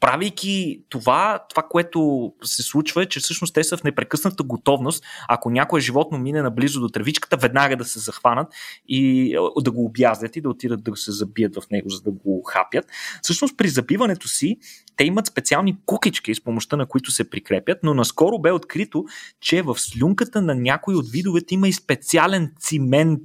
правейки 0.00 0.82
това, 0.88 1.44
това, 1.50 1.62
което 1.62 2.32
се 2.44 2.62
случва 2.62 3.02
е, 3.02 3.06
че 3.06 3.20
всъщност 3.20 3.54
те 3.54 3.64
са 3.64 3.76
в 3.76 3.84
непрекъсната 3.84 4.42
готовност, 4.42 5.04
ако 5.28 5.50
някое 5.50 5.80
животно 5.80 6.18
мине 6.18 6.42
наблизо 6.42 6.80
до 6.80 6.88
тревичката, 6.88 7.36
веднага 7.36 7.76
да 7.76 7.84
се 7.84 7.98
захванат 7.98 8.48
и 8.88 9.32
да 9.60 9.70
го 9.70 9.84
обяздят 9.84 10.36
и 10.36 10.40
да 10.40 10.48
отидат 10.48 10.84
да 10.84 10.96
се 10.96 11.12
забият 11.12 11.56
в 11.56 11.62
него, 11.70 11.88
за 11.90 12.02
да 12.02 12.10
го 12.10 12.42
хапят. 12.42 12.84
Всъщност 13.22 13.56
при 13.56 13.68
забиването 13.68 14.28
си 14.28 14.56
те 14.96 15.04
имат 15.04 15.26
специални 15.26 15.76
кукички, 15.86 16.34
с 16.34 16.44
помощта 16.44 16.76
на 16.76 16.86
които 16.86 17.10
се 17.10 17.30
прикрепят, 17.30 17.78
но 17.82 17.94
наскоро 17.94 18.38
бе 18.38 18.52
открито, 18.52 19.04
че 19.40 19.62
в 19.62 19.78
слюнката 19.78 20.42
на 20.42 20.54
някои 20.54 20.94
от 20.94 21.10
видовете 21.10 21.54
има 21.54 21.68
и 21.68 21.72
специален 21.72 22.52
цимент, 22.60 23.20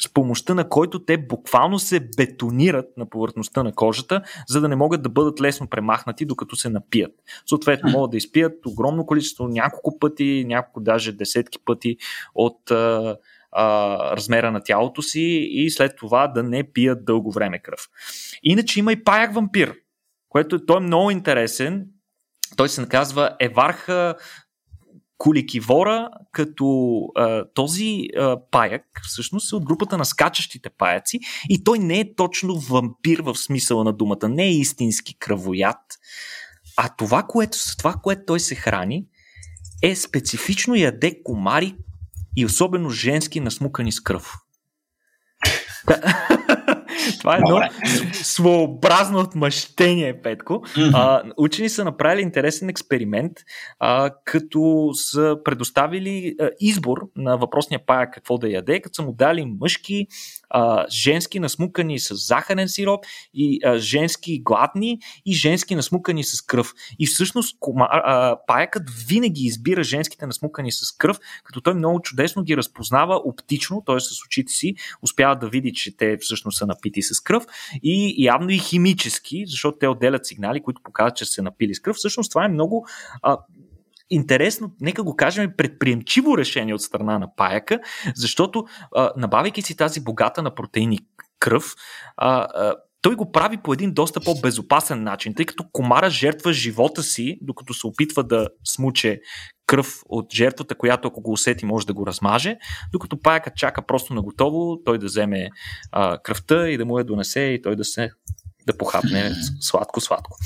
с 0.00 0.12
помощта 0.12 0.54
на 0.54 0.68
който 0.68 1.04
те 1.04 1.18
буквално 1.18 1.78
се 1.78 2.00
бетонират 2.16 2.96
на 2.96 3.06
повърхността 3.10 3.62
на 3.62 3.72
кожата, 3.72 4.22
за 4.48 4.60
да 4.60 4.68
не 4.68 4.76
могат 4.76 5.02
да 5.02 5.08
бъдат 5.08 5.40
лесно 5.40 5.66
премахнати, 5.66 6.24
докато 6.24 6.56
се 6.56 6.68
напият. 6.68 7.12
Съответно, 7.46 7.90
могат 7.90 8.10
да 8.10 8.16
изпият 8.16 8.66
огромно 8.66 9.06
количество, 9.06 9.48
няколко 9.48 9.98
пъти, 9.98 10.44
няколко 10.48 10.80
даже 10.80 11.12
десетки 11.12 11.58
пъти 11.64 11.96
от 12.34 12.70
а, 12.70 13.16
а, 13.52 13.96
размера 14.16 14.50
на 14.50 14.62
тялото 14.62 15.02
си 15.02 15.48
и 15.50 15.70
след 15.70 15.96
това 15.96 16.28
да 16.28 16.42
не 16.42 16.72
пият 16.72 17.04
дълго 17.04 17.32
време 17.32 17.58
кръв. 17.58 17.88
Иначе 18.42 18.78
има 18.78 18.92
и 18.92 19.04
паяк 19.04 19.34
вампир, 19.34 19.74
което 20.28 20.56
е, 20.56 20.66
той 20.66 20.76
е 20.76 20.80
много 20.80 21.10
интересен. 21.10 21.86
Той 22.56 22.68
се 22.68 22.80
наказва 22.80 23.36
Еварха 23.40 24.14
Куликивора, 25.20 26.08
като 26.32 26.98
а, 27.16 27.44
този 27.54 28.08
а, 28.16 28.36
паяк 28.50 28.82
всъщност 29.02 29.52
е 29.52 29.56
от 29.56 29.64
групата 29.64 29.98
на 29.98 30.04
скачащите 30.04 30.70
паяци 30.70 31.20
и 31.48 31.64
той 31.64 31.78
не 31.78 32.00
е 32.00 32.14
точно 32.14 32.58
вампир 32.58 33.18
в 33.18 33.36
смисъла 33.36 33.84
на 33.84 33.92
думата, 33.92 34.28
не 34.28 34.44
е 34.44 34.52
истински 34.52 35.18
кръвоят, 35.18 35.76
а 36.76 36.88
това, 36.88 37.22
което, 37.22 37.58
това, 37.78 37.94
което 38.02 38.22
той 38.26 38.40
се 38.40 38.54
храни, 38.54 39.06
е 39.82 39.96
специфично 39.96 40.74
яде 40.74 41.22
комари 41.22 41.76
и 42.36 42.46
особено 42.46 42.90
женски 42.90 43.40
насмукани 43.40 43.92
с 43.92 44.00
кръв. 44.00 44.34
Това 47.20 47.36
е 47.36 47.38
едно 47.38 47.60
своеобразно 48.12 49.18
отмъщение, 49.18 50.22
Петко. 50.22 50.52
Mm-hmm. 50.52 50.90
А, 50.94 51.22
учени 51.36 51.68
са 51.68 51.84
направили 51.84 52.22
интересен 52.22 52.68
експеримент, 52.68 53.32
а, 53.78 54.10
като 54.24 54.90
са 54.94 55.36
предоставили 55.44 56.34
а, 56.40 56.50
избор 56.60 56.98
на 57.16 57.36
въпросния 57.36 57.80
пая 57.86 58.10
какво 58.10 58.38
да 58.38 58.48
яде, 58.48 58.80
като 58.80 58.94
са 58.94 59.02
му 59.02 59.12
дали 59.12 59.44
мъжки, 59.60 60.06
а, 60.50 60.86
женски 60.90 61.40
насмукани 61.40 61.98
с 61.98 62.14
захарен 62.14 62.68
сироп 62.68 63.04
и 63.34 63.60
а, 63.64 63.78
женски 63.78 64.42
гладни 64.42 64.98
и 65.26 65.32
женски 65.32 65.74
насмукани 65.74 66.24
с 66.24 66.42
кръв. 66.42 66.74
И 66.98 67.06
всъщност 67.06 67.56
кома, 67.60 67.88
а, 67.90 68.36
паякът 68.46 68.90
винаги 69.08 69.44
избира 69.44 69.82
женските 69.82 70.26
насмукани 70.26 70.72
с 70.72 70.92
кръв, 70.92 71.18
като 71.44 71.60
той 71.60 71.74
много 71.74 72.00
чудесно 72.02 72.42
ги 72.42 72.56
разпознава 72.56 73.16
оптично, 73.24 73.82
т.е. 73.86 74.00
с 74.00 74.24
очите 74.26 74.52
си 74.52 74.74
успява 75.02 75.36
да 75.36 75.48
види, 75.48 75.72
че 75.72 75.96
те 75.96 76.16
всъщност 76.20 76.58
са 76.58 76.66
напити 76.66 77.02
с 77.02 77.20
кръв 77.20 77.44
и 77.82 78.24
явно 78.24 78.50
и 78.50 78.58
химически, 78.58 79.44
защото 79.46 79.78
те 79.78 79.88
отделят 79.88 80.26
сигнали, 80.26 80.62
които 80.62 80.82
показват, 80.84 81.16
че 81.16 81.24
са 81.24 81.42
напили 81.42 81.74
с 81.74 81.80
кръв. 81.80 81.96
Всъщност 81.96 82.30
това 82.30 82.44
е 82.44 82.48
много 82.48 82.86
а, 83.22 83.38
интересно, 84.10 84.72
нека 84.80 85.02
го 85.02 85.16
кажем, 85.16 85.52
предприемчиво 85.56 86.38
решение 86.38 86.74
от 86.74 86.82
страна 86.82 87.18
на 87.18 87.34
паяка, 87.36 87.80
защото 88.14 88.64
а, 88.96 89.10
набавяйки 89.16 89.62
си 89.62 89.76
тази 89.76 90.00
богата 90.00 90.42
на 90.42 90.54
протеини 90.54 90.98
кръв, 91.40 91.74
а, 92.16 92.48
а, 92.54 92.74
той 93.02 93.14
го 93.14 93.32
прави 93.32 93.56
по 93.56 93.72
един 93.72 93.92
доста 93.92 94.20
по-безопасен 94.20 95.02
начин, 95.02 95.34
тъй 95.34 95.46
като 95.46 95.64
комара 95.72 96.10
жертва 96.10 96.52
живота 96.52 97.02
си, 97.02 97.38
докато 97.42 97.74
се 97.74 97.86
опитва 97.86 98.24
да 98.24 98.48
смуче 98.64 99.20
кръв 99.66 100.02
от 100.08 100.34
жертвата, 100.34 100.74
която 100.74 101.08
ако 101.08 101.20
го 101.22 101.32
усети 101.32 101.66
може 101.66 101.86
да 101.86 101.94
го 101.94 102.06
размаже, 102.06 102.56
докато 102.92 103.20
паяка 103.20 103.50
чака 103.56 103.86
просто 103.86 104.14
на 104.14 104.22
готово 104.22 104.78
той 104.84 104.98
да 104.98 105.06
вземе 105.06 105.48
а, 105.92 106.18
кръвта 106.18 106.68
и 106.68 106.76
да 106.76 106.84
му 106.84 106.98
я 106.98 107.04
донесе 107.04 107.40
и 107.40 107.62
той 107.62 107.76
да 107.76 107.84
се 107.84 108.10
да 108.72 108.78
похапне 108.78 109.32
сладко-сладко. 109.60 110.36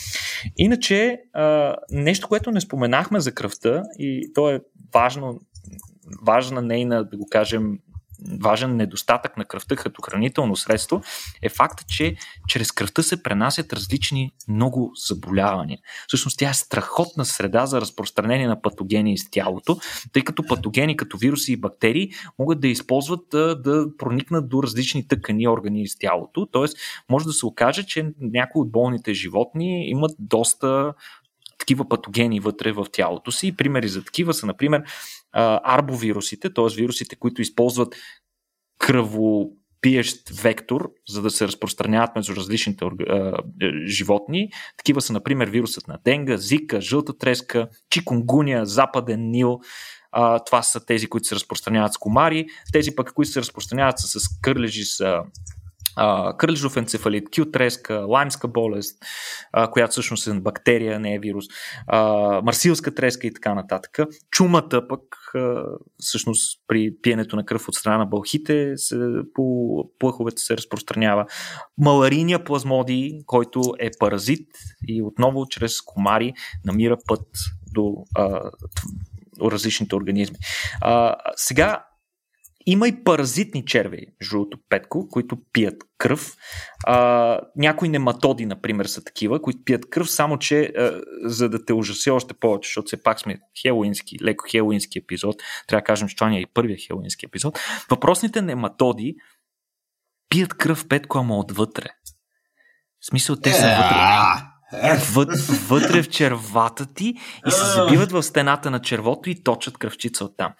Иначе, 0.56 1.20
а, 1.32 1.76
нещо, 1.90 2.28
което 2.28 2.50
не 2.50 2.60
споменахме 2.60 3.20
за 3.20 3.32
кръвта 3.32 3.82
и 3.98 4.32
то 4.34 4.50
е 4.50 4.60
важно, 4.94 5.40
важна 6.26 6.62
нейна, 6.62 7.04
да 7.04 7.16
го 7.16 7.26
кажем, 7.30 7.78
важен 8.40 8.76
недостатък 8.76 9.36
на 9.36 9.44
кръвта 9.44 9.76
като 9.76 10.02
хранително 10.02 10.56
средство 10.56 11.02
е 11.42 11.48
факта, 11.48 11.84
че 11.88 12.16
чрез 12.48 12.72
кръвта 12.72 13.02
се 13.02 13.22
пренасят 13.22 13.72
различни 13.72 14.32
много 14.48 14.92
заболявания. 15.08 15.78
Всъщност 16.08 16.38
тя 16.38 16.50
е 16.50 16.54
страхотна 16.54 17.24
среда 17.24 17.66
за 17.66 17.80
разпространение 17.80 18.46
на 18.46 18.62
патогени 18.62 19.12
из 19.12 19.30
тялото, 19.30 19.76
тъй 20.12 20.22
като 20.22 20.42
патогени 20.46 20.96
като 20.96 21.18
вируси 21.18 21.52
и 21.52 21.56
бактерии 21.56 22.10
могат 22.38 22.60
да 22.60 22.68
използват 22.68 23.26
да, 23.30 23.86
проникнат 23.98 24.48
до 24.48 24.62
различни 24.62 25.08
тъкани 25.08 25.48
органи 25.48 25.82
из 25.82 25.98
тялото. 25.98 26.46
Тоест 26.46 26.76
може 27.10 27.24
да 27.24 27.32
се 27.32 27.46
окаже, 27.46 27.86
че 27.86 28.12
някои 28.20 28.62
от 28.62 28.72
болните 28.72 29.14
животни 29.14 29.88
имат 29.88 30.12
доста 30.18 30.94
такива 31.58 31.88
патогени 31.88 32.40
вътре 32.40 32.72
в 32.72 32.86
тялото 32.92 33.32
си. 33.32 33.56
Примери 33.56 33.88
за 33.88 34.04
такива 34.04 34.34
са, 34.34 34.46
например, 34.46 34.82
арбовирусите, 35.32 36.54
т.е. 36.54 36.74
вирусите, 36.76 37.16
които 37.16 37.42
използват 37.42 37.94
кръвопиещ 38.78 40.30
вектор, 40.42 40.90
за 41.08 41.22
да 41.22 41.30
се 41.30 41.46
разпространяват 41.46 42.16
между 42.16 42.36
различните 42.36 42.84
а, 42.84 43.36
животни. 43.86 44.48
Такива 44.76 45.00
са, 45.00 45.12
например, 45.12 45.48
вирусът 45.48 45.88
на 45.88 45.98
денга, 46.04 46.36
зика, 46.36 46.80
жълта 46.80 47.18
треска, 47.18 47.68
чикунгуния, 47.90 48.66
западен 48.66 49.30
нил. 49.30 49.60
Това 50.46 50.62
са 50.62 50.86
тези, 50.86 51.06
които 51.06 51.28
се 51.28 51.34
разпространяват 51.34 51.92
с 51.92 51.98
комари. 51.98 52.46
Тези 52.72 52.94
пък, 52.94 53.12
които 53.12 53.30
се 53.30 53.40
разпространяват 53.40 53.98
с 53.98 54.40
кърлежи, 54.42 54.84
са 54.84 55.18
кръжов 56.38 56.76
енцефалит, 56.76 57.28
кютреска, 57.36 57.94
лаймска 57.94 58.48
болест, 58.48 58.98
а, 59.52 59.70
която 59.70 59.90
всъщност 59.90 60.26
е 60.26 60.40
бактерия, 60.40 61.00
не 61.00 61.14
е 61.14 61.18
вирус, 61.18 61.44
а, 61.86 62.00
марсилска 62.42 62.94
треска 62.94 63.26
и 63.26 63.34
така 63.34 63.54
нататък. 63.54 63.98
Чумата 64.30 64.86
пък 64.88 65.00
а, 65.34 65.62
всъщност 65.98 66.60
при 66.68 66.90
пиенето 67.02 67.36
на 67.36 67.44
кръв 67.44 67.68
от 67.68 67.74
страна 67.74 67.98
на 67.98 68.06
бълхите 68.06 68.72
се, 68.76 68.96
по 69.34 69.74
плъховете 69.98 70.42
се 70.42 70.56
разпространява. 70.56 71.26
Малариния 71.78 72.44
плазмодий, 72.44 73.24
който 73.26 73.74
е 73.78 73.90
паразит 73.98 74.48
и 74.88 75.02
отново 75.02 75.46
чрез 75.46 75.80
комари 75.80 76.32
намира 76.64 76.96
път 77.06 77.26
до 77.72 77.94
а, 78.16 78.50
различните 79.42 79.96
организми. 79.96 80.36
А, 80.80 81.16
сега 81.36 81.84
има 82.66 82.88
и 82.88 83.04
паразитни 83.04 83.64
червеи, 83.64 84.06
жълто 84.22 84.58
петко, 84.68 85.08
които 85.08 85.36
пият 85.52 85.82
кръв. 85.98 86.36
А, 86.86 87.40
някои 87.56 87.88
нематоди, 87.88 88.46
например, 88.46 88.86
са 88.86 89.04
такива, 89.04 89.42
които 89.42 89.64
пият 89.64 89.90
кръв, 89.90 90.10
само 90.10 90.38
че 90.38 90.62
а, 90.62 91.00
за 91.22 91.48
да 91.48 91.64
те 91.64 91.72
ужаси 91.72 92.10
още 92.10 92.34
повече, 92.34 92.68
защото 92.68 92.86
все 92.86 93.02
пак 93.02 93.20
сме 93.20 93.38
хелуински, 93.62 94.16
леко 94.22 94.44
хелуински 94.50 94.98
епизод, 94.98 95.36
трябва 95.66 95.80
да 95.80 95.84
кажем, 95.84 96.08
че 96.08 96.16
това 96.16 96.28
не 96.28 96.36
е 96.36 96.40
и 96.40 96.46
първия 96.46 96.78
хелуински 96.86 97.26
епизод. 97.26 97.58
Въпросните 97.90 98.42
нематоди 98.42 99.16
пият 100.28 100.54
кръв 100.54 100.88
петко, 100.88 101.18
ама 101.18 101.38
отвътре. 101.38 101.88
В 103.00 103.06
смисъл, 103.06 103.36
те 103.36 103.52
са 103.52 103.66
вътре 103.66 104.53
вътре 105.68 106.02
в 106.02 106.08
червата 106.08 106.86
ти 106.94 107.14
и 107.46 107.50
се 107.50 107.64
забиват 107.64 108.12
в 108.12 108.22
стената 108.22 108.70
на 108.70 108.80
червото 108.80 109.30
и 109.30 109.42
точат 109.42 109.78
кръвчица 109.78 110.24
оттам. 110.24 110.52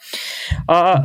А, 0.68 1.04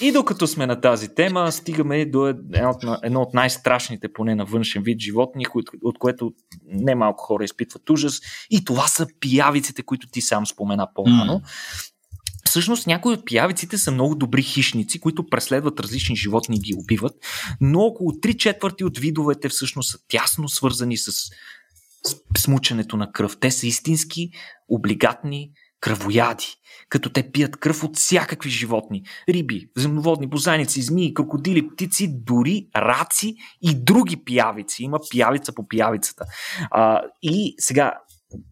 и 0.00 0.12
докато 0.12 0.46
сме 0.46 0.66
на 0.66 0.80
тази 0.80 1.14
тема, 1.14 1.52
стигаме 1.52 2.06
до 2.06 2.26
едно 2.26 2.70
от, 2.70 2.84
едно 3.02 3.20
от 3.20 3.34
най-страшните, 3.34 4.12
поне 4.12 4.34
на 4.34 4.44
външен 4.44 4.82
вид 4.82 5.00
животни, 5.00 5.46
от 5.82 5.98
което 5.98 6.32
немалко 6.66 7.24
хора 7.24 7.44
изпитват 7.44 7.90
ужас. 7.90 8.20
И 8.50 8.64
това 8.64 8.86
са 8.86 9.06
пиявиците, 9.20 9.82
които 9.82 10.08
ти 10.08 10.20
сам 10.20 10.46
спомена 10.46 10.88
по-рано. 10.94 11.42
Всъщност 12.48 12.86
някои 12.86 13.12
от 13.12 13.26
пиявиците 13.26 13.78
са 13.78 13.90
много 13.90 14.14
добри 14.14 14.42
хищници, 14.42 15.00
които 15.00 15.26
преследват 15.26 15.80
различни 15.80 16.16
животни 16.16 16.56
и 16.56 16.60
ги 16.60 16.74
убиват, 16.74 17.12
но 17.60 17.80
около 17.80 18.10
3 18.10 18.36
четвърти 18.36 18.84
от 18.84 18.98
видовете 18.98 19.48
всъщност 19.48 19.90
са 19.90 19.98
тясно 20.08 20.48
свързани 20.48 20.96
с 20.96 21.10
смучането 22.38 22.96
на 22.96 23.12
кръв. 23.12 23.36
Те 23.40 23.50
са 23.50 23.66
истински 23.66 24.30
облигатни 24.68 25.50
кръвояди, 25.80 26.46
като 26.88 27.12
те 27.12 27.32
пият 27.32 27.56
кръв 27.56 27.84
от 27.84 27.96
всякакви 27.96 28.50
животни. 28.50 29.02
Риби, 29.28 29.68
земноводни, 29.76 30.26
бозайници, 30.26 30.82
змии, 30.82 31.14
крокодили, 31.14 31.68
птици, 31.68 32.08
дори 32.24 32.68
раци 32.76 33.36
и 33.62 33.74
други 33.74 34.16
пиявици. 34.16 34.82
Има 34.82 34.98
пиявица 35.10 35.54
по 35.54 35.68
пиявицата. 35.68 36.24
А, 36.70 37.02
и 37.22 37.54
сега, 37.58 37.92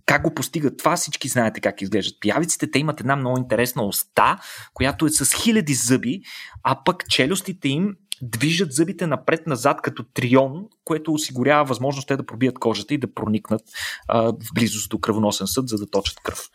как 0.07 0.23
го 0.23 0.35
постигат 0.35 0.79
това, 0.79 0.97
всички 0.97 1.29
знаете 1.29 1.61
как 1.61 1.83
изглеждат 1.83 2.21
пиявиците. 2.21 2.71
Те 2.71 2.79
имат 2.79 3.01
една 3.01 3.17
много 3.17 3.39
интересна 3.39 3.85
уста, 3.85 4.39
която 4.75 5.07
е 5.07 5.11
с 5.11 5.35
хиляди 5.35 5.75
зъби, 5.75 6.21
а 6.63 6.85
пък 6.85 7.09
челюстите 7.09 7.69
им 7.69 7.95
движат 8.23 8.73
зъбите 8.73 9.07
напред-назад 9.07 9.83
като 9.83 10.05
трион, 10.15 10.65
което 10.85 11.13
осигурява 11.13 11.65
възможност 11.65 12.09
те 12.09 12.17
да 12.17 12.27
пробият 12.27 12.59
кожата 12.59 12.95
и 12.95 12.99
да 12.99 13.15
проникнат 13.15 13.63
а, 14.09 14.23
в 14.23 14.55
близост 14.55 14.91
до 14.91 14.99
кръвоносен 14.99 15.47
съд, 15.47 15.69
за 15.69 15.79
да 15.79 15.91
точат 15.91 16.21
кръв. 16.21 16.51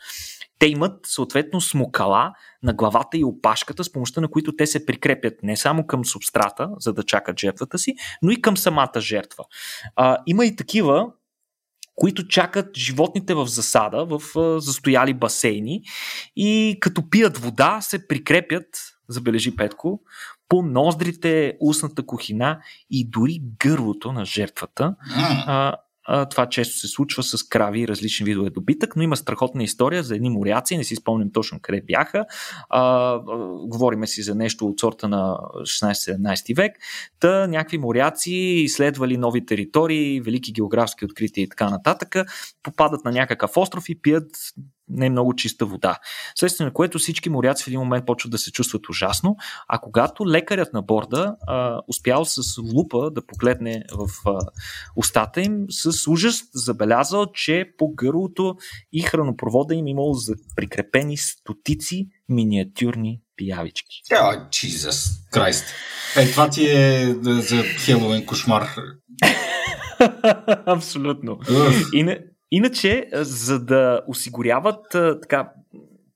Те 0.60 0.68
имат 0.68 1.00
съответно 1.06 1.62
смокала 1.62 2.34
на 2.64 2.74
главата 2.74 3.18
и 3.18 3.24
опашката, 3.24 3.84
с 3.84 3.92
помощта 3.92 4.22
на 4.22 4.28
които 4.28 4.56
те 4.56 4.68
се 4.68 4.86
прикрепят 4.86 5.34
не 5.44 5.58
само 5.58 5.88
към 5.88 6.06
субстрата, 6.06 6.70
за 6.80 6.94
да 6.94 7.04
чакат 7.04 7.40
жертвата 7.40 7.78
си, 7.78 7.96
но 8.22 8.32
и 8.32 8.42
към 8.42 8.58
самата 8.58 9.00
жертва. 9.00 9.44
А, 9.96 10.18
има 10.28 10.46
и 10.46 10.56
такива, 10.56 11.08
които 11.96 12.28
чакат 12.28 12.78
животните 12.78 13.34
в 13.34 13.48
засада, 13.48 14.06
в 14.06 14.40
а, 14.40 14.60
застояли 14.60 15.14
басейни 15.14 15.82
и 16.36 16.78
като 16.82 17.10
пият 17.10 17.38
вода 17.38 17.82
се 17.82 18.08
прикрепят, 18.08 18.66
забележи 19.10 19.56
Петко, 19.56 20.02
по 20.52 20.62
ноздрите, 20.62 21.58
устната 21.62 22.06
кухина 22.06 22.60
и 22.90 23.10
дори 23.10 23.42
гърлото 23.60 24.12
на 24.12 24.26
жертвата. 24.26 24.96
А, 25.48 25.76
а, 26.04 26.26
това 26.26 26.50
често 26.50 26.78
се 26.78 26.88
случва 26.88 27.24
с 27.24 27.44
крави 27.44 27.82
и 27.82 27.88
различни 27.88 28.26
видове 28.26 28.50
добитък, 28.50 28.96
но 28.96 29.02
има 29.02 29.18
страхотна 29.18 29.64
история 29.64 30.04
за 30.04 30.16
едни 30.16 30.30
моряци, 30.30 30.78
не 30.78 30.84
си 30.84 30.96
спомням 30.96 31.32
точно 31.34 31.60
къде 31.62 31.82
бяха. 31.82 32.26
А, 32.70 32.82
а, 32.82 33.20
говориме 33.68 34.08
си 34.08 34.22
за 34.22 34.36
нещо 34.36 34.66
от 34.68 34.80
сорта 34.80 35.08
на 35.08 35.38
16-17 35.62 36.56
век. 36.56 36.72
Та 37.20 37.48
някакви 37.48 37.78
моряци 37.78 38.34
изследвали 38.34 39.18
нови 39.18 39.46
територии, 39.46 40.22
велики 40.22 40.52
географски 40.52 41.06
открития 41.06 41.44
и 41.44 41.50
така 41.50 41.70
нататък, 41.70 42.16
попадат 42.64 43.06
на 43.06 43.12
някакъв 43.12 43.58
остров 43.58 43.90
и 43.90 44.02
пият 44.02 44.32
не 44.92 45.06
е 45.06 45.10
много 45.10 45.36
чиста 45.36 45.66
вода. 45.66 45.98
Следствие 46.36 46.66
на 46.66 46.74
което 46.74 47.00
всички 47.00 47.30
моряци 47.30 47.64
в 47.64 47.68
един 47.68 47.80
момент 47.80 48.06
почват 48.06 48.32
да 48.32 48.38
се 48.38 48.52
чувстват 48.52 48.90
ужасно, 48.90 49.36
а 49.68 49.80
когато 49.80 50.28
лекарят 50.28 50.74
на 50.74 50.82
борда 50.82 51.36
а, 51.48 51.80
успял 51.88 52.26
с 52.26 52.58
лупа 52.74 53.12
да 53.12 53.26
погледне 53.26 53.84
в 53.94 54.10
а, 54.26 54.40
устата 54.96 55.42
им, 55.42 55.66
с 55.70 56.08
ужас 56.08 56.44
забелязал, 56.54 57.26
че 57.34 57.66
по 57.78 57.94
гърлото 57.96 58.56
и 58.94 59.02
хранопровода 59.02 59.76
им 59.76 59.88
имало 59.88 60.16
прикрепени 60.56 61.18
стотици 61.18 62.08
миниатюрни 62.30 63.20
пиявички. 63.36 64.02
Oh, 64.12 64.50
Jesus 64.50 65.30
Christ. 65.34 65.66
Е, 66.18 66.32
това 66.32 66.50
ти 66.50 66.70
е 66.70 67.16
за 67.24 67.64
Хеловен 67.64 68.26
кошмар. 68.26 68.68
Абсолютно. 70.66 71.40
И, 71.94 72.18
Иначе, 72.52 73.08
за 73.14 73.60
да 73.60 74.02
осигуряват 74.08 74.86
така 75.22 75.52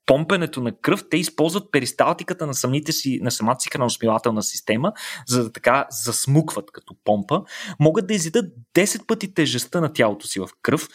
помпенето 0.06 0.62
на 0.62 0.72
кръв, 0.72 1.04
те 1.10 1.18
използват 1.18 1.72
перисталтиката 1.72 2.48
на, 2.48 2.54
самите 2.54 2.92
си, 2.92 3.20
на 3.22 3.32
самата 3.32 3.60
си 3.60 3.70
храносмилателна 3.72 4.44
система, 4.44 4.94
за 5.28 5.44
да 5.44 5.52
така 5.52 5.88
засмукват 5.90 6.72
като 6.72 6.96
помпа. 7.04 7.42
Могат 7.80 8.08
да 8.08 8.14
изядат 8.14 8.46
10 8.76 9.06
пъти 9.06 9.34
тежестта 9.34 9.82
на 9.82 9.94
тялото 9.94 10.28
си 10.28 10.40
в 10.40 10.50
кръв. 10.62 10.88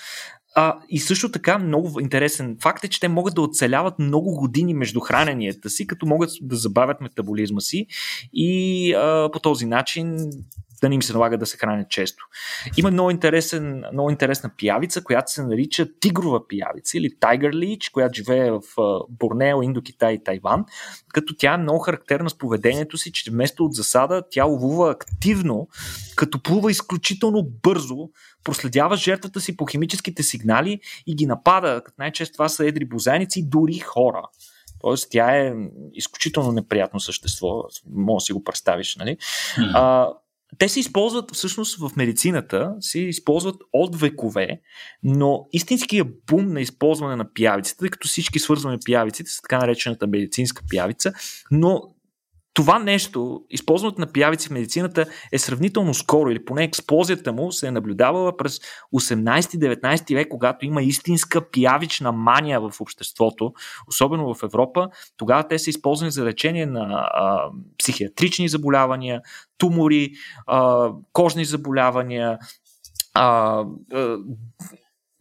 А, 0.55 0.79
и 0.89 0.99
също 0.99 1.33
така 1.33 1.59
много 1.59 2.01
интересен 2.01 2.57
факт 2.63 2.85
е, 2.85 2.89
че 2.89 3.01
те 3.01 3.09
могат 3.09 3.35
да 3.35 3.41
оцеляват 3.41 3.99
много 3.99 4.37
години 4.37 4.75
между 4.75 5.01
храненията 5.01 5.71
си, 5.71 5.87
като 5.87 6.07
могат 6.07 6.31
да 6.43 6.57
забавят 6.57 7.01
метаболизма 7.01 7.61
си 7.61 7.87
и 8.33 8.95
а, 8.95 9.31
по 9.33 9.41
този 9.41 9.67
начин 9.67 10.31
да 10.81 10.89
не 10.89 10.95
им 10.95 11.03
се 11.03 11.13
налага 11.13 11.39
да 11.39 11.47
се 11.47 11.57
хранят 11.57 11.91
често. 11.91 12.25
Има 12.77 12.91
много, 12.91 13.11
интересен, 13.11 13.85
много 13.93 14.11
интересна 14.11 14.51
пиявица, 14.57 15.05
която 15.05 15.33
се 15.33 15.43
нарича 15.43 15.87
тигрова 16.01 16.49
пиявица 16.49 16.99
или 16.99 17.11
Tiger 17.11 17.53
Leech, 17.55 17.93
която 17.93 18.15
живее 18.15 18.51
в 18.51 18.61
Борнео, 19.09 19.63
Индокитай 19.63 20.13
и 20.13 20.25
Тайван, 20.25 20.65
като 21.15 21.35
тя 21.37 21.55
е 21.55 21.57
много 21.59 21.79
характерна 21.79 22.31
с 22.31 22.39
поведението 22.39 22.97
си, 22.97 23.13
че 23.13 23.31
вместо 23.31 23.65
от 23.65 23.75
засада 23.75 24.23
тя 24.31 24.45
ловува 24.45 24.91
активно, 24.91 25.69
като 26.17 26.43
плува 26.43 26.71
изключително 26.71 27.49
бързо, 27.63 28.09
проследява 28.45 28.97
жертвата 28.97 29.41
си 29.41 29.57
по 29.57 29.67
химическите 29.67 30.23
сигнали 30.23 30.81
и 31.07 31.15
ги 31.15 31.27
напада, 31.27 31.83
като 31.85 31.95
най-често 31.99 32.33
това 32.33 32.49
са 32.49 32.67
едри 32.67 32.85
бозайници, 32.85 33.49
дори 33.49 33.79
хора. 33.79 34.23
Тоест, 34.81 35.09
тя 35.11 35.37
е 35.37 35.55
изключително 35.93 36.53
неприятно 36.53 37.01
същество. 37.01 37.65
Може 37.95 38.23
да 38.23 38.27
си 38.27 38.33
го 38.33 38.45
представиш, 38.45 38.97
нали? 38.97 39.17
Mm. 39.57 39.71
А, 39.75 40.09
те 40.59 40.69
се 40.69 40.81
използват 40.81 41.35
всъщност 41.35 41.79
в 41.79 41.97
медицината, 41.97 42.75
се 42.81 43.01
използват 43.01 43.57
от 43.73 44.01
векове, 44.01 44.61
но 45.03 45.47
истинският 45.53 46.09
бум 46.27 46.53
на 46.53 46.61
използване 46.61 47.17
на 47.17 47.33
пиявиците, 47.33 47.79
тъй 47.79 47.89
като 47.89 48.09
всички 48.09 48.39
свързваме 48.39 48.79
пиявиците 48.85 49.31
с 49.31 49.43
така 49.43 49.59
наречената 49.59 50.07
медицинска 50.07 50.63
пиявица, 50.71 51.13
но 51.51 51.83
това 52.55 52.79
нещо, 52.79 53.41
използването 53.51 54.01
на 54.01 54.13
пиявици 54.13 54.49
в 54.49 54.51
медицината 54.51 55.07
е 55.33 55.39
сравнително 55.39 55.95
скоро, 55.95 56.31
или 56.31 56.45
поне 56.45 56.65
експлозията 56.65 57.33
му 57.33 57.53
се 57.53 57.67
е 57.67 57.71
наблюдавала 57.71 58.37
през 58.37 58.61
18-19 58.95 60.15
век, 60.15 60.29
когато 60.29 60.67
има 60.67 60.83
истинска 60.83 61.51
пиявична 61.51 62.13
мания 62.13 62.61
в 62.61 62.81
обществото, 62.81 63.53
особено 63.89 64.35
в 64.35 64.43
Европа. 64.43 64.89
Тогава 65.17 65.49
те 65.49 65.59
са 65.59 65.71
използвани 65.71 66.11
за 66.11 66.25
лечение 66.25 66.67
на 66.67 67.11
а, 67.15 67.51
психиатрични 67.79 68.49
заболявания, 68.49 69.21
тумори, 69.59 70.11
а, 70.47 70.91
кожни 71.13 71.45
заболявания, 71.45 72.39
а, 73.15 73.65
а, 73.93 74.17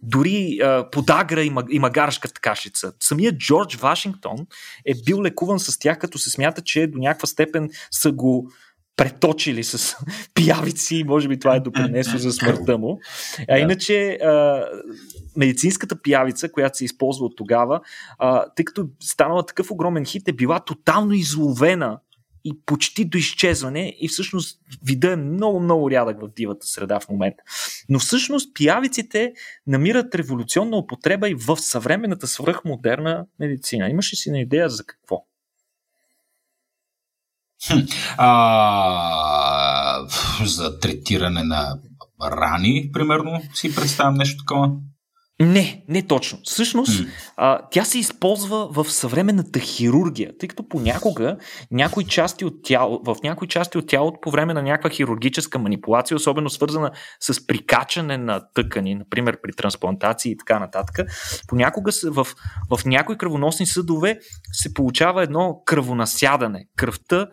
дори 0.01 0.59
а, 0.63 0.89
подагра 0.91 1.43
и, 1.43 1.51
и 1.69 1.79
магарашката 1.79 2.41
кашица. 2.41 2.93
Самият 2.99 3.37
Джордж 3.37 3.75
Вашингтон 3.75 4.37
е 4.85 4.93
бил 5.05 5.21
лекуван 5.21 5.59
с 5.59 5.79
тях, 5.79 5.99
като 5.99 6.19
се 6.19 6.29
смята, 6.29 6.61
че 6.61 6.87
до 6.87 6.99
някаква 6.99 7.27
степен 7.27 7.69
са 7.91 8.11
го 8.11 8.51
преточили 8.95 9.63
с 9.63 9.97
пиявици 10.33 10.95
и 10.95 11.03
може 11.03 11.27
би 11.27 11.39
това 11.39 11.55
е 11.55 11.59
допринесло 11.59 12.17
за 12.17 12.31
смъртта 12.31 12.77
му. 12.77 12.99
А 13.49 13.57
иначе 13.57 14.11
а, 14.11 14.65
медицинската 15.37 16.01
пиявица, 16.01 16.51
която 16.51 16.77
се 16.77 16.85
използва 16.85 17.25
от 17.25 17.35
тогава, 17.37 17.81
а, 18.17 18.45
тъй 18.55 18.65
като 18.65 18.87
станала 18.99 19.45
такъв 19.45 19.71
огромен 19.71 20.05
хит, 20.05 20.27
е 20.27 20.33
била 20.33 20.59
тотално 20.59 21.13
изловена 21.13 21.99
и 22.49 22.61
почти 22.65 23.05
до 23.05 23.17
изчезване 23.17 23.95
и 23.99 24.07
всъщност 24.07 24.59
вида 24.83 25.11
е 25.11 25.15
много-много 25.15 25.91
рядък 25.91 26.21
в 26.21 26.29
дивата 26.35 26.67
среда 26.67 26.99
в 26.99 27.09
момента. 27.09 27.43
Но 27.89 27.99
всъщност 27.99 28.53
пиявиците 28.53 29.33
намират 29.67 30.15
революционна 30.15 30.77
употреба 30.77 31.29
и 31.29 31.35
в 31.35 31.57
съвременната 31.57 32.27
свръхмодерна 32.27 33.25
медицина. 33.39 33.89
Имаш 33.89 34.13
ли 34.13 34.15
си 34.15 34.31
на 34.31 34.39
идея 34.39 34.69
за 34.69 34.83
какво? 34.85 35.25
Хм, 37.67 37.79
а, 38.17 38.47
за 40.45 40.79
третиране 40.79 41.43
на 41.43 41.79
рани, 42.21 42.89
примерно, 42.93 43.41
си 43.53 43.75
представям 43.75 44.13
нещо 44.13 44.37
такова. 44.37 44.71
Не, 45.41 45.83
не 45.87 46.01
точно. 46.01 46.39
Всъщност, 46.43 47.01
mm. 47.01 47.09
а, 47.37 47.59
тя 47.71 47.83
се 47.83 47.99
използва 47.99 48.67
в 48.71 48.91
съвременната 48.91 49.59
хирургия, 49.59 50.37
тъй 50.39 50.49
като 50.49 50.67
понякога 50.69 51.37
някои 51.71 52.05
части 52.05 52.45
от 52.45 52.53
тяло, 52.63 53.01
в 53.05 53.15
някои 53.23 53.47
части 53.47 53.77
от 53.77 53.87
тялото 53.87 54.19
по 54.21 54.31
време 54.31 54.53
на 54.53 54.61
някаква 54.61 54.89
хирургическа 54.89 55.59
манипулация, 55.59 56.15
особено 56.15 56.49
свързана 56.49 56.91
с 57.19 57.47
прикачане 57.47 58.17
на 58.17 58.41
тъкани, 58.53 58.95
например 58.95 59.37
при 59.43 59.53
трансплантации 59.53 60.31
и 60.31 60.37
така 60.37 60.59
нататък, 60.59 60.99
понякога 61.47 61.91
в, 62.03 62.27
в 62.69 62.85
някои 62.85 63.17
кръвоносни 63.17 63.65
съдове 63.65 64.19
се 64.51 64.73
получава 64.73 65.23
едно 65.23 65.61
кръвонасядане. 65.65 66.65
Кръвта 66.75 67.27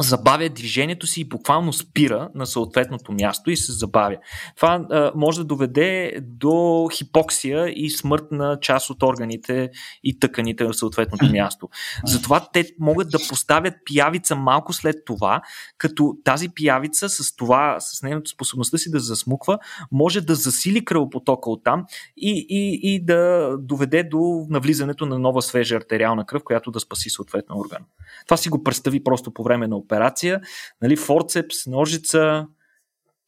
забавя 0.00 0.48
движението 0.48 1.06
си 1.06 1.20
и 1.20 1.24
буквално 1.24 1.72
спира 1.72 2.30
на 2.34 2.46
съответното 2.46 3.12
място 3.12 3.50
и 3.50 3.56
се 3.56 3.72
забавя. 3.72 4.16
Това 4.56 4.86
а, 4.90 5.12
може 5.14 5.38
да 5.38 5.44
доведе 5.44 6.18
до 6.22 6.88
хипоксия 6.92 7.72
и 7.76 7.90
смърт 7.90 8.24
на 8.30 8.58
част 8.60 8.90
от 8.90 9.02
органите 9.02 9.70
и 10.04 10.18
тъканите 10.18 10.64
на 10.64 10.74
съответното 10.74 11.26
място. 11.32 11.68
Затова 12.04 12.48
те 12.52 12.66
могат 12.80 13.10
да 13.10 13.18
поставят 13.28 13.74
пиявица 13.84 14.36
малко 14.36 14.72
след 14.72 14.96
това, 15.06 15.42
като 15.78 16.16
тази 16.24 16.48
пиявица 16.48 17.08
с 17.08 17.36
това, 17.36 17.76
с 17.80 18.02
нейната 18.02 18.30
способността 18.30 18.78
си 18.78 18.90
да 18.90 19.00
засмуква, 19.00 19.58
може 19.92 20.20
да 20.20 20.34
засили 20.34 20.84
кръвопотока 20.84 21.50
оттам 21.50 21.84
и, 22.16 22.46
и, 22.48 22.80
и 22.94 23.04
да 23.04 23.50
доведе 23.58 24.02
до 24.02 24.46
навлизането 24.50 25.06
на 25.06 25.18
нова 25.18 25.42
свежа 25.42 25.76
артериална 25.76 26.26
кръв, 26.26 26.42
която 26.44 26.70
да 26.70 26.80
спаси 26.80 27.10
съответно 27.10 27.58
орган. 27.58 27.82
Това 28.26 28.36
си 28.36 28.48
го 28.48 28.62
представи 28.62 29.04
просто 29.04 29.30
по 29.30 29.42
време 29.42 29.66
на 29.66 29.76
операция, 29.84 30.40
нали, 30.82 30.96
форцепс, 30.96 31.66
ножица, 31.66 32.46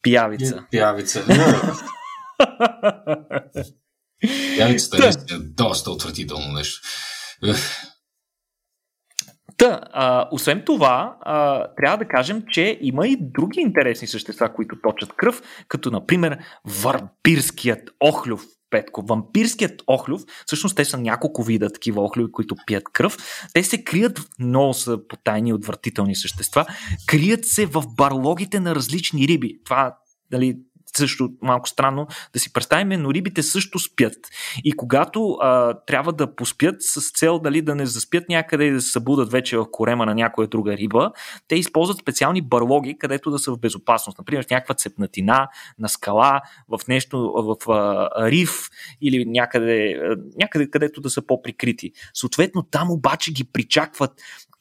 пиявица. 0.01 0.65
Пиявица. 0.71 1.23
Пиявицата 4.55 5.07
е 5.07 5.37
доста 5.39 5.91
отвратително 5.91 6.53
нещо. 6.53 6.87
Та, 9.57 9.81
а, 9.91 10.27
освен 10.31 10.63
това, 10.65 11.17
а, 11.21 11.67
трябва 11.75 11.97
да 11.97 12.07
кажем, 12.07 12.43
че 12.51 12.77
има 12.81 13.07
и 13.07 13.17
други 13.19 13.59
интересни 13.59 14.07
същества, 14.07 14.53
които 14.53 14.75
точат 14.83 15.15
кръв, 15.17 15.41
като 15.67 15.91
например 15.91 16.37
варпирският 16.65 17.89
охлюв 17.99 18.43
Петко. 18.69 19.05
Вампирският 19.05 19.83
охлюв, 19.87 20.21
всъщност 20.45 20.75
те 20.75 20.85
са 20.85 20.97
няколко 20.97 21.43
вида 21.43 21.69
такива 21.69 22.03
охлюви, 22.03 22.31
които 22.31 22.55
пият 22.67 22.83
кръв. 22.93 23.17
Те 23.53 23.63
се 23.63 23.83
крият, 23.83 24.21
много 24.39 24.73
са 24.73 25.07
потайни, 25.07 25.53
отвратителни 25.53 26.15
същества, 26.15 26.65
крият 27.07 27.45
се 27.45 27.65
в 27.65 27.83
барлогите 27.97 28.59
на 28.59 28.75
различни 28.75 29.27
риби. 29.27 29.59
Това 29.65 29.97
дали, 30.31 30.57
също 30.97 31.29
малко 31.41 31.69
странно 31.69 32.07
да 32.33 32.39
си 32.39 32.53
представим, 32.53 33.01
но 33.01 33.13
рибите 33.13 33.43
също 33.43 33.79
спят. 33.79 34.15
И 34.63 34.71
когато 34.71 35.37
а, 35.41 35.73
трябва 35.87 36.13
да 36.13 36.35
поспят 36.35 36.75
с 36.79 37.11
цел 37.11 37.39
дали 37.39 37.61
да 37.61 37.75
не 37.75 37.85
заспят 37.85 38.29
някъде 38.29 38.65
и 38.65 38.71
да 38.71 38.81
се 38.81 38.91
събудат 38.91 39.31
вече 39.31 39.57
в 39.57 39.65
корема 39.71 40.05
на 40.05 40.15
някоя 40.15 40.47
друга 40.47 40.77
риба, 40.77 41.11
те 41.47 41.55
използват 41.55 41.97
специални 41.97 42.41
барлоги, 42.41 42.97
където 42.97 43.31
да 43.31 43.39
са 43.39 43.51
в 43.51 43.59
безопасност. 43.59 44.17
Например, 44.17 44.45
в 44.45 44.49
някаква 44.49 44.75
цепнатина, 44.75 45.47
на 45.79 45.89
скала, 45.89 46.41
в 46.69 46.87
нещо, 46.87 47.33
в 47.35 47.71
а, 47.71 48.09
риф 48.31 48.69
или 49.01 49.25
някъде, 49.25 50.01
някъде, 50.37 50.69
където 50.69 51.01
да 51.01 51.09
са 51.09 51.25
по-прикрити. 51.25 51.91
Съответно, 52.13 52.63
там 52.63 52.91
обаче 52.91 53.31
ги 53.31 53.43
причакват 53.43 54.11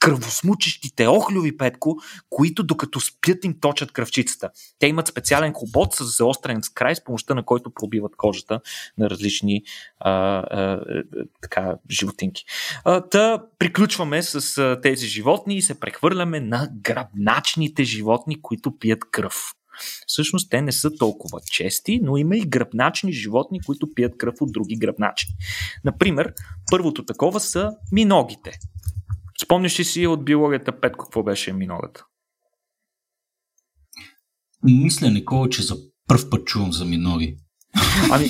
кръвосмучещите 0.04 1.06
охлюви, 1.06 1.56
Петко, 1.56 1.98
които 2.30 2.62
докато 2.62 3.00
спят 3.00 3.44
им 3.44 3.54
точат 3.60 3.92
кръвчицата. 3.92 4.50
Те 4.78 4.86
имат 4.86 5.08
специален 5.08 5.52
хобот 5.52 5.94
с 5.94 6.04
заострен 6.04 6.62
с 6.62 6.68
край, 6.68 6.96
с 6.96 7.04
помощта 7.04 7.34
на 7.34 7.44
който 7.44 7.70
пробиват 7.70 8.16
кожата 8.16 8.60
на 8.98 9.10
различни 9.10 9.62
а, 10.00 10.10
а, 10.10 10.80
така, 11.42 11.74
животинки. 11.90 12.44
А, 12.84 13.00
та 13.00 13.42
приключваме 13.58 14.22
с 14.22 14.58
а, 14.58 14.80
тези 14.80 15.06
животни 15.06 15.56
и 15.56 15.62
се 15.62 15.80
прехвърляме 15.80 16.40
на 16.40 16.68
гръбначните 16.82 17.84
животни, 17.84 18.42
които 18.42 18.78
пият 18.78 19.00
кръв. 19.10 19.54
Всъщност 20.06 20.50
те 20.50 20.62
не 20.62 20.72
са 20.72 20.96
толкова 20.96 21.40
чести, 21.40 22.00
но 22.02 22.16
има 22.16 22.36
и 22.36 22.46
гръбначни 22.46 23.12
животни, 23.12 23.60
които 23.60 23.94
пият 23.94 24.18
кръв 24.18 24.34
от 24.40 24.52
други 24.52 24.76
гръбначни. 24.76 25.34
Например, 25.84 26.34
първото 26.70 27.04
такова 27.04 27.40
са 27.40 27.70
миногите. 27.92 28.58
Спомняш 29.42 29.80
ли 29.80 29.84
си 29.84 30.06
от 30.06 30.24
биологията 30.24 30.80
Петко 30.80 31.04
какво 31.04 31.22
беше 31.22 31.52
миногата? 31.52 32.04
Мисля, 34.62 35.10
Никола, 35.10 35.48
че 35.48 35.62
за 35.62 35.76
първ 36.08 36.30
път 36.30 36.46
чувам 36.46 36.72
за 36.72 36.84
миноги. 36.84 37.36
Ами, 38.10 38.26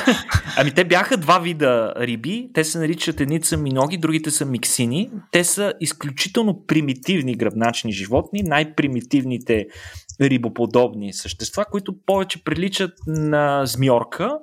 ами 0.56 0.70
те 0.74 0.84
бяха 0.84 1.16
два 1.16 1.38
вида 1.38 1.94
риби. 1.96 2.50
Те 2.54 2.64
се 2.64 2.78
наричат 2.78 3.20
едните 3.20 3.48
са 3.48 3.56
миноги, 3.56 3.98
другите 3.98 4.30
са 4.30 4.44
миксини. 4.44 5.10
Те 5.32 5.44
са 5.44 5.72
изключително 5.80 6.64
примитивни 6.66 7.36
гръбначни 7.36 7.92
животни, 7.92 8.42
най-примитивните 8.42 9.66
рибоподобни 10.20 11.12
същества, 11.12 11.64
които 11.70 11.94
повече 12.06 12.44
приличат 12.44 12.92
на 13.06 13.66
змиорка, 13.66 14.38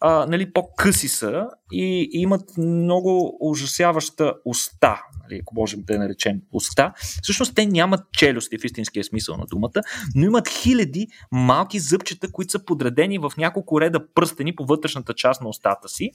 а, 0.00 0.26
нали, 0.26 0.52
по-къси 0.52 1.08
са 1.08 1.48
и 1.72 2.08
имат 2.12 2.56
много 2.58 3.36
ужасяваща 3.40 4.34
уста, 4.44 5.02
нали, 5.22 5.40
ако 5.42 5.54
можем 5.54 5.82
да 5.86 5.92
я 5.92 5.98
наречем 5.98 6.40
уста. 6.52 6.92
Всъщност 7.22 7.54
те 7.54 7.66
нямат 7.66 8.00
челюсти 8.12 8.58
в 8.58 8.64
истинския 8.64 9.04
смисъл 9.04 9.36
на 9.36 9.46
думата, 9.46 9.82
но 10.14 10.24
имат 10.24 10.48
хиляди 10.48 11.06
малки 11.32 11.78
зъбчета, 11.78 12.32
които 12.32 12.50
са 12.50 12.64
подредени 12.64 13.18
в 13.18 13.32
няколко 13.38 13.80
реда 13.80 14.00
пръстени 14.14 14.56
по 14.56 14.66
вътрешната 14.66 15.14
част 15.14 15.42
на 15.42 15.48
устата 15.48 15.88
си. 15.88 16.10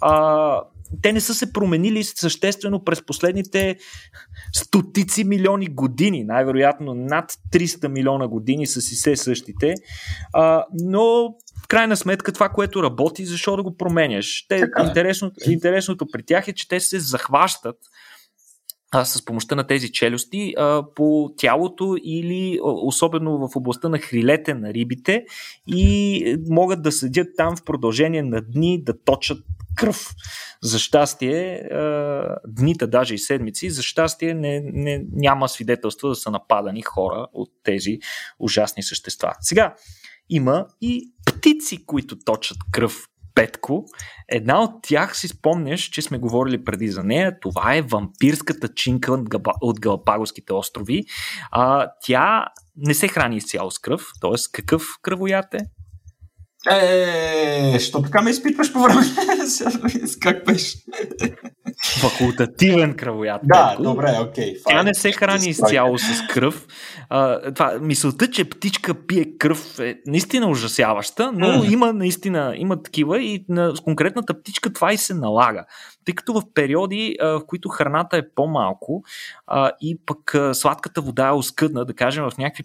А, 0.00 0.62
те 1.02 1.12
не 1.12 1.20
са 1.20 1.34
се 1.34 1.52
променили 1.52 2.04
съществено 2.04 2.84
през 2.84 3.06
последните 3.06 3.76
стотици 4.52 5.24
милиони 5.24 5.66
години, 5.66 6.24
най-вероятно 6.24 6.94
над 6.94 7.32
300 7.52 7.88
милиона 7.88 8.28
години 8.28 8.66
са 8.66 8.80
си 8.80 8.94
се 8.94 9.16
същите, 9.16 9.74
а, 10.32 10.64
но 10.72 11.34
в 11.64 11.68
крайна 11.68 11.96
сметка 11.96 12.32
това, 12.32 12.48
което 12.48 12.82
работи, 12.82 13.24
защо 13.24 13.56
да 13.56 13.62
го 13.62 13.76
променяш? 13.76 14.46
Те, 14.48 14.58
е. 14.58 14.82
интересното, 14.86 15.34
интересното 15.50 16.06
при 16.12 16.22
тях 16.22 16.48
е, 16.48 16.52
че 16.52 16.68
те 16.68 16.80
се 16.80 17.00
захващат 17.00 17.76
а, 18.92 19.04
с 19.04 19.24
помощта 19.24 19.54
на 19.54 19.66
тези 19.66 19.92
челюсти 19.92 20.54
а, 20.58 20.84
по 20.94 21.34
тялото 21.36 21.96
или 22.04 22.58
особено 22.62 23.48
в 23.48 23.56
областта 23.56 23.88
на 23.88 23.98
хрилете 23.98 24.54
на 24.54 24.74
рибите 24.74 25.24
и 25.66 26.36
могат 26.48 26.82
да 26.82 26.92
седят 26.92 27.28
там 27.36 27.56
в 27.56 27.64
продължение 27.64 28.22
на 28.22 28.40
дни 28.40 28.82
да 28.82 29.02
точат 29.04 29.38
кръв. 29.76 30.14
За 30.62 30.78
щастие, 30.78 31.68
дните, 32.48 32.86
даже 32.86 33.14
и 33.14 33.18
седмици, 33.18 33.70
за 33.70 33.82
щастие 33.82 34.34
не, 34.34 34.60
не, 34.64 35.04
няма 35.12 35.48
свидетелства 35.48 36.08
да 36.08 36.14
са 36.14 36.30
нападани 36.30 36.82
хора 36.82 37.26
от 37.32 37.50
тези 37.62 37.98
ужасни 38.38 38.82
същества. 38.82 39.32
Сега, 39.40 39.74
има 40.30 40.66
и 40.80 41.12
птици, 41.26 41.86
които 41.86 42.18
точат 42.18 42.58
кръв 42.72 43.06
Петко. 43.34 43.84
Една 44.28 44.62
от 44.62 44.70
тях 44.82 45.16
си 45.16 45.28
спомняш, 45.28 45.80
че 45.80 46.02
сме 46.02 46.18
говорили 46.18 46.64
преди 46.64 46.88
за 46.88 47.04
нея. 47.04 47.40
Това 47.40 47.74
е 47.74 47.82
вампирската 47.82 48.68
чинка 48.68 49.18
от 49.60 49.80
Галапагоските 49.80 50.52
острови. 50.52 51.04
А, 51.50 51.88
тя 52.02 52.46
не 52.76 52.94
се 52.94 53.08
храни 53.08 53.36
изцяло 53.36 53.70
с 53.70 53.78
кръв, 53.78 54.06
т.е. 54.20 54.34
какъв 54.52 54.86
кръвоят 55.02 55.54
е? 55.54 55.58
Е, 56.70 57.78
що 57.78 58.02
така 58.02 58.22
ме 58.22 58.30
изпитваш 58.30 58.72
по 58.72 58.78
време? 58.78 59.00
как 60.20 60.46
беше? 60.46 60.78
Факултативен 62.00 62.94
кръвоят. 62.94 63.40
Да, 63.44 63.76
добре, 63.80 64.16
окей. 64.20 64.54
Okay, 64.54 64.62
Тя 64.68 64.82
не 64.82 64.94
се 64.94 65.12
храни 65.12 65.48
изцяло 65.48 65.98
с 65.98 66.26
кръв. 66.30 66.66
А, 67.08 67.52
това, 67.52 67.78
мисълта, 67.80 68.30
че 68.30 68.44
птичка 68.44 69.06
пие 69.06 69.24
кръв 69.38 69.78
е 69.78 69.96
наистина 70.06 70.48
ужасяваща, 70.50 71.32
но 71.32 71.46
mm. 71.46 71.72
има 71.72 71.92
наистина 71.92 72.54
има 72.56 72.82
такива 72.82 73.22
и 73.22 73.44
на 73.48 73.74
конкретната 73.84 74.40
птичка 74.40 74.72
това 74.72 74.92
и 74.92 74.96
се 74.96 75.14
налага. 75.14 75.64
Тъй 76.04 76.14
като 76.14 76.32
в 76.32 76.42
периоди, 76.54 77.16
а, 77.20 77.28
в 77.28 77.46
които 77.46 77.68
храната 77.68 78.16
е 78.16 78.28
по-малко 78.34 79.02
а, 79.46 79.70
и 79.80 79.98
пък 80.06 80.34
а, 80.34 80.54
сладката 80.54 81.00
вода 81.00 81.28
е 81.28 81.32
оскъдна, 81.32 81.84
да 81.84 81.94
кажем 81.94 82.24
в 82.24 82.38
някакви 82.38 82.64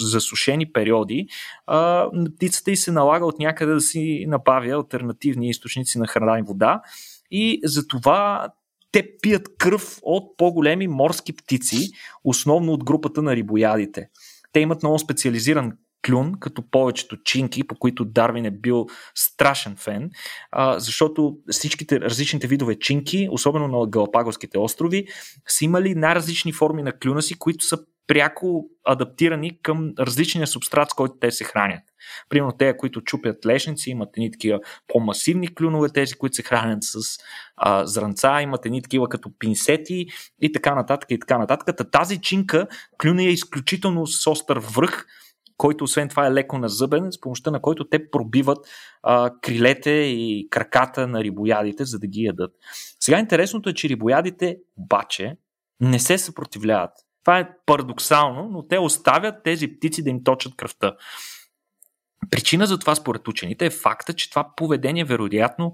засушени 0.00 0.72
периоди, 0.72 1.26
а, 1.66 2.06
птицата 2.36 2.70
и 2.70 2.76
се 2.76 2.92
налага 2.92 3.26
от 3.32 3.38
някъде 3.38 3.72
да 3.72 3.80
си 3.80 4.24
набавя 4.28 4.70
альтернативни 4.70 5.48
източници 5.48 5.98
на 5.98 6.06
храна 6.06 6.38
и 6.38 6.42
вода 6.42 6.82
и 7.30 7.60
затова 7.64 8.48
те 8.92 9.08
пият 9.22 9.48
кръв 9.58 9.98
от 10.02 10.36
по-големи 10.36 10.88
морски 10.88 11.32
птици, 11.36 11.90
основно 12.24 12.72
от 12.72 12.84
групата 12.84 13.22
на 13.22 13.36
рибоядите. 13.36 14.08
Те 14.52 14.60
имат 14.60 14.82
много 14.82 14.98
специализиран 14.98 15.72
клюн, 16.06 16.32
като 16.40 16.70
повечето 16.70 17.22
чинки, 17.22 17.66
по 17.66 17.74
които 17.74 18.04
Дарвин 18.04 18.44
е 18.44 18.50
бил 18.50 18.86
страшен 19.14 19.76
фен, 19.76 20.10
защото 20.76 21.36
всичките 21.50 22.00
различните 22.00 22.46
видове 22.46 22.78
чинки, 22.78 23.28
особено 23.30 23.68
на 23.68 23.86
Галапагоските 23.86 24.58
острови, 24.58 25.06
са 25.48 25.64
имали 25.64 25.94
най-различни 25.94 26.52
форми 26.52 26.82
на 26.82 26.92
клюна 26.92 27.22
си, 27.22 27.38
които 27.38 27.64
са 27.64 27.78
пряко 28.06 28.66
адаптирани 28.84 29.62
към 29.62 29.92
различния 29.98 30.46
субстрат, 30.46 30.90
с 30.90 30.94
който 30.94 31.14
те 31.20 31.30
се 31.30 31.44
хранят. 31.44 31.82
Примерно 32.28 32.52
те, 32.52 32.76
които 32.76 33.00
чупят 33.00 33.46
лешници, 33.46 33.90
имат 33.90 34.08
едни 34.16 34.30
такива 34.30 34.60
по-масивни 34.88 35.54
клюнове, 35.54 35.88
тези, 35.88 36.14
които 36.14 36.36
се 36.36 36.42
хранят 36.42 36.78
с 36.82 37.18
а, 37.56 37.86
зранца, 37.86 38.42
имат 38.42 38.66
едни 38.66 38.82
такива 38.82 39.08
като 39.08 39.30
пинсети 39.38 40.06
и 40.40 40.52
така 40.52 40.74
нататък 40.74 41.10
и 41.10 41.18
така 41.18 41.38
нататък. 41.38 41.90
Тази 41.92 42.20
чинка 42.20 42.66
клюна 43.02 43.22
е 43.22 43.28
изключително 43.28 44.06
с 44.06 44.30
остър 44.30 44.58
връх, 44.58 45.06
който 45.56 45.84
освен 45.84 46.08
това 46.08 46.26
е 46.26 46.32
леко 46.32 46.58
назъбен, 46.58 47.12
с 47.12 47.20
помощта 47.20 47.50
на 47.50 47.60
който 47.60 47.88
те 47.88 48.10
пробиват 48.10 48.58
а, 49.02 49.30
крилете 49.42 49.90
и 49.90 50.48
краката 50.50 51.06
на 51.06 51.24
рибоядите, 51.24 51.84
за 51.84 51.98
да 51.98 52.06
ги 52.06 52.22
ядат. 52.22 52.52
Сега 53.00 53.18
интересното 53.18 53.68
е, 53.68 53.74
че 53.74 53.88
рибоядите 53.88 54.58
обаче 54.76 55.36
не 55.80 55.98
се 55.98 56.18
съпротивляват. 56.18 56.92
Това 57.24 57.38
е 57.38 57.48
парадоксално, 57.66 58.48
но 58.52 58.66
те 58.66 58.78
оставят 58.78 59.34
тези 59.44 59.68
птици 59.68 60.02
да 60.02 60.10
им 60.10 60.24
точат 60.24 60.56
кръвта. 60.56 60.96
Причина 62.30 62.66
за 62.66 62.78
това 62.78 62.94
според 62.94 63.28
учените 63.28 63.66
е 63.66 63.70
факта, 63.70 64.12
че 64.12 64.30
това 64.30 64.50
поведение 64.56 65.04
вероятно 65.04 65.72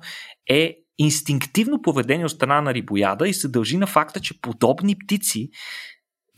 е 0.50 0.76
инстинктивно 0.98 1.82
поведение 1.82 2.24
от 2.24 2.30
страна 2.30 2.60
на 2.60 2.74
рибояда 2.74 3.28
и 3.28 3.34
се 3.34 3.48
дължи 3.48 3.76
на 3.76 3.86
факта, 3.86 4.20
че 4.20 4.40
подобни 4.40 4.98
птици 4.98 5.50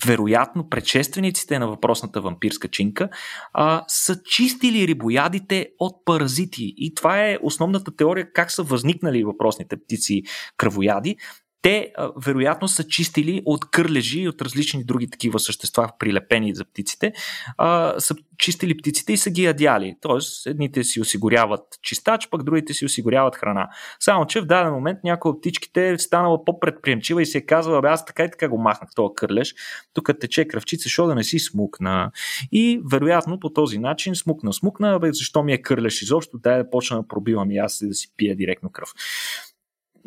вероятно 0.06 0.68
предшествениците 0.68 1.58
на 1.58 1.68
въпросната 1.68 2.20
вампирска 2.20 2.68
чинка, 2.68 3.08
а, 3.52 3.84
са 3.88 4.22
чистили 4.22 4.88
рибоядите 4.88 5.68
от 5.78 6.04
паразити. 6.04 6.74
И 6.76 6.94
това 6.94 7.26
е 7.26 7.38
основната 7.42 7.96
теория 7.96 8.32
как 8.32 8.50
са 8.50 8.62
възникнали 8.62 9.24
въпросните 9.24 9.76
птици 9.76 10.22
кръвояди. 10.56 11.16
Те 11.62 11.92
а, 11.96 12.10
вероятно 12.24 12.68
са 12.68 12.88
чистили 12.88 13.42
от 13.44 13.70
кърлежи 13.70 14.20
и 14.20 14.28
от 14.28 14.42
различни 14.42 14.84
други 14.84 15.10
такива 15.10 15.40
същества, 15.40 15.90
прилепени 15.98 16.54
за 16.54 16.64
птиците, 16.64 17.12
а, 17.58 18.00
са 18.00 18.14
чистили 18.38 18.76
птиците 18.76 19.12
и 19.12 19.16
са 19.16 19.30
ги 19.30 19.44
ядяли. 19.44 19.96
Тоест, 20.00 20.46
едните 20.46 20.84
си 20.84 21.00
осигуряват 21.00 21.60
чистач, 21.82 22.28
пък 22.30 22.42
другите 22.42 22.74
си 22.74 22.84
осигуряват 22.84 23.36
храна. 23.36 23.68
Само, 24.00 24.26
че 24.26 24.40
в 24.40 24.46
даден 24.46 24.72
момент 24.72 24.98
някоя 25.04 25.32
от 25.32 25.40
птичките 25.40 25.88
е 25.88 25.98
станала 25.98 26.44
по-предприемчива 26.44 27.22
и 27.22 27.26
се 27.26 27.38
е 27.38 27.46
казала, 27.46 27.80
аз 27.84 28.04
така 28.04 28.24
и 28.24 28.30
така 28.30 28.48
го 28.48 28.58
махнах 28.58 28.90
този 28.94 29.14
кърлеж, 29.16 29.54
тук 29.94 30.10
тече 30.20 30.48
кръвчица, 30.48 30.82
защо 30.82 31.06
да 31.06 31.14
не 31.14 31.24
си 31.24 31.38
смукна. 31.38 32.10
И 32.52 32.80
вероятно 32.90 33.40
по 33.40 33.50
този 33.50 33.78
начин 33.78 34.14
смукна, 34.14 34.52
смукна, 34.52 34.98
бе, 34.98 35.12
защо 35.12 35.42
ми 35.42 35.52
е 35.52 35.62
кърлеж 35.62 36.02
изобщо, 36.02 36.38
дай 36.38 36.58
да 36.58 36.70
почна 36.70 36.96
да 36.96 37.08
пробивам 37.08 37.50
и 37.50 37.58
аз 37.58 37.80
и 37.80 37.88
да 37.88 37.94
си 37.94 38.08
пия 38.16 38.36
директно 38.36 38.70
кръв. 38.72 38.92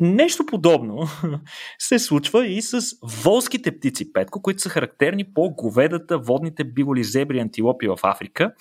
Нещо 0.00 0.46
подобно 0.46 1.08
се 1.78 1.98
случва 1.98 2.46
и 2.46 2.62
с 2.62 2.80
волските 3.24 3.78
птици 3.78 4.12
петко, 4.12 4.42
които 4.42 4.62
са 4.62 4.68
характерни 4.68 5.24
по 5.34 5.50
говедата, 5.50 6.18
водните 6.18 6.64
биволи, 6.64 7.04
зебри, 7.04 7.40
антилопи 7.40 7.88
в 7.88 7.98
Африка. 8.02 8.52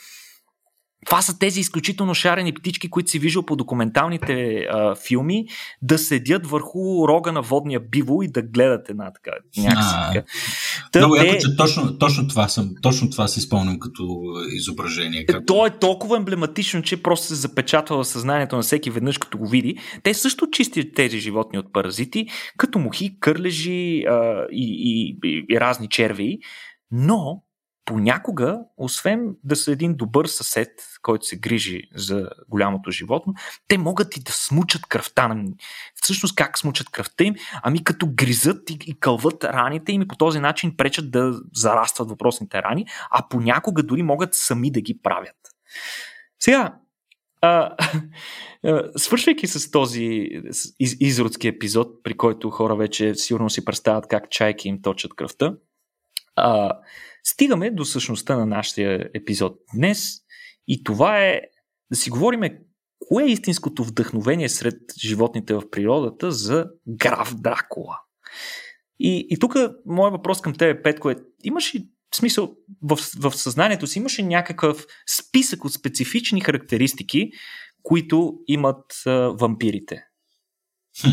Това 1.05 1.21
са 1.21 1.39
тези 1.39 1.59
изключително 1.59 2.13
шарени 2.13 2.53
птички, 2.53 2.89
които 2.89 3.09
си 3.09 3.19
виждал 3.19 3.43
по 3.43 3.55
документалните 3.55 4.65
а, 4.71 4.95
филми, 5.07 5.45
да 5.81 5.97
седят 5.97 6.47
върху 6.47 7.07
рога 7.07 7.31
на 7.31 7.41
водния 7.41 7.79
биво 7.79 8.23
и 8.23 8.27
да 8.27 8.41
гледат 8.41 8.89
една 8.89 9.11
така 9.13 9.31
някакси. 9.57 10.23
Много 10.95 11.15
яко, 11.15 11.33
че 11.41 11.55
точно, 11.57 11.97
точно, 11.97 12.27
това 12.27 12.47
съм, 12.47 12.69
точно 12.81 13.09
това 13.09 13.27
си 13.27 13.41
спомням 13.41 13.79
като 13.79 14.23
изображение. 14.55 15.25
Как... 15.25 15.45
То 15.45 15.65
е 15.65 15.69
толкова 15.79 16.17
емблематично, 16.17 16.81
че 16.81 17.03
просто 17.03 17.27
се 17.27 17.35
запечатва 17.35 18.03
в 18.03 18.07
съзнанието 18.07 18.55
на 18.55 18.61
всеки 18.61 18.89
веднъж, 18.89 19.17
като 19.17 19.37
го 19.37 19.47
види. 19.47 19.77
Те 20.03 20.13
също 20.13 20.47
чистят 20.51 20.87
тези 20.95 21.19
животни 21.19 21.59
от 21.59 21.73
паразити, 21.73 22.27
като 22.57 22.79
мухи, 22.79 23.17
кърлежи 23.19 24.03
а, 24.03 24.45
и, 24.51 24.77
и, 24.79 25.17
и, 25.23 25.45
и 25.49 25.59
разни 25.59 25.89
черви, 25.89 26.39
но 26.91 27.43
понякога, 27.85 28.59
освен 28.77 29.35
да 29.43 29.55
са 29.55 29.71
един 29.71 29.95
добър 29.95 30.25
съсед, 30.25 30.69
който 31.01 31.25
се 31.25 31.37
грижи 31.37 31.81
за 31.95 32.29
голямото 32.49 32.91
животно, 32.91 33.33
те 33.67 33.77
могат 33.77 34.17
и 34.17 34.23
да 34.23 34.31
смучат 34.31 34.85
кръвта. 34.85 35.27
на 35.27 35.51
Всъщност 35.95 36.35
как 36.35 36.57
смучат 36.57 36.89
кръвта 36.89 37.23
им? 37.23 37.35
Ами 37.63 37.83
като 37.83 38.07
гризат 38.09 38.69
и, 38.69 38.77
и 38.85 38.99
кълват 38.99 39.43
раните 39.43 39.91
им 39.91 40.01
и 40.01 40.07
по 40.07 40.15
този 40.15 40.39
начин 40.39 40.77
пречат 40.77 41.11
да 41.11 41.33
зарастват 41.53 42.09
въпросните 42.09 42.61
рани, 42.61 42.85
а 43.11 43.27
понякога 43.29 43.83
дори 43.83 44.03
могат 44.03 44.35
сами 44.35 44.71
да 44.71 44.81
ги 44.81 44.99
правят. 45.03 45.35
Сега, 46.39 46.75
а, 47.41 47.75
свършвайки 48.95 49.47
с 49.47 49.71
този 49.71 50.03
из, 50.79 50.95
изродски 50.99 51.47
епизод, 51.47 52.03
при 52.03 52.17
който 52.17 52.49
хора 52.49 52.75
вече 52.75 53.15
сигурно 53.15 53.49
си 53.49 53.65
представят 53.65 54.07
как 54.07 54.29
чайки 54.29 54.67
им 54.67 54.81
точат 54.81 55.13
кръвта, 55.13 55.53
а, 56.35 56.71
Стигаме 57.23 57.71
до 57.71 57.85
същността 57.85 58.37
на 58.37 58.45
нашия 58.45 59.09
епизод 59.13 59.57
днес 59.75 60.13
и 60.67 60.83
това 60.83 61.19
е 61.19 61.41
да 61.91 61.97
си 61.97 62.09
говориме 62.09 62.59
кое 62.99 63.23
е 63.23 63.31
истинското 63.31 63.83
вдъхновение 63.83 64.49
сред 64.49 64.79
животните 64.99 65.53
в 65.53 65.69
природата 65.69 66.31
за 66.31 66.69
граф 66.87 67.35
Дракула. 67.35 67.99
И, 68.99 69.27
и 69.29 69.39
тук 69.39 69.55
моят 69.85 70.11
въпрос 70.11 70.41
към 70.41 70.53
тебе, 70.53 70.81
Петко, 70.81 71.09
е 71.09 71.15
имаш 71.43 71.75
ли 71.75 71.87
смисъл 72.15 72.55
в, 72.81 72.97
в 73.19 73.31
съзнанието 73.31 73.87
си 73.87 73.99
имаше 73.99 74.23
някакъв 74.23 74.85
списък 75.17 75.65
от 75.65 75.73
специфични 75.73 76.41
характеристики, 76.41 77.31
които 77.83 78.39
имат 78.47 78.85
а, 79.05 79.11
вампирите? 79.11 80.05
Хм. 81.01 81.07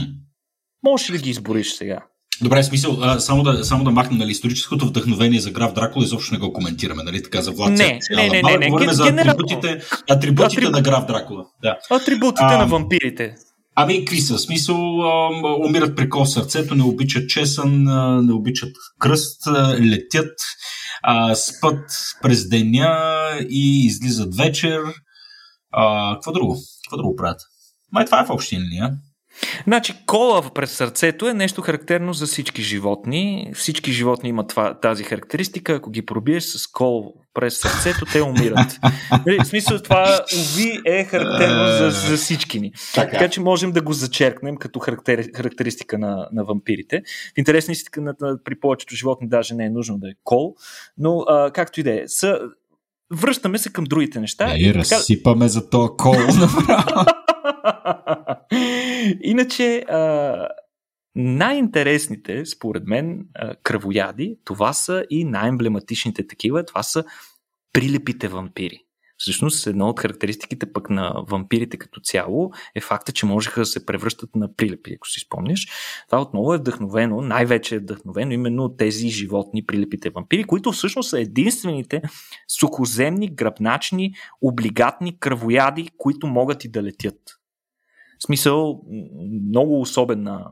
Можеш 0.82 1.11
ли 1.11 1.16
да 1.16 1.22
ги 1.22 1.30
избориш 1.30 1.72
сега? 1.72 2.06
Добре, 2.43 2.62
смисъл, 2.62 2.99
а, 3.01 3.20
само, 3.20 3.43
да, 3.43 3.64
само 3.64 3.84
да 3.84 3.91
махнем 3.91 4.18
нали, 4.18 4.30
историческото 4.30 4.86
вдъхновение 4.86 5.41
за 5.41 5.51
граф 5.51 5.72
Дракула, 5.72 6.05
изобщо 6.05 6.34
не 6.34 6.41
го 6.41 6.53
коментираме, 6.53 7.03
нали, 7.03 7.22
така 7.22 7.43
за 7.43 7.53
Влад 7.53 7.70
Не, 7.70 8.01
не, 8.11 8.28
не, 8.28 8.43
не, 8.43 8.57
не, 8.59 8.68
Говорим 8.68 8.91
за 8.91 9.09
атрибутите, 9.09 9.80
атрибутите 10.11 10.61
Атриб... 10.61 10.72
на 10.72 10.82
граф 10.82 11.07
Дракула. 11.07 11.45
Да. 11.62 11.78
Атрибутите 11.91 12.45
а, 12.45 12.59
на 12.59 12.66
вампирите. 12.66 13.34
Ами, 13.74 13.99
какви 13.99 14.20
са? 14.20 14.38
Смисъл, 14.38 15.03
а, 15.03 15.28
умират 15.66 15.97
при 15.97 16.11
кол 16.11 16.26
сърцето, 16.26 16.74
не 16.74 16.82
обичат 16.82 17.28
чесън, 17.28 17.88
а, 17.88 18.22
не 18.22 18.32
обичат 18.32 18.72
кръст, 18.99 19.47
а, 19.47 19.76
летят, 19.80 20.34
а, 21.03 21.34
спът 21.34 21.91
през 22.22 22.49
деня 22.49 22.99
и 23.51 23.86
излизат 23.86 24.36
вечер. 24.36 24.80
А, 25.72 26.14
какво 26.14 26.32
друго? 26.32 26.59
Какво 26.84 26.97
друго 26.97 27.16
правят? 27.16 27.41
Май 27.93 28.05
това 28.05 28.20
е 28.20 28.26
в 28.26 28.30
общи 28.30 28.61
линия. 28.61 28.91
Значи 29.66 29.95
кола 30.07 30.43
през 30.55 30.72
сърцето 30.72 31.28
е 31.28 31.34
нещо 31.34 31.62
характерно 31.62 32.12
за 32.12 32.26
всички 32.26 32.62
животни. 32.62 33.53
Всички 33.55 33.93
животни 33.93 34.28
имат 34.28 34.49
това, 34.49 34.80
тази 34.80 35.05
характеристика. 35.05 35.72
Ако 35.72 35.91
ги 35.91 36.07
пробиеш 36.07 36.45
с 36.45 36.66
кол 36.66 37.14
през 37.34 37.59
сърцето, 37.59 38.05
те 38.12 38.22
умират. 38.22 38.78
Нали, 39.26 39.38
в 39.38 39.47
смисъл 39.47 39.78
това, 39.78 40.20
уви, 40.38 40.80
е 40.86 41.05
характерно 41.05 41.66
за, 41.66 41.91
за 41.91 42.16
всички 42.16 42.61
ни. 42.61 42.72
Така. 42.95 43.11
така 43.11 43.28
че 43.28 43.41
можем 43.41 43.72
да 43.72 43.82
го 43.82 43.93
зачеркнем 43.93 44.57
като 44.57 44.78
характер, 44.78 45.28
характеристика 45.36 45.99
на, 45.99 46.28
на 46.32 46.45
вампирите. 46.45 47.03
В 47.34 47.38
интересна 47.38 47.72
истина 47.72 48.14
при 48.45 48.61
повечето 48.61 48.95
животни 48.95 49.28
даже 49.28 49.55
не 49.55 49.64
е 49.64 49.70
нужно 49.70 49.99
да 49.99 50.09
е 50.09 50.12
кол, 50.24 50.55
но 50.99 51.18
а, 51.28 51.51
както 51.51 51.80
и 51.80 51.82
да 51.82 52.03
е. 52.03 52.03
Са, 52.07 52.38
връщаме 53.12 53.59
се 53.59 53.72
към 53.72 53.84
другите 53.84 54.20
неща. 54.20 54.47
Да, 54.47 54.55
и 54.59 54.74
разсипаме 54.74 55.49
за 55.49 55.70
този 55.70 55.88
кол 55.99 56.14
направо. 56.14 57.05
Иначе, 59.20 59.78
а, 59.78 60.48
най-интересните, 61.14 62.46
според 62.46 62.86
мен, 62.86 63.26
кръвояди, 63.62 64.38
това 64.44 64.72
са 64.72 65.04
и 65.11 65.24
най-емблематичните 65.24 66.26
такива, 66.26 66.64
това 66.64 66.82
са 66.82 67.04
прилепите 67.72 68.28
вампири. 68.28 68.84
Всъщност, 69.20 69.66
една 69.66 69.88
от 69.88 70.00
характеристиките 70.00 70.72
пък 70.72 70.90
на 70.90 71.24
вампирите 71.28 71.76
като 71.76 72.00
цяло 72.00 72.50
е 72.74 72.80
факта, 72.80 73.12
че 73.12 73.26
можеха 73.26 73.61
да 73.61 73.66
се 73.66 73.86
превръщат 73.86 74.36
на 74.36 74.54
прилепи, 74.54 74.94
ако 74.94 75.08
си 75.08 75.20
спомняш. 75.20 75.68
Това 76.06 76.22
отново 76.22 76.54
е 76.54 76.58
вдъхновено, 76.58 77.20
най-вече 77.20 77.74
е 77.74 77.78
вдъхновено 77.78 78.32
именно 78.32 78.64
от 78.64 78.76
тези 78.76 79.08
животни 79.08 79.66
прилепите 79.66 80.11
вампири, 80.11 80.44
които 80.44 80.72
всъщност 80.72 81.11
са 81.11 81.20
единствените 81.20 82.02
сухоземни, 82.48 83.34
гръбначни, 83.34 84.14
облигатни 84.42 85.18
кръвояди, 85.18 85.90
които 85.96 86.26
могат 86.26 86.64
и 86.64 86.70
да 86.70 86.82
летят. 86.82 87.39
В 88.23 88.27
смисъл, 88.27 88.83
много 89.49 89.81
особена 89.81 90.51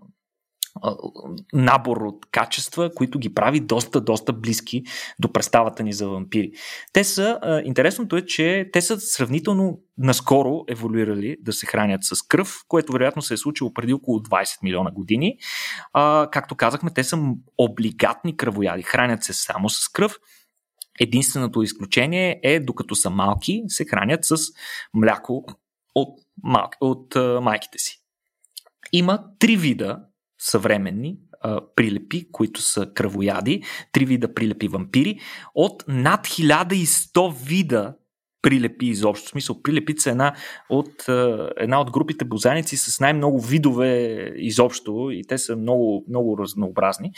набор 1.52 1.96
от 1.96 2.26
качества, 2.30 2.94
които 2.94 3.18
ги 3.18 3.34
прави 3.34 3.60
доста, 3.60 4.00
доста 4.00 4.32
близки 4.32 4.82
до 5.18 5.32
представата 5.32 5.82
ни 5.82 5.92
за 5.92 6.08
вампири. 6.08 6.52
Те 6.92 7.04
са, 7.04 7.60
интересното 7.64 8.16
е, 8.16 8.26
че 8.26 8.70
те 8.72 8.82
са 8.82 9.00
сравнително 9.00 9.80
наскоро 9.98 10.64
еволюирали 10.68 11.36
да 11.40 11.52
се 11.52 11.66
хранят 11.66 12.04
с 12.04 12.22
кръв, 12.22 12.64
което 12.68 12.92
вероятно 12.92 13.22
се 13.22 13.34
е 13.34 13.36
случило 13.36 13.74
преди 13.74 13.92
около 13.92 14.18
20 14.18 14.62
милиона 14.62 14.90
години. 14.90 15.38
А, 15.92 16.28
както 16.32 16.54
казахме, 16.54 16.90
те 16.94 17.04
са 17.04 17.18
облигатни 17.58 18.36
кръвояди, 18.36 18.82
хранят 18.82 19.22
се 19.22 19.32
само 19.32 19.70
с 19.70 19.88
кръв. 19.88 20.16
Единственото 21.00 21.62
изключение 21.62 22.40
е, 22.42 22.60
докато 22.60 22.94
са 22.94 23.10
малки, 23.10 23.62
се 23.68 23.84
хранят 23.84 24.24
с 24.24 24.36
мляко 24.94 25.44
от, 26.00 26.18
мал... 26.42 26.70
от 26.80 27.16
а, 27.16 27.40
майките 27.40 27.78
си. 27.78 28.02
Има 28.92 29.24
три 29.38 29.56
вида 29.56 30.00
съвременни 30.38 31.16
а, 31.40 31.60
прилепи, 31.76 32.28
които 32.32 32.62
са 32.62 32.92
кръвояди, 32.94 33.62
три 33.92 34.04
вида 34.04 34.34
прилепи 34.34 34.68
вампири, 34.68 35.20
от 35.54 35.84
над 35.88 36.26
1100 36.26 37.34
вида 37.34 37.96
прилепи 38.42 38.86
изобщо. 38.86 39.26
В 39.26 39.30
смисъл, 39.30 39.62
прилепи 39.62 39.94
са 39.98 40.10
една 40.10 40.34
от, 40.70 41.04
една 41.56 41.80
от 41.80 41.90
групите 41.90 42.24
бозаници 42.24 42.76
с 42.76 43.00
най-много 43.00 43.40
видове 43.40 44.14
изобщо 44.36 45.08
и 45.12 45.24
те 45.28 45.38
са 45.38 45.56
много, 45.56 46.04
много 46.08 46.38
разнообразни, 46.38 47.12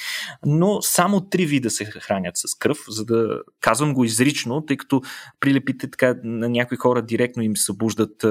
но 0.47 0.83
само 0.83 1.21
три 1.21 1.47
вида 1.47 1.71
се 1.71 1.85
хранят 1.85 2.37
с 2.37 2.55
кръв, 2.55 2.79
за 2.89 3.05
да 3.05 3.41
казвам 3.61 3.95
го 3.95 4.05
изрично, 4.05 4.61
тъй 4.67 4.77
като 4.77 5.03
прилепите 5.41 5.91
така 5.91 6.15
на 6.25 6.49
някои 6.49 6.77
хора 6.77 7.03
директно 7.03 7.43
им 7.43 7.57
събуждат 7.57 8.25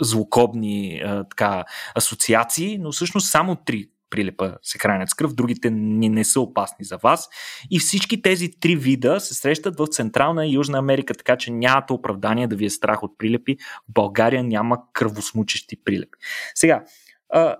злокобни 0.00 1.02
а, 1.04 1.24
така, 1.24 1.64
асоциации, 1.94 2.78
но 2.78 2.92
всъщност 2.92 3.30
само 3.30 3.56
три 3.56 3.88
прилепа 4.12 4.56
се 4.62 4.78
хранят 4.78 5.10
с 5.10 5.14
кръв, 5.14 5.34
другите 5.34 5.70
не, 5.70 6.08
не 6.08 6.24
са 6.24 6.40
опасни 6.40 6.84
за 6.84 6.96
вас. 6.96 7.28
И 7.70 7.78
всички 7.78 8.22
тези 8.22 8.50
три 8.60 8.76
вида 8.76 9.20
се 9.20 9.34
срещат 9.34 9.78
в 9.78 9.86
Централна 9.86 10.46
и 10.46 10.52
Южна 10.52 10.78
Америка, 10.78 11.14
така 11.14 11.36
че 11.36 11.50
нямате 11.50 11.92
оправдание 11.92 12.46
да 12.46 12.56
ви 12.56 12.64
е 12.64 12.70
страх 12.70 13.02
от 13.02 13.18
прилепи. 13.18 13.56
В 13.88 13.92
България 13.92 14.44
няма 14.44 14.78
кръвосмучещи 14.92 15.76
прилепи. 15.84 16.18
Сега, 16.54 16.84
а, 17.28 17.56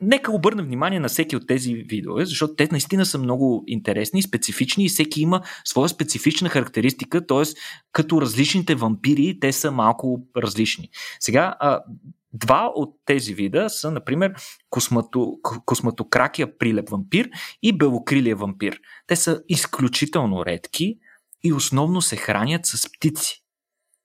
нека 0.00 0.32
обърнем 0.32 0.66
внимание 0.66 1.00
на 1.00 1.08
всеки 1.08 1.36
от 1.36 1.46
тези 1.46 1.74
видове, 1.74 2.24
защото 2.24 2.54
те 2.54 2.68
наистина 2.70 3.06
са 3.06 3.18
много 3.18 3.64
интересни, 3.66 4.22
специфични 4.22 4.84
и 4.84 4.88
всеки 4.88 5.22
има 5.22 5.42
своя 5.64 5.88
специфична 5.88 6.48
характеристика, 6.48 7.26
т.е. 7.26 7.42
като 7.92 8.20
различните 8.20 8.74
вампири, 8.74 9.38
те 9.40 9.52
са 9.52 9.70
малко 9.70 10.26
различни. 10.36 10.90
Сега, 11.20 11.54
Два 12.34 12.72
от 12.74 12.94
тези 13.04 13.34
вида 13.34 13.70
са, 13.70 13.90
например, 13.90 14.34
космато, 14.70 15.38
косматокракия 15.64 16.58
прилеп 16.58 16.90
вампир 16.90 17.30
и 17.62 17.78
белокрилия 17.78 18.36
вампир. 18.36 18.78
Те 19.06 19.16
са 19.16 19.42
изключително 19.48 20.46
редки 20.46 20.98
и 21.44 21.52
основно 21.52 22.02
се 22.02 22.16
хранят 22.16 22.66
с 22.66 22.88
птици. 22.92 23.42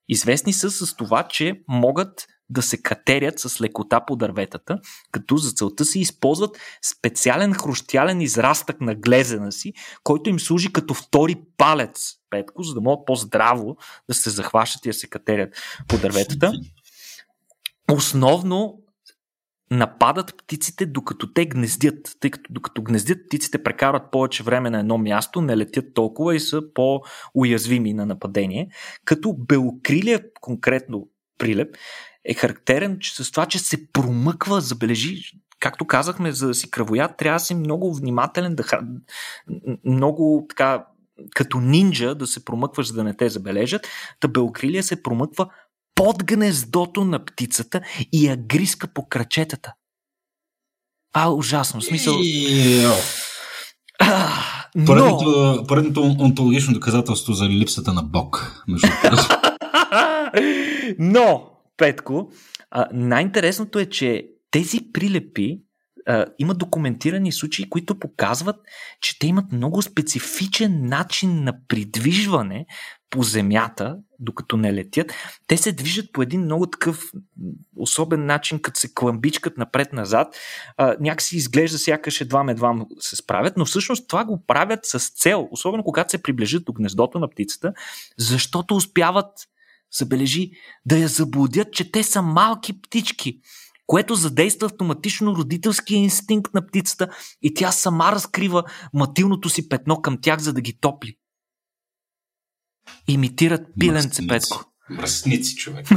Известни 0.09 0.53
са 0.53 0.71
с 0.71 0.95
това, 0.95 1.23
че 1.23 1.61
могат 1.67 2.27
да 2.49 2.61
се 2.61 2.81
катерят 2.81 3.39
с 3.39 3.61
лекота 3.61 4.05
по 4.05 4.15
дърветата, 4.15 4.79
като 5.11 5.37
за 5.37 5.51
целта 5.51 5.85
си 5.85 5.99
използват 5.99 6.57
специален 6.81 7.53
хрущялен 7.53 8.21
израстък 8.21 8.81
на 8.81 8.95
глезена 8.95 9.51
си, 9.51 9.73
който 10.03 10.29
им 10.29 10.39
служи 10.39 10.73
като 10.73 10.93
втори 10.93 11.35
палец, 11.57 12.13
петко, 12.29 12.63
за 12.63 12.73
да 12.73 12.81
могат 12.81 13.05
по-здраво 13.05 13.77
да 14.07 14.13
се 14.13 14.29
захващат 14.29 14.85
и 14.85 14.89
да 14.89 14.93
се 14.93 15.07
катерят 15.07 15.55
по 15.87 15.97
дърветата. 15.97 16.51
Основно 17.91 18.81
нападат 19.71 20.37
птиците 20.37 20.85
докато 20.85 21.33
те 21.33 21.45
гнездят, 21.45 22.15
тъй 22.19 22.31
като 22.31 22.53
докато 22.53 22.81
гнездят 22.83 23.17
птиците 23.27 23.63
прекарат 23.63 24.11
повече 24.11 24.43
време 24.43 24.69
на 24.69 24.79
едно 24.79 24.97
място, 24.97 25.41
не 25.41 25.57
летят 25.57 25.93
толкова 25.93 26.35
и 26.35 26.39
са 26.39 26.61
по-уязвими 26.73 27.93
на 27.93 28.05
нападение, 28.05 28.69
като 29.05 29.33
белокрилия 29.33 30.23
конкретно 30.41 31.09
прилеп 31.37 31.75
е 32.25 32.33
характерен 32.33 32.99
с 33.03 33.31
това, 33.31 33.45
че 33.45 33.59
се 33.59 33.91
промъква, 33.91 34.61
забележи, 34.61 35.21
както 35.59 35.87
казахме, 35.87 36.31
за 36.31 36.47
да 36.47 36.53
си 36.53 36.71
кръвоят, 36.71 37.17
трябва 37.17 37.35
да 37.35 37.45
си 37.45 37.55
много 37.55 37.95
внимателен, 37.95 38.55
да 38.55 38.63
много 39.85 40.45
така 40.49 40.85
като 41.35 41.59
нинджа 41.59 42.15
да 42.15 42.27
се 42.27 42.45
промъкваш, 42.45 42.87
за 42.87 42.93
да 42.93 43.03
не 43.03 43.17
те 43.17 43.29
забележат. 43.29 43.87
Та 44.19 44.27
белокрилия 44.27 44.83
се 44.83 45.03
промъква 45.03 45.49
под 45.99 46.23
гнездото 46.23 47.05
на 47.05 47.25
птицата 47.25 47.81
и 48.11 48.27
я 48.27 48.37
гриска 48.37 48.87
по 48.87 49.09
крачетата. 49.09 49.73
А, 51.13 51.25
е 51.25 51.29
ужасно. 51.29 51.81
Смисъл... 51.81 52.15
но... 54.75 54.85
Поредното, 54.85 55.63
поредното 55.67 56.15
онтологично 56.19 56.73
доказателство 56.73 57.33
за 57.33 57.49
липсата 57.49 57.93
на 57.93 58.03
Бог. 58.03 58.63
но, 60.99 61.49
Петко, 61.77 62.31
най-интересното 62.93 63.79
е, 63.79 63.85
че 63.85 64.27
тези 64.51 64.79
прилепи 64.93 65.61
има 66.39 66.53
документирани 66.53 67.31
случаи, 67.31 67.69
които 67.69 67.99
показват, 67.99 68.55
че 69.01 69.19
те 69.19 69.27
имат 69.27 69.51
много 69.51 69.81
специфичен 69.81 70.85
начин 70.85 71.43
на 71.43 71.53
придвижване 71.67 72.65
по 73.09 73.23
земята, 73.23 73.97
докато 74.19 74.57
не 74.57 74.73
летят. 74.73 75.13
Те 75.47 75.57
се 75.57 75.71
движат 75.71 76.05
по 76.13 76.21
един 76.21 76.41
много 76.41 76.65
такъв 76.65 77.03
особен 77.77 78.25
начин, 78.25 78.61
като 78.61 78.79
се 78.79 78.93
кламбичкат 78.93 79.57
напред-назад. 79.57 80.35
А, 80.77 80.95
някакси 80.99 81.37
изглежда 81.37 81.77
сякаш 81.77 82.21
едва-едва 82.21 82.75
се 82.99 83.15
справят, 83.15 83.57
но 83.57 83.65
всъщност 83.65 84.07
това 84.07 84.25
го 84.25 84.43
правят 84.47 84.79
с 84.83 85.09
цел, 85.09 85.47
особено 85.51 85.83
когато 85.83 86.11
се 86.11 86.23
приближат 86.23 86.65
до 86.65 86.73
гнездото 86.73 87.19
на 87.19 87.29
птицата, 87.29 87.73
защото 88.17 88.75
успяват 88.75 89.31
забележи, 89.97 90.51
да 90.85 90.97
я 90.97 91.07
заблудят, 91.07 91.73
че 91.73 91.91
те 91.91 92.03
са 92.03 92.21
малки 92.21 92.81
птички 92.81 93.39
което 93.89 94.15
задейства 94.15 94.65
автоматично 94.65 95.35
родителския 95.35 95.97
инстинкт 95.97 96.53
на 96.53 96.67
птицата 96.67 97.09
и 97.41 97.53
тя 97.53 97.71
сама 97.71 98.11
разкрива 98.11 98.63
матилното 98.93 99.49
си 99.49 99.69
петно 99.69 100.01
към 100.01 100.17
тях, 100.21 100.39
за 100.39 100.53
да 100.53 100.61
ги 100.61 100.79
топли. 100.79 101.15
Имитират 103.07 103.61
пиленце, 103.79 104.27
Петко. 104.27 104.65
Мръсници, 104.89 105.55
човек. 105.55 105.87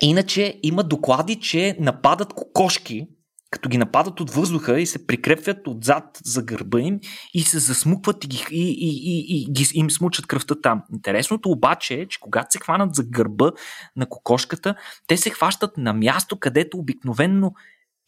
Иначе 0.00 0.60
има 0.62 0.84
доклади, 0.84 1.40
че 1.40 1.76
нападат 1.80 2.32
кокошки, 2.32 3.06
като 3.50 3.68
ги 3.68 3.78
нападат 3.78 4.20
от 4.20 4.30
въздуха 4.30 4.80
и 4.80 4.86
се 4.86 5.06
прикрепват 5.06 5.66
отзад 5.66 6.04
за 6.24 6.42
гърба 6.42 6.80
им 6.80 7.00
и 7.34 7.42
се 7.42 7.58
засмукват 7.58 8.24
и, 8.24 8.28
ги, 8.28 8.46
и, 8.50 8.62
и, 8.62 8.88
и, 8.88 9.42
и 9.42 9.52
ги, 9.52 9.66
им 9.74 9.90
смучат 9.90 10.26
кръвта 10.26 10.54
там. 10.62 10.82
Интересното 10.92 11.50
обаче 11.50 11.94
е, 11.94 12.08
че 12.08 12.20
когато 12.20 12.52
се 12.52 12.58
хванат 12.58 12.94
за 12.94 13.04
гърба 13.04 13.52
на 13.96 14.08
кокошката, 14.08 14.74
те 15.06 15.16
се 15.16 15.30
хващат 15.30 15.76
на 15.76 15.92
място, 15.92 16.38
където 16.38 16.78
обикновенно 16.78 17.54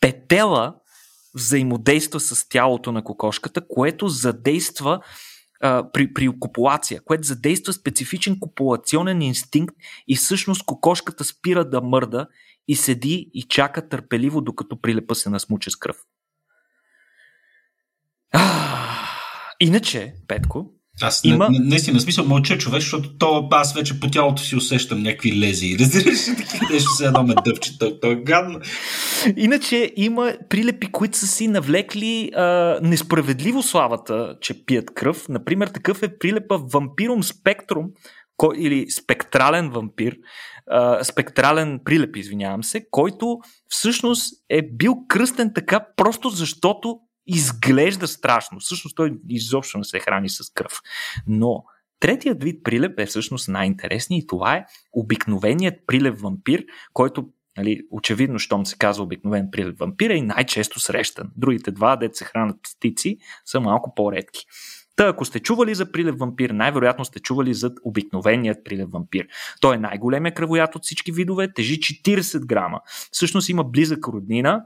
петела 0.00 0.74
взаимодейства 1.34 2.20
с 2.20 2.48
тялото 2.48 2.92
на 2.92 3.04
кокошката, 3.04 3.60
което 3.68 4.08
задейства 4.08 5.00
а, 5.62 5.90
при, 5.92 6.14
при 6.14 6.28
копулация, 6.40 7.00
което 7.04 7.26
задейства 7.26 7.72
специфичен 7.72 8.40
копулационен 8.40 9.22
инстинкт 9.22 9.74
и 10.08 10.16
всъщност 10.16 10.64
кокошката 10.66 11.24
спира 11.24 11.70
да 11.70 11.80
мърда 11.80 12.26
и 12.70 12.76
седи 12.76 13.30
и 13.34 13.42
чака 13.42 13.88
търпеливо, 13.88 14.40
докато 14.40 14.80
прилепа 14.80 15.14
се 15.14 15.30
насмуче 15.30 15.70
с 15.70 15.76
кръв. 15.76 15.96
А, 18.32 18.96
иначе, 19.60 20.14
Петко, 20.28 20.70
аз 21.02 21.24
има... 21.24 21.48
не, 21.50 21.58
не, 21.58 21.92
не, 21.92 22.00
смисъл 22.00 22.24
мълча 22.24 22.58
човек, 22.58 22.80
защото 22.80 23.18
то, 23.18 23.48
аз 23.50 23.74
вече 23.74 24.00
по 24.00 24.10
тялото 24.10 24.42
си 24.42 24.56
усещам 24.56 25.02
някакви 25.02 25.40
лези. 25.40 25.76
Разбираш 25.80 26.28
ли 26.28 26.36
такива 26.36 26.66
нещо 26.72 26.90
се 26.90 27.06
едно 27.06 27.22
ме 27.22 27.34
дъвче. 27.44 27.78
То, 27.78 28.00
то 28.00 28.10
е 28.10 28.16
гадно. 28.16 28.60
Иначе 29.36 29.92
има 29.96 30.34
прилепи, 30.48 30.92
които 30.92 31.18
са 31.18 31.26
си 31.26 31.48
навлекли 31.48 32.30
а, 32.36 32.78
несправедливо 32.82 33.62
славата, 33.62 34.36
че 34.40 34.64
пият 34.64 34.94
кръв. 34.94 35.28
Например, 35.28 35.68
такъв 35.68 36.02
е 36.02 36.18
прилепа 36.18 36.58
Вампирум 36.58 37.22
Спектрум, 37.22 37.86
кой, 38.36 38.56
или 38.58 38.90
спектрален 38.90 39.70
вампир, 39.70 40.16
спектрален 41.02 41.80
прилеп, 41.84 42.16
извинявам 42.16 42.64
се, 42.64 42.86
който 42.90 43.38
всъщност 43.68 44.34
е 44.48 44.62
бил 44.62 44.94
кръстен 45.08 45.52
така 45.54 45.86
просто 45.96 46.28
защото 46.28 47.00
изглежда 47.26 48.08
страшно. 48.08 48.60
Всъщност 48.60 48.96
той 48.96 49.12
изобщо 49.28 49.78
не 49.78 49.84
се 49.84 49.98
храни 49.98 50.28
с 50.28 50.52
кръв. 50.54 50.80
Но 51.26 51.64
третият 52.00 52.42
вид 52.42 52.64
прилеп 52.64 53.00
е 53.00 53.06
всъщност 53.06 53.48
най-интересният 53.48 54.24
и 54.24 54.26
това 54.26 54.54
е 54.54 54.64
обикновеният 54.92 55.74
прилеп 55.86 56.20
вампир, 56.20 56.64
който 56.92 57.28
Нали, 57.56 57.80
очевидно, 57.90 58.38
щом 58.38 58.66
се 58.66 58.78
казва 58.78 59.04
обикновен 59.04 59.48
прилеп 59.52 59.78
вампир 59.78 60.10
е 60.10 60.14
и 60.14 60.22
най-често 60.22 60.80
срещан. 60.80 61.30
Другите 61.36 61.70
два, 61.70 61.96
дете 61.96 62.14
се 62.14 62.24
хранят 62.24 62.56
птици, 62.78 63.18
са 63.44 63.60
малко 63.60 63.94
по-редки. 63.94 64.46
Та, 65.00 65.08
ако 65.08 65.24
сте 65.24 65.40
чували 65.40 65.74
за 65.74 65.92
прилев 65.92 66.18
вампир, 66.18 66.50
най-вероятно 66.50 67.04
сте 67.04 67.20
чували 67.20 67.54
за 67.54 67.70
обикновеният 67.84 68.64
прилев 68.64 68.88
вампир. 68.90 69.26
Той 69.60 69.76
е 69.76 69.78
най-големия 69.78 70.34
кръвоят 70.34 70.76
от 70.76 70.84
всички 70.84 71.12
видове, 71.12 71.52
тежи 71.52 71.80
40 71.80 72.46
грама. 72.46 72.80
Всъщност 73.12 73.48
има 73.48 73.64
близък 73.64 74.08
роднина, 74.08 74.64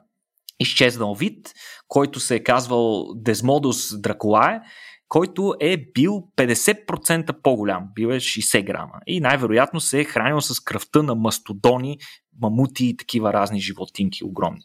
изчезнал 0.61 1.15
вид, 1.15 1.53
който 1.89 2.21
се 2.21 2.35
е 2.35 2.43
казвал 2.43 3.15
Дезмодус 3.15 4.01
дракулае, 4.01 4.61
който 5.09 5.55
е 5.61 5.77
бил 5.95 6.29
50% 6.37 7.43
по-голям, 7.43 7.89
бил 7.95 8.09
е 8.09 8.21
60 8.21 8.65
грама. 8.65 8.95
И 9.07 9.21
най-вероятно 9.21 9.81
се 9.81 10.01
е 10.01 10.05
хранил 10.05 10.41
с 10.41 10.61
кръвта 10.61 11.03
на 11.03 11.15
мастодони, 11.15 11.99
мамути 12.43 12.87
и 12.87 12.97
такива 12.97 13.33
разни 13.33 13.61
животинки 13.61 14.25
огромни. 14.25 14.63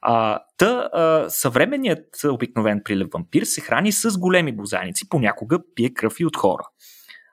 А, 0.00 0.38
та, 0.56 0.88
а, 0.92 1.30
съвременният 1.30 2.06
обикновен 2.24 2.80
прилев 2.84 3.08
вампир 3.12 3.42
се 3.42 3.60
храни 3.60 3.92
с 3.92 4.18
големи 4.18 4.52
бозайници, 4.56 5.08
понякога 5.08 5.58
пие 5.74 5.90
кръв 5.90 6.20
и 6.20 6.26
от 6.26 6.36
хора 6.36 6.68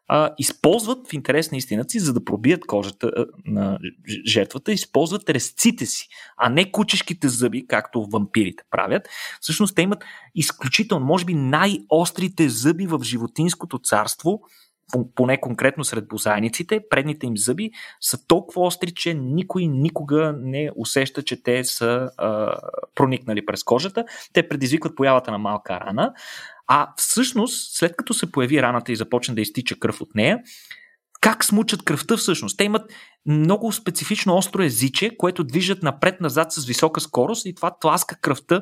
а, 0.10 0.30
използват 0.38 1.08
в 1.08 1.14
интерес 1.14 1.52
на 1.52 1.58
истината 1.58 1.90
си, 1.90 2.00
за 2.00 2.14
да 2.14 2.26
пробият 2.26 2.66
кожата 2.66 3.12
а, 3.16 3.26
на 3.46 3.80
жертвата, 4.28 4.72
използват 4.72 5.30
резците 5.30 5.86
си, 5.86 6.08
а 6.38 6.50
не 6.50 6.72
кучешките 6.72 7.30
зъби, 7.30 7.68
както 7.68 8.06
вампирите 8.06 8.64
правят. 8.72 9.08
Всъщност 9.42 9.76
те 9.76 9.82
имат 9.82 10.04
изключително, 10.36 11.06
може 11.06 11.26
би 11.26 11.34
най-острите 11.34 12.50
зъби 12.50 12.88
в 12.88 13.00
животинското 13.04 13.80
царство, 13.80 14.42
поне 15.16 15.42
конкретно 15.42 15.84
сред 15.84 16.08
бозайниците, 16.08 16.80
предните 16.90 17.28
им 17.28 17.38
зъби 17.38 17.72
са 18.02 18.28
толкова 18.28 18.62
остри, 18.62 18.92
че 18.92 19.14
никой 19.14 19.68
никога 19.68 20.36
не 20.42 20.72
усеща, 20.76 21.24
че 21.24 21.44
те 21.44 21.64
са 21.64 22.10
а, 22.18 22.58
проникнали 22.96 23.46
през 23.46 23.64
кожата. 23.64 24.06
Те 24.34 24.48
предизвикват 24.48 24.96
появата 24.96 25.32
на 25.32 25.38
малка 25.38 25.80
рана, 25.80 26.14
а 26.68 26.94
всъщност, 26.98 27.78
след 27.78 27.96
като 27.96 28.14
се 28.14 28.32
появи 28.32 28.62
раната 28.62 28.92
и 28.92 28.96
започне 28.96 29.36
да 29.36 29.42
изтича 29.42 29.80
кръв 29.80 30.02
от 30.02 30.16
нея, 30.16 30.40
как 31.22 31.46
смучат 31.46 31.84
кръвта 31.84 32.18
всъщност? 32.18 32.58
Те 32.58 32.64
имат 32.64 32.92
много 33.26 33.72
специфично 33.72 34.36
остро 34.36 34.62
езиче, 34.62 35.18
което 35.18 35.44
движат 35.44 35.84
напред-назад 35.84 36.52
с 36.52 36.66
висока 36.66 37.02
скорост 37.02 37.46
и 37.46 37.56
това 37.56 37.72
тласка 37.82 38.16
кръвта 38.22 38.62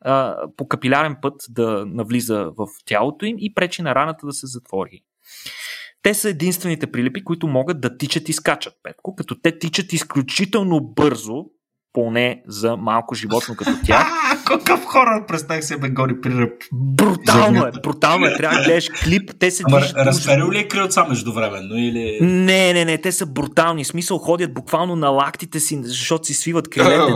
а, 0.00 0.36
по 0.56 0.68
капилярен 0.68 1.16
път 1.22 1.34
да 1.48 1.84
навлиза 1.86 2.50
в 2.56 2.66
тялото 2.84 3.26
им 3.26 3.36
и 3.38 3.54
пречи 3.54 3.82
на 3.82 3.94
раната 3.94 4.26
да 4.26 4.32
се 4.32 4.46
затвори. 4.46 5.02
Те 6.02 6.14
са 6.14 6.28
единствените 6.28 6.92
прилепи, 6.92 7.24
които 7.24 7.48
могат 7.48 7.80
да 7.80 7.98
тичат 7.98 8.28
и 8.28 8.32
скачат, 8.32 8.74
Петко, 8.82 9.14
като 9.16 9.40
те 9.40 9.58
тичат 9.58 9.92
изключително 9.92 10.80
бързо, 10.80 11.44
поне 11.92 12.42
за 12.46 12.76
малко 12.76 13.14
животно 13.14 13.56
като 13.56 13.72
тях. 13.86 14.06
Какъв 14.46 14.84
хорор 14.84 15.26
представих 15.26 15.64
се 15.64 15.76
бе 15.76 15.88
гори 15.88 16.20
при 16.20 16.30
ръб. 16.30 16.52
Брутално 16.72 17.66
е, 17.66 17.70
брутално 17.82 18.26
е. 18.26 18.36
Трябва 18.36 18.58
да 18.58 18.64
гледаш 18.64 18.88
клип. 19.04 19.30
Те 19.38 19.50
се 19.50 19.62
движат. 19.68 19.96
Разперил 19.96 20.50
ли 20.50 20.58
е 20.58 20.68
крилца 20.68 21.04
междувременно? 21.08 21.76
Или... 21.76 22.18
Не, 22.20 22.72
не, 22.72 22.84
не. 22.84 22.98
Те 22.98 23.12
са 23.12 23.26
брутални. 23.26 23.84
В 23.84 23.86
смисъл 23.86 24.18
ходят 24.18 24.54
буквално 24.54 24.96
на 24.96 25.08
лактите 25.08 25.60
си, 25.60 25.80
защото 25.82 26.26
си 26.26 26.34
свиват 26.34 26.68
крилете. 26.68 27.12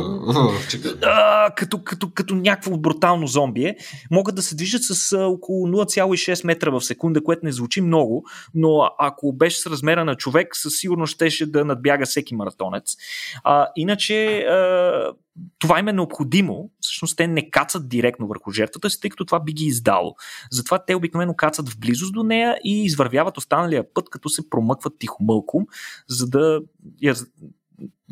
а, 1.02 1.50
като, 1.56 1.84
като, 1.84 2.10
като 2.14 2.34
някакво 2.34 2.78
брутално 2.78 3.26
зомби 3.26 3.64
е. 3.64 3.76
Могат 4.10 4.34
да 4.34 4.42
се 4.42 4.56
движат 4.56 4.82
с 4.82 5.12
а, 5.12 5.26
около 5.26 5.68
0,6 5.68 6.46
метра 6.46 6.70
в 6.70 6.80
секунда, 6.80 7.24
което 7.24 7.46
не 7.46 7.52
звучи 7.52 7.80
много, 7.80 8.24
но 8.54 8.90
ако 8.98 9.32
беше 9.32 9.60
с 9.60 9.66
размера 9.66 10.04
на 10.04 10.16
човек, 10.16 10.56
със 10.56 10.76
сигурност 10.76 11.14
щеше 11.14 11.46
да 11.46 11.64
надбяга 11.64 12.06
всеки 12.06 12.34
маратонец. 12.34 12.96
А, 13.44 13.66
иначе 13.76 14.38
а, 14.38 15.12
това 15.58 15.78
им 15.78 15.88
е 15.88 15.92
необходимо. 15.92 16.70
Всъщност 16.80 17.16
те 17.16 17.26
не 17.26 17.50
кацат 17.50 17.88
директно 17.88 18.26
върху 18.26 18.50
жертвата 18.50 18.90
си, 18.90 19.00
тъй 19.00 19.10
като 19.10 19.24
това 19.24 19.40
би 19.40 19.52
ги 19.52 19.64
издало. 19.64 20.14
Затова 20.50 20.84
те 20.84 20.94
обикновено 20.94 21.34
кацат 21.34 21.68
в 21.68 21.78
близост 21.78 22.12
до 22.14 22.22
нея 22.22 22.56
и 22.64 22.84
извървяват 22.84 23.38
останалия 23.38 23.94
път, 23.94 24.10
като 24.10 24.28
се 24.28 24.50
промъкват 24.50 24.98
тихомълком, 24.98 25.66
за 26.08 26.26
да 26.26 26.60
я 27.02 27.14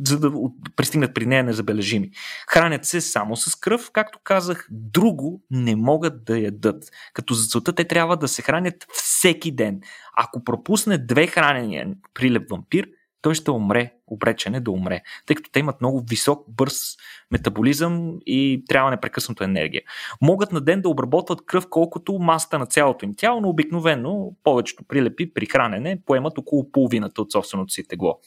за 0.07 0.20
да 0.20 0.33
пристигнат 0.76 1.14
при 1.14 1.26
нея 1.26 1.45
незабележими. 1.45 2.11
Хранят 2.49 2.85
се 2.85 3.01
само 3.01 3.37
с 3.37 3.55
кръв, 3.55 3.91
както 3.93 4.18
казах, 4.24 4.68
друго 4.70 5.43
не 5.51 5.76
могат 5.76 6.24
да 6.24 6.39
ядат. 6.39 6.85
Като 7.12 7.35
за 7.35 7.49
целта 7.49 7.72
те 7.72 7.85
трябва 7.85 8.16
да 8.16 8.29
се 8.29 8.43
хранят 8.43 8.87
всеки 8.93 9.53
ден. 9.53 9.81
Ако 10.16 10.45
пропусне 10.45 10.99
две 10.99 11.26
хранения 11.26 11.89
прилеп 12.14 12.51
вампир, 12.51 12.89
той 13.23 13.35
ще 13.35 13.51
умре, 13.51 13.93
обречен 14.07 14.55
е 14.55 14.61
да 14.61 14.71
умре, 14.71 15.03
тъй 15.27 15.37
като 15.37 15.51
те 15.51 15.61
имат 15.61 15.81
много 15.81 16.05
висок, 16.09 16.45
бърз 16.49 16.97
метаболизъм 17.31 18.19
и 18.27 18.64
трябва 18.69 18.91
непрекъснато 18.91 19.45
енергия. 19.45 19.83
Могат 20.23 20.53
на 20.53 20.61
ден 20.61 20.81
да 20.83 20.89
обработват 20.89 21.47
кръв 21.47 21.66
колкото 21.71 22.19
масата 22.19 22.59
на 22.59 22.66
цялото 22.66 23.05
им 23.05 23.14
тяло, 23.16 23.41
но 23.41 23.49
обикновено 23.49 24.33
повечето 24.45 24.85
прилепи 24.89 25.35
при 25.35 25.47
хранене 25.47 25.99
поемат 26.07 26.39
около 26.39 26.73
половината 26.73 27.23
от 27.23 27.33
собственото 27.33 27.73
си 27.73 27.89
тегло, 27.89 28.19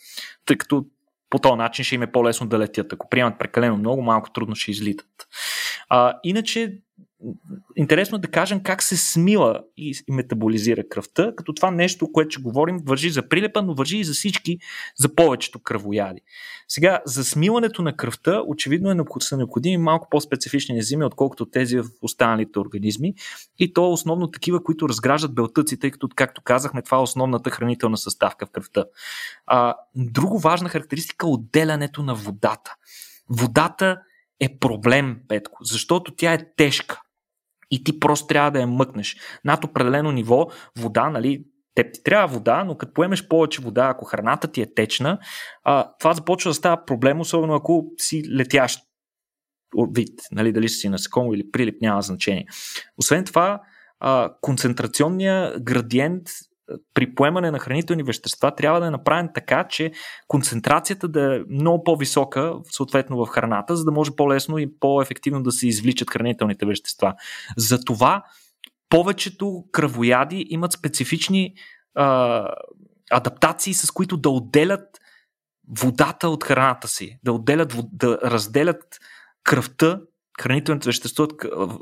тъй 0.45 0.57
като 0.57 0.85
по 1.29 1.39
този 1.39 1.55
начин 1.55 1.85
ще 1.85 1.95
им 1.95 2.03
е 2.03 2.11
по-лесно 2.11 2.47
да 2.47 2.59
летят. 2.59 2.93
Ако 2.93 3.09
приемат 3.09 3.39
прекалено 3.39 3.77
много, 3.77 4.01
малко 4.01 4.31
трудно 4.31 4.55
ще 4.55 4.71
излитат. 4.71 5.27
А, 5.89 6.19
иначе 6.23 6.77
интересно 7.75 8.17
да 8.17 8.27
кажем 8.27 8.63
как 8.63 8.83
се 8.83 8.97
смила 8.97 9.59
и, 9.77 9.95
метаболизира 10.09 10.83
кръвта, 10.89 11.33
като 11.35 11.53
това 11.53 11.71
нещо, 11.71 12.11
което 12.11 12.31
ще 12.31 12.41
говорим, 12.41 12.79
вържи 12.85 13.09
за 13.09 13.29
прилепа, 13.29 13.61
но 13.61 13.73
вържи 13.73 13.97
и 13.97 14.03
за 14.03 14.13
всички, 14.13 14.57
за 14.97 15.15
повечето 15.15 15.59
кръвояди. 15.59 16.21
Сега, 16.67 17.01
за 17.05 17.23
смилането 17.23 17.81
на 17.81 17.95
кръвта, 17.97 18.41
очевидно 18.47 18.91
е, 18.91 18.95
са 19.19 19.37
необходими 19.37 19.77
малко 19.77 20.07
по-специфични 20.11 20.75
ензими, 20.75 21.05
отколкото 21.05 21.45
тези 21.45 21.77
в 21.79 21.85
останалите 22.01 22.59
организми. 22.59 23.13
И 23.59 23.73
то 23.73 23.85
е 23.85 23.93
основно 23.93 24.31
такива, 24.31 24.63
които 24.63 24.89
разграждат 24.89 25.35
белтъци, 25.35 25.79
тъй 25.79 25.91
като, 25.91 26.09
както 26.15 26.41
казахме, 26.41 26.81
това 26.81 26.97
е 26.97 27.01
основната 27.01 27.49
хранителна 27.49 27.97
съставка 27.97 28.45
в 28.45 28.51
кръвта. 28.51 28.85
А, 29.45 29.75
друго 29.95 30.39
важна 30.39 30.69
характеристика 30.69 31.27
е 31.27 31.29
отделянето 31.29 32.03
на 32.03 32.15
водата. 32.15 32.75
Водата 33.29 33.99
е 34.39 34.57
проблем, 34.59 35.17
Петко, 35.27 35.57
защото 35.63 36.15
тя 36.15 36.33
е 36.33 36.53
тежка 36.55 37.01
и 37.71 37.83
ти 37.83 37.99
просто 37.99 38.27
трябва 38.27 38.51
да 38.51 38.59
я 38.59 38.67
мъкнеш. 38.67 39.17
Над 39.45 39.63
определено 39.63 40.11
ниво 40.11 40.47
вода, 40.77 41.09
нали, 41.09 41.45
теб 41.75 41.93
ти 41.93 42.03
трябва 42.03 42.27
вода, 42.27 42.63
но 42.63 42.77
като 42.77 42.93
поемеш 42.93 43.27
повече 43.27 43.61
вода, 43.61 43.87
ако 43.87 44.05
храната 44.05 44.51
ти 44.51 44.61
е 44.61 44.73
течна, 44.73 45.19
а, 45.63 45.91
това 45.99 46.13
започва 46.13 46.49
да 46.49 46.55
става 46.55 46.85
проблем, 46.85 47.19
особено 47.19 47.53
ако 47.53 47.85
си 47.97 48.23
летящ 48.35 48.79
вид, 49.95 50.19
нали, 50.31 50.51
дали 50.51 50.69
си 50.69 50.89
насекомо 50.89 51.33
или 51.33 51.51
прилип, 51.51 51.81
няма 51.81 52.01
значение. 52.01 52.45
Освен 52.97 53.25
това, 53.25 53.61
а, 53.99 54.33
концентрационният 54.41 55.63
градиент 55.63 56.23
при 56.93 57.15
поемане 57.15 57.51
на 57.51 57.59
хранителни 57.59 58.03
вещества 58.03 58.55
трябва 58.55 58.79
да 58.79 58.87
е 58.87 58.91
направен 58.91 59.29
така, 59.33 59.67
че 59.67 59.91
концентрацията 60.27 61.07
да 61.07 61.35
е 61.35 61.39
много 61.49 61.83
по-висока, 61.83 62.53
съответно 62.71 63.25
в 63.25 63.29
храната, 63.29 63.75
за 63.75 63.85
да 63.85 63.91
може 63.91 64.11
по-лесно 64.15 64.57
и 64.57 64.79
по-ефективно 64.79 65.43
да 65.43 65.51
се 65.51 65.67
извличат 65.67 66.09
хранителните 66.09 66.65
вещества. 66.65 67.13
Затова 67.57 68.23
повечето 68.89 69.63
кръвояди 69.71 70.45
имат 70.49 70.71
специфични 70.71 71.53
а, 71.95 72.47
адаптации, 73.11 73.73
с 73.73 73.91
които 73.91 74.17
да 74.17 74.29
отделят 74.29 74.99
водата 75.79 76.29
от 76.29 76.43
храната 76.43 76.87
си, 76.87 77.19
да 77.23 77.33
отделят, 77.33 77.75
да 77.91 78.19
разделят 78.23 78.99
кръвта 79.43 80.01
хранителните 80.41 80.89
вещества 80.89 81.27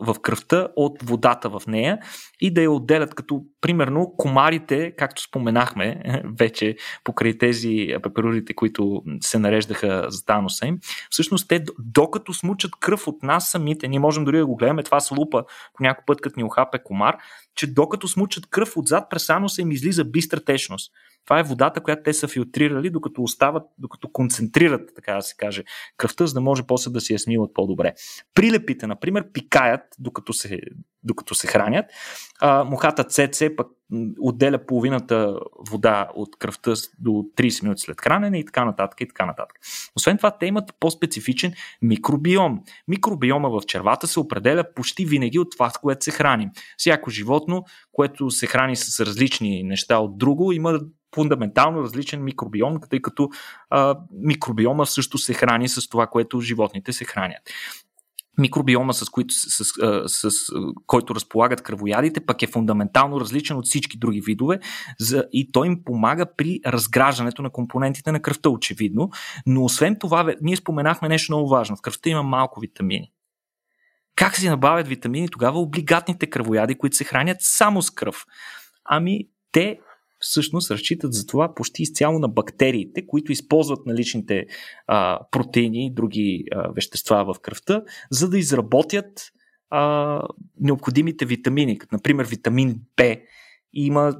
в 0.02 0.16
кръвта 0.22 0.68
от 0.76 1.04
водата 1.04 1.50
в 1.50 1.62
нея 1.68 2.00
и 2.42 2.54
да 2.54 2.62
я 2.62 2.72
отделят, 2.72 3.16
като 3.16 3.42
примерно 3.62 4.14
комарите, 4.18 4.94
както 4.98 5.22
споменахме 5.22 6.02
вече 6.40 6.76
покрай 7.04 7.38
тези 7.38 7.88
пеперурите, 8.04 8.54
които 8.54 9.04
се 9.22 9.40
нареждаха 9.40 10.06
за 10.10 10.26
таноса 10.26 10.68
им, 10.68 10.78
всъщност 11.10 11.48
те 11.48 11.64
докато 11.80 12.34
смучат 12.34 12.72
кръв 12.80 13.08
от 13.08 13.24
нас 13.24 13.52
самите, 13.52 13.88
ние 13.88 14.00
можем 14.00 14.26
дори 14.26 14.38
да 14.38 14.46
го 14.46 14.56
гледаме 14.56 14.84
това 14.84 15.00
с 15.00 15.12
лупа 15.12 15.44
по 15.74 15.84
някой 15.84 16.04
път, 16.08 16.22
като 16.22 16.40
ни 16.40 16.44
охапе 16.44 16.80
комар, 16.84 17.18
че 17.56 17.74
докато 17.74 18.08
смучат 18.08 18.50
кръв 18.50 18.78
отзад 18.78 19.10
през 19.10 19.30
аноса 19.30 19.62
им 19.62 19.72
излиза 19.72 20.06
бистра 20.06 20.40
течност. 20.40 20.92
Това 21.30 21.40
е 21.40 21.44
водата, 21.44 21.82
която 21.82 22.04
те 22.04 22.14
са 22.14 22.28
филтрирали, 22.28 22.90
докато 22.90 23.24
остават, 23.24 23.64
докато 23.78 24.12
концентрират, 24.12 24.92
така 24.96 25.16
да 25.16 25.22
се 25.22 25.36
каже, 25.38 25.64
кръвта, 25.98 26.28
за 26.28 26.34
да 26.34 26.42
може 26.42 26.64
после 26.68 26.92
да 26.92 27.02
си 27.02 27.14
я 27.14 27.20
смиват 27.20 27.54
по-добре. 27.54 27.94
Прилепите, 28.34 28.88
например, 28.88 29.32
пикаят, 29.32 29.82
докато 30.00 30.34
се, 30.34 30.60
докато 31.04 31.36
се 31.36 31.48
хранят. 31.48 31.86
А, 32.40 32.64
мухата 32.64 33.04
ЦЦ 33.04 33.44
пък 33.58 33.68
отделя 34.20 34.66
половината 34.66 35.40
вода 35.70 36.10
от 36.16 36.36
кръвта 36.40 36.74
до 37.00 37.10
30 37.10 37.64
минути 37.64 37.82
след 37.82 38.02
хранене 38.02 38.40
и 38.40 38.46
така 38.46 38.66
нататък 38.66 39.02
и 39.02 39.08
така 39.08 39.26
нататък. 39.26 39.60
Освен 39.96 40.18
това, 40.18 40.38
те 40.38 40.46
имат 40.46 40.74
по-специфичен 40.80 41.54
микробиом. 41.82 42.60
Микробиома 42.88 43.50
в 43.50 43.62
червата 43.68 44.08
се 44.08 44.20
определя 44.20 44.64
почти 44.76 45.06
винаги 45.06 45.40
от 45.40 45.52
това, 45.52 45.70
с 45.70 45.78
което 45.78 46.04
се 46.04 46.12
храним. 46.12 46.50
Всяко 46.78 47.10
животно, 47.10 47.64
което 47.92 48.32
се 48.32 48.48
храни 48.48 48.76
с 48.76 49.06
различни 49.06 49.64
неща 49.64 49.98
от 49.98 50.18
друго, 50.18 50.52
има 50.52 50.80
фундаментално 51.16 51.82
различен 51.82 52.24
микробиом, 52.24 52.80
тъй 52.90 53.02
като 53.02 53.30
а, 53.70 53.98
микробиома 54.12 54.86
също 54.86 55.18
се 55.18 55.34
храни 55.34 55.70
с 55.70 55.90
това, 55.90 56.08
което 56.08 56.42
животните 56.42 56.94
се 56.94 57.06
хранят 57.06 57.42
микробиома, 58.40 58.94
с, 58.94 59.10
които, 59.10 59.34
с, 59.34 59.64
с, 60.08 60.32
с 60.32 60.52
който 60.88 61.16
разполагат 61.16 61.62
кръвоядите, 61.62 62.26
пък 62.26 62.44
е 62.44 62.48
фундаментално 62.48 63.20
различен 63.20 63.58
от 63.58 63.66
всички 63.66 63.98
други 63.98 64.22
видове 64.22 64.60
за, 65.00 65.26
и 65.32 65.52
той 65.52 65.68
им 65.68 65.84
помага 65.86 66.26
при 66.38 66.60
разграждането 66.66 67.42
на 67.42 67.50
компонентите 67.50 68.12
на 68.12 68.22
кръвта, 68.22 68.50
очевидно. 68.50 69.10
Но 69.46 69.64
освен 69.64 69.96
това, 70.00 70.34
ние 70.42 70.56
споменахме 70.56 71.10
нещо 71.10 71.34
много 71.34 71.50
важно. 71.50 71.76
В 71.76 71.82
кръвта 71.82 72.10
има 72.10 72.24
малко 72.24 72.60
витамини. 72.60 73.12
Как 74.16 74.36
се 74.36 74.50
набавят 74.50 74.88
витамини 74.88 75.30
тогава 75.30 75.60
облигатните 75.60 76.30
кръвояди, 76.30 76.76
които 76.76 76.96
се 76.96 77.04
хранят 77.04 77.38
само 77.40 77.82
с 77.82 77.92
кръв? 77.92 78.26
Ами, 78.86 79.20
те 79.52 79.80
всъщност 80.20 80.72
разчитат 80.72 81.14
за 81.14 81.26
това 81.26 81.54
почти 81.56 81.84
изцяло 81.84 82.20
на 82.20 82.28
бактериите, 82.28 83.08
които 83.08 83.32
използват 83.32 83.86
наличните 83.86 84.46
а, 84.88 85.20
протеини 85.32 85.86
и 85.86 85.94
други 85.94 86.44
а, 86.52 86.72
вещества 86.72 87.34
в 87.34 87.40
кръвта, 87.40 87.84
за 88.12 88.30
да 88.30 88.38
изработят 88.38 89.32
а, 89.70 90.22
необходимите 90.60 91.26
витамини, 91.26 91.78
като 91.78 91.96
например 91.96 92.26
витамин 92.26 92.82
Б. 92.98 93.16
Има, 93.74 94.18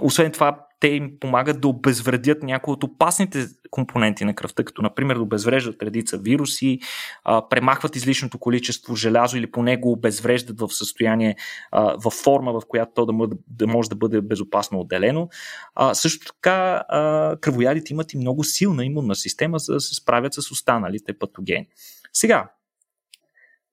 освен 0.00 0.32
това, 0.32 0.67
те 0.80 0.88
им 0.88 1.10
помагат 1.20 1.60
да 1.60 1.68
обезвредят 1.68 2.42
някои 2.42 2.72
от 2.72 2.84
опасните 2.84 3.46
компоненти 3.70 4.24
на 4.24 4.34
кръвта, 4.34 4.64
като 4.64 4.82
например 4.82 5.16
да 5.16 5.22
обезвреждат 5.22 5.82
редица 5.82 6.18
вируси, 6.18 6.78
а, 7.24 7.48
премахват 7.48 7.96
излишното 7.96 8.38
количество 8.38 8.96
желязо 8.96 9.36
или 9.36 9.50
поне 9.50 9.76
го 9.76 9.92
обезвреждат 9.92 10.60
в 10.60 10.68
състояние, 10.70 11.36
а, 11.72 11.96
в 12.04 12.10
форма, 12.10 12.52
в 12.52 12.62
която 12.68 12.92
то 12.94 13.06
да, 13.06 13.12
може 13.12 13.30
да 13.48 13.66
може 13.66 13.88
да 13.88 13.96
бъде 13.96 14.20
безопасно 14.20 14.80
отделено. 14.80 15.28
А, 15.74 15.94
също 15.94 16.26
така 16.26 16.84
а, 16.88 17.36
кръвоядите 17.40 17.92
имат 17.92 18.12
и 18.12 18.18
много 18.18 18.44
силна 18.44 18.84
имунна 18.84 19.14
система, 19.14 19.58
за 19.58 19.72
да 19.72 19.80
се 19.80 19.94
справят 19.94 20.34
с 20.34 20.50
останалите 20.50 21.18
патогени. 21.18 21.66
Сега, 22.12 22.50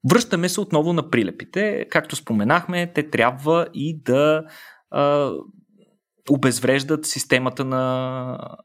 Връщаме 0.09 0.49
се 0.49 0.61
отново 0.61 0.93
на 0.93 1.09
прилепите. 1.09 1.87
Както 1.89 2.15
споменахме, 2.15 2.93
те 2.93 3.09
трябва 3.09 3.67
и 3.73 4.01
да 4.01 4.43
а, 4.91 5.31
обезвреждат 6.29 7.05
системата 7.05 7.65
на 7.65 8.57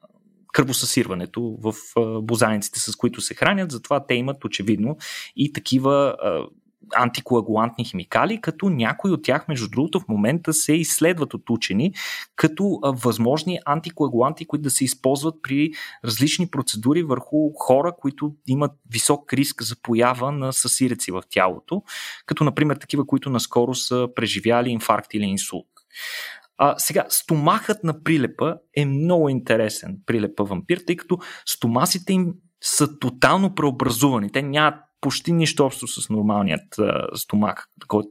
кръвосъсирването 0.53 1.59
в 1.63 1.75
бозаниците, 2.23 2.81
с 2.81 2.97
които 2.97 3.21
се 3.21 3.35
хранят. 3.35 3.71
Затова 3.71 4.07
те 4.07 4.15
имат 4.15 4.45
очевидно 4.45 4.97
и 5.37 5.53
такива 5.53 6.17
антикоагулантни 6.95 7.85
химикали, 7.85 8.41
като 8.41 8.69
някои 8.69 9.11
от 9.11 9.23
тях, 9.23 9.49
между 9.49 9.69
другото, 9.69 10.01
в 10.01 10.09
момента 10.09 10.53
се 10.53 10.73
изследват 10.73 11.35
от 11.35 11.51
учени 11.51 11.93
като 12.37 12.79
възможни 12.83 13.59
антикоагуланти, 13.65 14.47
които 14.47 14.63
да 14.63 14.71
се 14.71 14.85
използват 14.85 15.35
при 15.43 15.71
различни 16.05 16.51
процедури 16.51 17.03
върху 17.03 17.53
хора, 17.59 17.93
които 17.99 18.35
имат 18.47 18.73
висок 18.91 19.33
риск 19.33 19.63
за 19.63 19.77
поява 19.83 20.33
на 20.33 20.53
съсиреци 20.53 21.11
в 21.11 21.23
тялото, 21.31 21.83
като 22.27 22.45
например 22.45 22.77
такива, 22.77 23.07
които 23.07 23.31
наскоро 23.31 23.75
са 23.75 24.09
преживяли 24.15 24.71
инфаркт 24.71 25.15
или 25.15 25.25
инсулт. 25.25 25.67
А, 26.63 26.75
сега, 26.79 27.07
стомахът 27.09 27.85
на 27.85 28.03
прилепа 28.03 28.57
е 28.77 28.85
много 28.85 29.29
интересен, 29.29 29.99
прилепа 30.07 30.45
вампир, 30.45 30.81
тъй 30.87 30.97
като 30.97 31.19
стомасите 31.47 32.13
им 32.13 32.33
са 32.63 32.99
тотално 32.99 33.55
преобразувани. 33.55 34.33
Те 34.33 34.43
нямат 34.43 34.75
почти 35.01 35.33
нищо 35.33 35.65
общо 35.65 35.87
с 35.87 36.11
нормалният 36.11 36.79
а, 36.79 37.07
стомах, 37.15 37.67
който 37.89 38.09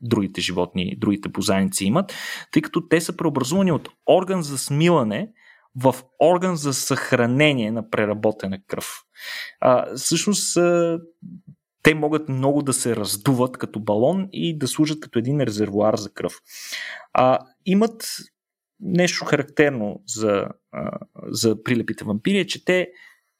другите 0.00 0.40
животни, 0.40 0.96
другите 0.98 1.28
бозайници 1.28 1.84
имат, 1.84 2.12
тъй 2.52 2.62
като 2.62 2.88
те 2.88 3.00
са 3.00 3.16
преобразувани 3.16 3.72
от 3.72 3.88
орган 4.06 4.42
за 4.42 4.58
смилане 4.58 5.30
в 5.76 5.94
орган 6.20 6.56
за 6.56 6.74
съхранение 6.74 7.70
на 7.70 7.90
преработена 7.90 8.58
кръв. 8.66 9.02
А, 9.60 9.96
всъщност, 9.96 10.56
а, 10.56 10.98
те 11.88 11.94
могат 11.94 12.28
много 12.28 12.62
да 12.62 12.72
се 12.72 12.96
раздуват 12.96 13.58
като 13.58 13.80
балон 13.80 14.28
и 14.32 14.58
да 14.58 14.68
служат 14.68 15.00
като 15.00 15.18
един 15.18 15.40
резервуар 15.40 15.96
за 15.96 16.12
кръв. 16.12 16.34
А, 17.12 17.38
имат 17.66 18.08
нещо 18.80 19.24
характерно 19.24 20.02
за, 20.06 20.44
а, 20.72 20.90
за 21.28 21.62
прилепите 21.62 22.04
вампири, 22.04 22.38
е, 22.38 22.46
че 22.46 22.64
те 22.64 22.88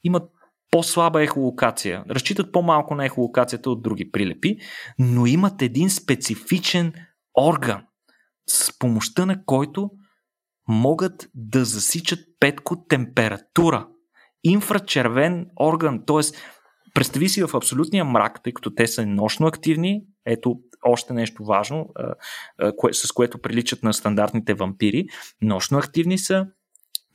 имат 0.05 0.31
по-слаба 0.71 1.23
ехолокация, 1.23 2.05
разчитат 2.11 2.53
по-малко 2.53 2.95
на 2.95 3.07
ехолокацията 3.07 3.71
от 3.71 3.83
други 3.83 4.11
прилепи, 4.11 4.59
но 4.99 5.27
имат 5.27 5.63
един 5.63 5.91
специфичен 5.91 6.93
орган, 7.41 7.83
с 8.47 8.79
помощта 8.79 9.27
на 9.27 9.45
който 9.45 9.91
могат 10.69 11.29
да 11.35 11.65
засичат 11.65 12.21
петко 12.41 12.87
температура. 12.89 13.89
Инфрачервен 14.45 15.47
орган, 15.61 16.03
т.е. 16.07 16.21
представи 16.99 17.29
си 17.29 17.43
в 17.43 17.55
абсолютния 17.55 18.05
мрак, 18.05 18.43
тъй 18.43 18.53
като 18.53 18.75
те 18.75 18.87
са 18.87 19.07
нощно 19.07 19.47
активни, 19.47 20.03
ето 20.27 20.61
още 20.83 21.13
нещо 21.13 21.45
важно, 21.45 21.89
с 22.93 23.13
което 23.13 23.39
приличат 23.39 23.83
на 23.83 23.95
стандартните 23.95 24.55
вампири. 24.55 25.07
Нощно 25.43 25.79
активни 25.79 26.19
са, 26.19 26.47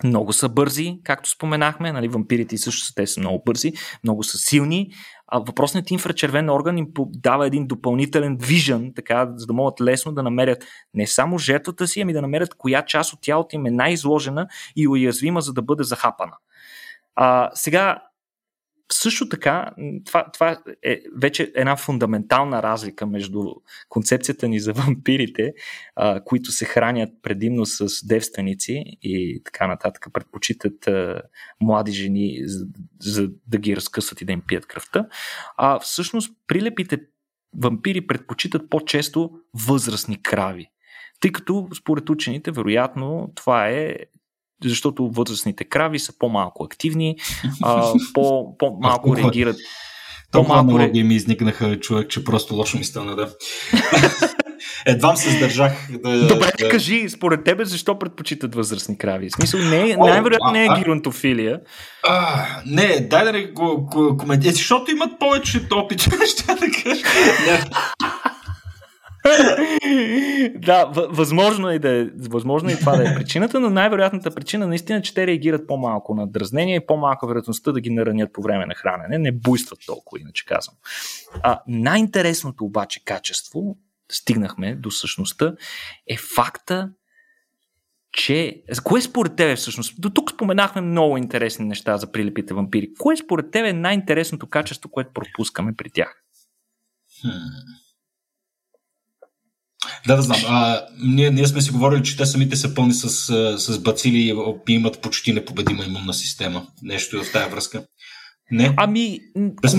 много 0.03 0.33
са 0.33 0.49
бързи, 0.49 0.99
както 1.03 1.29
споменахме, 1.29 1.91
нали, 1.91 2.07
вампирите 2.07 2.57
също 2.57 2.85
са, 2.85 2.95
те 2.95 3.07
са 3.07 3.19
много 3.19 3.43
бързи, 3.45 3.73
много 4.03 4.23
са 4.23 4.37
силни. 4.37 4.91
А 5.27 5.39
въпросният 5.39 5.91
инфрачервен 5.91 6.49
орган 6.49 6.77
им 6.77 6.87
дава 7.09 7.47
един 7.47 7.67
допълнителен 7.67 8.37
вижън, 8.41 8.91
така, 8.95 9.29
за 9.35 9.45
да 9.45 9.53
могат 9.53 9.81
лесно 9.81 10.11
да 10.11 10.23
намерят 10.23 10.65
не 10.93 11.07
само 11.07 11.37
жертвата 11.37 11.87
си, 11.87 12.01
ами 12.01 12.13
да 12.13 12.21
намерят 12.21 12.53
коя 12.53 12.81
част 12.85 13.13
от 13.13 13.21
тялото 13.21 13.55
им 13.55 13.65
е 13.65 13.71
най-изложена 13.71 14.47
и 14.75 14.87
уязвима, 14.87 15.41
за 15.41 15.53
да 15.53 15.61
бъде 15.61 15.83
захапана. 15.83 16.33
А, 17.15 17.49
сега, 17.53 18.01
също 18.91 19.29
така, 19.29 19.71
това, 20.05 20.31
това 20.31 20.57
е 20.83 20.99
вече 21.17 21.51
една 21.55 21.75
фундаментална 21.75 22.63
разлика 22.63 23.05
между 23.05 23.43
концепцията 23.89 24.47
ни 24.47 24.59
за 24.59 24.73
вампирите, 24.73 25.53
а, 25.95 26.23
които 26.23 26.51
се 26.51 26.65
хранят 26.65 27.09
предимно 27.21 27.65
с 27.65 28.07
девственици 28.07 28.83
и 29.01 29.41
така 29.45 29.67
нататък, 29.67 30.07
предпочитат 30.13 30.87
а, 30.87 31.21
млади 31.61 31.91
жени, 31.91 32.41
за, 32.45 32.65
за 33.01 33.29
да 33.47 33.57
ги 33.57 33.75
разкъсат 33.75 34.21
и 34.21 34.25
да 34.25 34.31
им 34.31 34.41
пият 34.47 34.65
кръвта. 34.65 35.07
А 35.57 35.79
всъщност 35.79 36.33
прилепите 36.47 36.97
вампири 37.57 38.07
предпочитат 38.07 38.69
по-често 38.69 39.31
възрастни 39.67 40.21
крави. 40.21 40.69
Тъй 41.19 41.31
като 41.31 41.67
според 41.75 42.09
учените, 42.09 42.51
вероятно, 42.51 43.31
това 43.35 43.69
е 43.69 43.95
защото 44.63 45.09
възрастните 45.13 45.63
крави 45.63 45.99
са 45.99 46.13
по-малко 46.19 46.63
активни, 46.63 47.15
а, 47.63 47.93
по, 48.13 48.57
по-малко 48.57 49.17
реагират. 49.17 49.55
Толкова 50.31 50.63
много 50.63 50.79
ре... 50.79 50.87
ми 50.87 51.15
изникнаха 51.15 51.79
човек, 51.79 52.09
че 52.09 52.23
просто 52.23 52.55
лошо 52.55 52.77
ми 52.77 52.83
стана, 52.83 53.15
да. 53.15 53.29
Едвам 54.85 55.17
се 55.17 55.31
сдържах 55.31 55.87
да... 56.03 56.27
Добре, 56.27 56.51
да... 56.59 56.69
кажи, 56.69 57.09
според 57.09 57.43
тебе, 57.43 57.65
защо 57.65 57.99
предпочитат 57.99 58.55
възрастни 58.55 58.97
крави? 58.97 59.29
В 59.29 59.35
смисъл, 59.35 59.59
не, 59.59 59.89
е- 59.89 59.97
най-вероятно 59.97 60.51
не 60.51 60.65
е 60.65 60.67
геронтофилия. 60.79 61.59
А, 62.07 62.45
не, 62.65 62.99
дай 62.99 63.23
да 63.23 63.31
не 63.31 63.45
го 63.45 63.89
коментирам. 64.19 64.55
Защото 64.55 64.91
имат 64.91 65.19
повече 65.19 65.67
опит, 65.71 66.01
ще 66.27 66.45
да 66.45 66.67
кажа. 66.83 67.03
да, 70.55 70.85
възможно 71.09 71.69
е, 71.69 71.79
да 71.79 71.89
е, 71.89 72.05
възможно 72.29 72.69
е 72.69 72.75
това 72.75 72.95
да 72.95 73.09
е 73.09 73.15
причината, 73.15 73.59
но 73.59 73.69
най-вероятната 73.69 74.35
причина 74.35 74.67
наистина 74.67 75.01
че 75.01 75.13
те 75.13 75.27
реагират 75.27 75.67
по-малко 75.67 76.15
на 76.15 76.27
дразнение 76.27 76.75
и 76.75 76.85
по-малка 76.85 77.27
вероятността 77.27 77.71
да 77.71 77.81
ги 77.81 77.89
наранят 77.89 78.33
по 78.33 78.41
време 78.41 78.65
на 78.65 78.75
хранене. 78.75 79.17
Не 79.17 79.31
буйстват 79.31 79.79
толкова, 79.85 80.21
иначе 80.21 80.45
казвам. 80.45 80.75
А, 81.41 81.61
най-интересното 81.67 82.65
обаче 82.65 83.03
качество, 83.05 83.77
стигнахме 84.11 84.75
до 84.75 84.91
същността, 84.91 85.53
е 86.07 86.17
факта, 86.35 86.89
че... 88.11 88.63
Кое 88.83 89.01
според 89.01 89.35
тебе 89.35 89.55
всъщност? 89.55 90.01
До 90.01 90.09
тук 90.09 90.31
споменахме 90.31 90.81
много 90.81 91.17
интересни 91.17 91.65
неща 91.65 91.97
за 91.97 92.11
прилепите 92.11 92.53
вампири. 92.53 92.89
Кое 92.99 93.17
според 93.17 93.51
тебе 93.51 93.69
е 93.69 93.73
най-интересното 93.73 94.47
качество, 94.47 94.89
което 94.89 95.13
пропускаме 95.13 95.73
при 95.77 95.89
тях? 95.89 96.23
Hmm. 97.25 97.82
Да, 100.07 100.15
да 100.15 100.21
знам. 100.21 100.39
А, 100.47 100.81
ние, 101.03 101.31
ние 101.31 101.47
сме 101.47 101.61
си 101.61 101.71
говорили, 101.71 102.03
че 102.03 102.17
те 102.17 102.25
самите 102.25 102.55
са 102.55 102.75
пълни 102.75 102.93
с, 102.93 103.09
с 103.57 103.79
бацили 103.79 104.17
и 104.17 104.73
имат 104.73 105.01
почти 105.01 105.33
непобедима 105.33 105.85
имунна 105.85 106.13
система. 106.13 106.67
Нещо 106.81 107.23
в 107.23 107.31
тази 107.31 107.49
връзка. 107.49 107.83
Не? 108.51 108.73
Ами, 108.77 109.19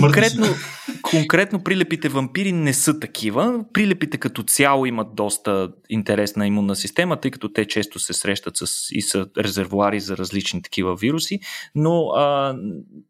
конкретно, 0.01 0.45
конкретно 1.01 1.63
прилепите 1.63 2.09
вампири 2.09 2.51
не 2.51 2.73
са 2.73 2.99
такива. 2.99 3.65
Прилепите 3.73 4.17
като 4.17 4.43
цяло 4.43 4.85
имат 4.85 5.15
доста 5.15 5.69
интересна 5.89 6.47
имунна 6.47 6.75
система, 6.75 7.19
тъй 7.19 7.31
като 7.31 7.53
те 7.53 7.67
често 7.67 7.99
се 7.99 8.13
срещат 8.13 8.57
с, 8.57 8.65
и 8.91 9.01
са 9.01 9.27
резервуари 9.37 9.99
за 9.99 10.17
различни 10.17 10.61
такива 10.61 10.95
вируси, 10.95 11.39
но 11.75 12.07
а, 12.07 12.55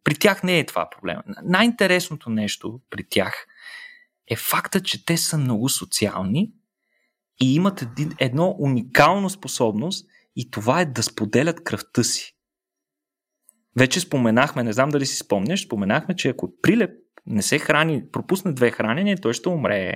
при 0.03 0.15
тях 0.15 0.43
не 0.43 0.59
е 0.59 0.65
това 0.65 0.89
проблема. 0.89 1.22
Най-интересното 1.43 2.30
нещо 2.30 2.80
при 2.89 3.03
тях 3.09 3.47
е 4.27 4.35
факта, 4.35 4.81
че 4.84 5.05
те 5.05 5.17
са 5.17 5.38
много 5.38 5.69
социални 5.69 6.51
и 7.41 7.56
имат 7.56 7.82
един, 7.82 8.12
едно 8.20 8.56
уникално 8.60 9.30
способност 9.30 10.07
и 10.36 10.52
това 10.52 10.82
е 10.82 10.86
да 10.86 11.03
споделят 11.03 11.64
кръвта 11.64 12.03
си. 12.03 12.36
Вече 13.78 13.99
споменахме, 13.99 14.64
не 14.64 14.74
знам 14.74 14.90
дали 14.90 15.06
си 15.06 15.18
спомняш, 15.18 15.66
споменахме, 15.66 16.16
че 16.16 16.30
ако 16.30 16.53
прилеп 16.62 16.91
не 17.26 17.41
се 17.41 17.60
храни, 17.60 18.03
пропусне 18.12 18.53
две 18.53 18.72
хранения, 18.72 19.18
той 19.22 19.34
ще 19.34 19.49
умре. 19.49 19.94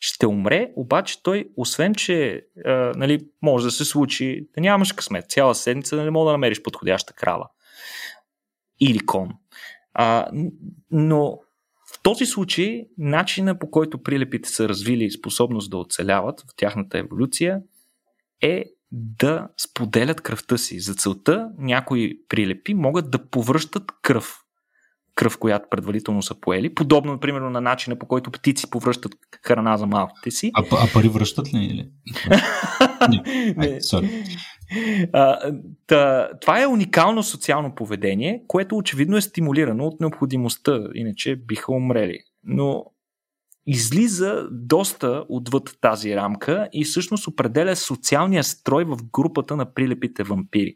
Ще 0.00 0.26
умре, 0.26 0.72
обаче 0.76 1.22
той, 1.22 1.48
освен 1.56 1.94
че 1.94 2.46
а, 2.64 2.70
нали, 2.96 3.28
може 3.42 3.64
да 3.64 3.70
се 3.70 3.84
случи, 3.84 4.48
да 4.54 4.60
нямаш 4.60 4.92
късмет, 4.92 5.30
цяла 5.30 5.54
седмица 5.54 6.04
не 6.04 6.10
мога 6.10 6.28
да 6.28 6.32
намериш 6.32 6.62
подходяща 6.62 7.12
крава 7.12 7.48
или 8.80 8.98
кон. 9.06 9.30
А, 9.94 10.26
но 10.90 11.38
в 12.00 12.02
този 12.02 12.26
случай, 12.26 12.86
начина 12.98 13.58
по 13.58 13.70
който 13.70 14.02
прилепите 14.02 14.48
са 14.48 14.68
развили 14.68 15.10
способност 15.10 15.70
да 15.70 15.76
оцеляват 15.76 16.40
в 16.40 16.44
тяхната 16.56 16.98
еволюция 16.98 17.60
е 18.42 18.64
да 18.92 19.48
споделят 19.56 20.20
кръвта 20.20 20.58
си. 20.58 20.80
За 20.80 20.94
целта 20.94 21.48
някои 21.58 22.18
прилепи 22.28 22.74
могат 22.74 23.10
да 23.10 23.26
повръщат 23.26 23.82
кръв. 24.02 24.40
Кръв, 25.20 25.38
която 25.38 25.68
предварително 25.70 26.22
са 26.22 26.40
поели. 26.40 26.74
Подобно, 26.74 27.12
например, 27.12 27.40
на 27.40 27.60
начина 27.60 27.98
по 27.98 28.06
който 28.06 28.30
птици 28.30 28.70
повръщат 28.70 29.12
храна 29.46 29.76
за 29.76 29.86
малките 29.86 30.30
си. 30.30 30.50
А, 30.54 30.62
а 30.72 30.92
пари 30.94 31.08
връщат 31.08 31.54
ли? 31.54 31.64
Или? 31.64 31.88
не. 33.56 33.56
Не. 33.56 33.80
А, 35.12 35.38
та, 35.86 36.30
това 36.40 36.62
е 36.62 36.66
уникално 36.66 37.22
социално 37.22 37.74
поведение, 37.74 38.42
което 38.46 38.76
очевидно 38.76 39.16
е 39.16 39.20
стимулирано 39.20 39.86
от 39.86 40.00
необходимостта, 40.00 40.80
иначе 40.94 41.36
биха 41.36 41.72
умрели. 41.72 42.18
Но 42.44 42.84
излиза 43.66 44.48
доста 44.50 45.24
отвъд 45.28 45.76
тази 45.80 46.16
рамка 46.16 46.68
и 46.72 46.84
всъщност 46.84 47.26
определя 47.26 47.76
социалния 47.76 48.44
строй 48.44 48.84
в 48.84 48.96
групата 49.12 49.56
на 49.56 49.74
прилепите 49.74 50.22
вампири. 50.22 50.74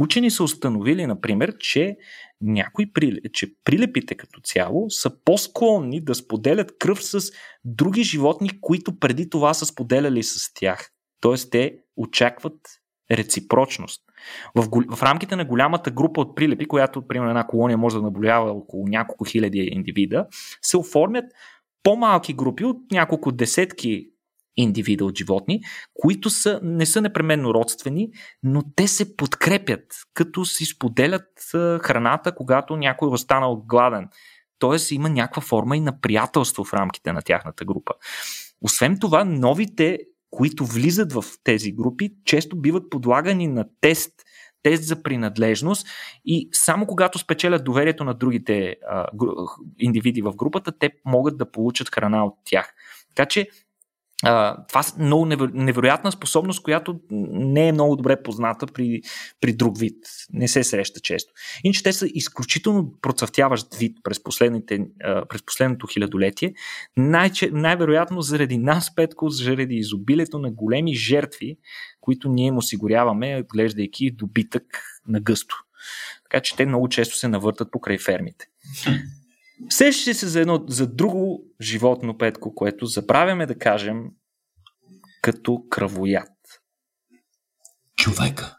Учени 0.00 0.30
са 0.30 0.44
установили, 0.44 1.06
например, 1.06 1.54
че 1.58 1.96
някои 2.40 2.92
че 3.32 3.46
прилепите 3.64 4.14
като 4.14 4.40
цяло 4.40 4.90
са 4.90 5.22
по-склонни 5.24 6.04
да 6.04 6.14
споделят 6.14 6.78
кръв 6.78 7.04
с 7.04 7.32
други 7.64 8.02
животни, 8.02 8.60
които 8.60 8.98
преди 8.98 9.30
това 9.30 9.54
са 9.54 9.66
споделяли 9.66 10.22
с 10.22 10.54
тях. 10.54 10.90
Тоест 11.20 11.50
те 11.50 11.76
очакват 11.96 12.60
реципрочност. 13.10 14.02
В, 14.54 14.68
в 14.96 15.02
рамките 15.02 15.36
на 15.36 15.44
голямата 15.44 15.90
група 15.90 16.20
от 16.20 16.36
прилепи, 16.36 16.66
която, 16.66 17.06
примерно, 17.06 17.30
една 17.30 17.46
колония 17.46 17.78
може 17.78 17.96
да 17.96 18.02
наблюдава 18.02 18.50
около 18.50 18.88
няколко 18.88 19.24
хиляди 19.24 19.68
индивида, 19.72 20.26
се 20.62 20.76
оформят 20.76 21.24
по-малки 21.82 22.34
групи 22.34 22.64
от 22.64 22.76
няколко 22.92 23.32
десетки 23.32 24.10
индивида 24.56 25.04
от 25.04 25.18
животни, 25.18 25.60
които 25.94 26.30
са, 26.30 26.60
не 26.62 26.86
са 26.86 27.00
непременно 27.00 27.54
родствени, 27.54 28.10
но 28.42 28.62
те 28.76 28.88
се 28.88 29.16
подкрепят, 29.16 29.84
като 30.14 30.44
си 30.44 30.64
споделят 30.64 31.28
храната, 31.82 32.34
когато 32.34 32.76
някой 32.76 33.08
е 33.08 33.12
останал 33.12 33.62
гладен. 33.66 34.08
Тоест 34.58 34.90
има 34.90 35.10
някаква 35.10 35.42
форма 35.42 35.76
и 35.76 35.80
на 35.80 36.00
приятелство 36.00 36.64
в 36.64 36.74
рамките 36.74 37.12
на 37.12 37.22
тяхната 37.22 37.64
група. 37.64 37.92
Освен 38.60 38.98
това, 39.00 39.24
новите, 39.24 39.98
които 40.30 40.64
влизат 40.64 41.12
в 41.12 41.24
тези 41.44 41.72
групи, 41.72 42.10
често 42.24 42.60
биват 42.60 42.90
подлагани 42.90 43.46
на 43.46 43.64
тест, 43.80 44.12
тест 44.62 44.84
за 44.84 45.02
принадлежност 45.02 45.86
и 46.24 46.48
само 46.52 46.86
когато 46.86 47.18
спечелят 47.18 47.64
доверието 47.64 48.04
на 48.04 48.14
другите 48.14 48.76
а, 48.90 49.06
индивиди 49.78 50.22
в 50.22 50.36
групата, 50.36 50.78
те 50.78 50.90
могат 51.04 51.38
да 51.38 51.50
получат 51.50 51.88
храна 51.88 52.24
от 52.24 52.34
тях. 52.44 52.74
Така 53.08 53.26
че 53.26 53.48
Това 54.68 54.80
е 54.80 55.02
много 55.02 55.26
невероятна 55.54 56.12
способност, 56.12 56.62
която 56.62 57.00
не 57.10 57.68
е 57.68 57.72
много 57.72 57.96
добре 57.96 58.22
позната 58.22 58.66
при, 58.66 59.00
при 59.40 59.52
друг 59.52 59.78
вид. 59.78 59.96
Не 60.32 60.48
се 60.48 60.64
среща 60.64 61.00
често. 61.00 61.32
Иначе 61.64 61.82
те 61.82 61.92
са 61.92 62.06
изключително 62.14 62.92
процъфтяващ 63.02 63.74
вид 63.74 63.98
през, 64.04 64.18
uh, 64.18 65.28
през 65.28 65.44
последното 65.44 65.86
хилядолетие. 65.86 66.54
Най- 66.96 67.30
най-вероятно 67.52 68.20
заради 68.20 68.58
нас, 68.58 68.94
Петко, 68.94 69.28
заради 69.28 69.74
изобилието 69.74 70.38
на 70.38 70.50
големи 70.50 70.94
жертви, 70.94 71.56
които 72.00 72.28
ние 72.28 72.46
им 72.46 72.58
осигуряваме, 72.58 73.42
глеждайки 73.42 74.10
добитък 74.10 74.64
на 75.08 75.20
гъсто. 75.20 75.56
Така 76.22 76.40
че 76.40 76.56
те 76.56 76.66
много 76.66 76.88
често 76.88 77.16
се 77.16 77.28
навъртат 77.28 77.70
покрай 77.70 77.98
фермите. 77.98 78.46
Сещате 79.68 80.14
се 80.14 80.26
за 80.26 80.40
едно, 80.40 80.64
за 80.68 80.86
друго 80.86 81.42
животно, 81.60 82.18
Петко, 82.18 82.54
което 82.54 82.86
забравяме 82.86 83.46
да 83.46 83.58
кажем 83.58 84.02
като 85.22 85.62
кръвояд. 85.70 86.28
Човека. 87.96 88.56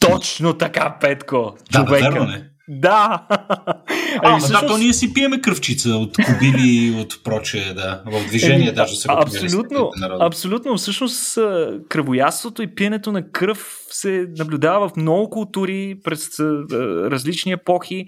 Точно 0.00 0.58
така, 0.58 0.98
Петко. 1.00 1.56
Да, 1.72 1.84
човека. 1.84 2.10
Верно 2.10 2.24
не. 2.24 2.50
Да! 2.68 3.26
А, 3.30 3.84
ами, 4.22 4.40
всъщност... 4.40 4.60
да, 4.62 4.66
то 4.66 4.78
ние 4.78 4.92
си 4.92 5.14
пиеме 5.14 5.40
кръвчица 5.40 5.90
от 5.90 6.16
кобили 6.16 6.86
и 6.86 7.00
от 7.00 7.24
прочее, 7.24 7.74
да. 7.74 8.02
В 8.06 8.26
движение 8.28 8.72
даже 8.72 8.96
се 8.96 9.08
Абсолютно, 9.10 9.90
абсолютно. 10.20 10.76
Всъщност 10.76 11.38
кръвояството 11.88 12.62
и 12.62 12.74
пиенето 12.74 13.12
на 13.12 13.30
кръв 13.30 13.78
се 13.90 14.28
наблюдава 14.38 14.88
в 14.88 14.96
много 14.96 15.30
култури 15.30 16.00
през 16.04 16.40
различни 17.10 17.52
епохи, 17.52 18.06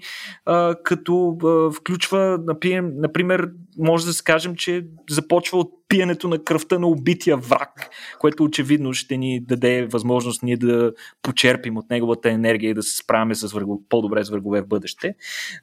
като 0.83 1.37
включва, 1.75 2.39
например, 2.95 3.49
може 3.77 4.05
да 4.05 4.13
се 4.13 4.23
кажем, 4.23 4.55
че 4.55 4.85
започва 5.09 5.59
от 5.59 5.71
пиенето 5.87 6.27
на 6.27 6.43
кръвта 6.43 6.79
на 6.79 6.87
убития 6.87 7.37
враг, 7.37 7.89
което 8.19 8.43
очевидно 8.43 8.93
ще 8.93 9.17
ни 9.17 9.39
даде 9.39 9.85
възможност 9.85 10.43
ние 10.43 10.57
да 10.57 10.93
почерпим 11.21 11.77
от 11.77 11.89
неговата 11.89 12.29
енергия 12.29 12.69
и 12.69 12.73
да 12.73 12.83
се 12.83 12.97
справяме 12.97 13.35
с 13.35 13.53
върго, 13.53 13.83
по-добре 13.89 14.23
с 14.23 14.29
врагове 14.29 14.61
в 14.61 14.67
бъдеще. 14.67 15.15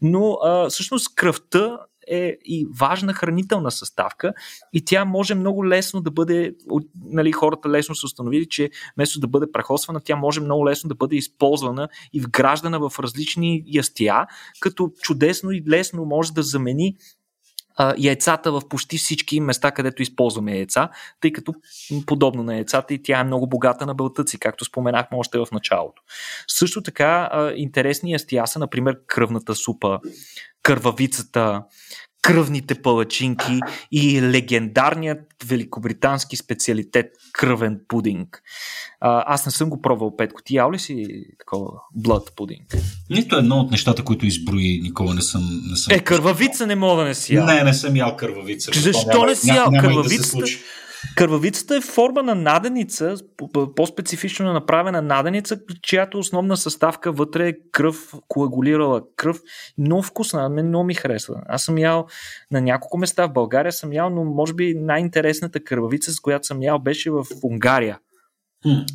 Но 0.03 0.33
а, 0.33 0.69
всъщност 0.69 1.15
кръвта 1.15 1.79
е 2.11 2.37
и 2.45 2.67
важна 2.79 3.13
хранителна 3.13 3.71
съставка 3.71 4.33
и 4.73 4.85
тя 4.85 5.05
може 5.05 5.35
много 5.35 5.67
лесно 5.67 6.01
да 6.01 6.11
бъде, 6.11 6.55
нали, 7.05 7.33
хората 7.33 7.69
лесно 7.69 7.95
са 7.95 8.07
установили, 8.07 8.49
че 8.49 8.71
вместо 8.97 9.21
да 9.21 9.29
бъде 9.29 9.53
прахосвана, 9.53 10.01
тя 10.01 10.17
може 10.17 10.41
много 10.41 10.67
лесно 10.67 10.89
да 10.89 10.95
бъде 10.95 11.17
използвана 11.17 11.89
и 12.13 12.21
вграждана 12.21 12.89
в 12.89 12.99
различни 12.99 13.63
ястия, 13.67 14.27
като 14.61 14.93
чудесно 15.03 15.51
и 15.51 15.63
лесно 15.69 16.05
може 16.05 16.33
да 16.33 16.43
замени 16.43 16.97
яйцата 17.99 18.53
в 18.53 18.69
почти 18.69 18.99
всички 18.99 19.41
места, 19.41 19.71
където 19.71 20.03
използваме 20.03 20.57
яйца, 20.57 20.89
тъй 21.21 21.33
като 21.33 21.55
подобно 22.07 22.43
на 22.43 22.55
яйцата 22.55 22.95
и 22.95 23.03
тя 23.03 23.21
е 23.21 23.25
много 23.25 23.47
богата 23.47 23.87
на 23.87 23.95
белтъци, 23.95 24.39
както 24.39 24.65
споменахме 24.65 25.19
още 25.19 25.39
в 25.39 25.47
началото. 25.53 26.03
Също 26.49 26.83
така 26.83 27.29
а, 27.33 27.53
интересни 27.57 28.13
ястия 28.13 28.47
са, 28.47 28.59
например, 28.59 28.99
кръвната 29.07 29.55
супа, 29.55 30.01
кървавицата, 30.63 31.63
кръвните 32.23 32.75
палачинки 32.75 33.61
и 33.93 34.23
легендарният 34.23 35.19
великобритански 35.47 36.37
специалитет 36.37 37.07
кръвен 37.33 37.81
пудинг. 37.89 38.43
А, 39.01 39.25
аз 39.27 39.47
не 39.47 39.53
съм 39.53 39.71
го 39.71 39.83
пробвал, 39.83 40.17
Петко. 40.17 40.41
Ти 40.45 40.55
ял 40.55 40.73
ли 40.73 40.79
си 40.79 41.07
такова 41.39 41.69
блъд 41.95 42.33
пудинг? 42.37 42.77
Нито 43.11 43.37
едно 43.37 43.57
от 43.57 43.71
нещата, 43.71 44.05
които 44.05 44.27
изброи, 44.27 44.81
никога 44.83 45.15
не 45.15 45.23
съм... 45.23 45.63
Не 45.71 45.77
съм 45.77 45.95
е, 45.95 46.01
кървавица 46.01 46.67
не 46.67 46.75
мога 46.75 47.03
да 47.03 47.09
не 47.09 47.15
си 47.15 47.35
ял. 47.35 47.47
Не, 47.47 47.65
не 47.65 47.75
съм 47.75 47.97
ял 47.97 48.17
кървавица. 48.17 48.71
Защо 48.81 49.25
не 49.27 49.37
си 49.37 49.49
ял 49.49 49.71
кървавицата? 49.81 50.45
Кървавицата 51.17 51.77
е 51.77 51.81
форма 51.81 52.23
на 52.23 52.35
наденица, 52.35 53.15
по-специфично 53.77 54.53
направена 54.53 55.03
наденица, 55.03 55.61
чиято 55.83 56.19
основна 56.19 56.57
съставка 56.57 57.13
вътре 57.13 57.49
е 57.49 57.55
кръв, 57.73 58.15
коагулирала 58.29 59.03
кръв. 59.17 59.41
Много 59.79 60.03
вкусна, 60.03 60.49
мен 60.49 60.69
много 60.69 60.85
ми 60.85 60.95
харесва. 60.95 61.43
Аз 61.47 61.63
съм 61.63 61.79
ял 61.79 62.07
на 62.51 62.61
няколко 62.61 62.99
места 62.99 63.27
в 63.27 63.33
България, 63.33 63.73
съм 63.73 63.93
ял, 63.93 64.11
но 64.11 64.25
може 64.25 64.55
би 64.55 64.75
най-интересната 64.75 65.65
кървавица, 65.65 66.13
с 66.13 66.21
която 66.21 66.47
съм 66.47 66.63
ял, 66.63 66.79
беше 66.79 67.11
в 67.11 67.27
Унгария. 67.43 67.99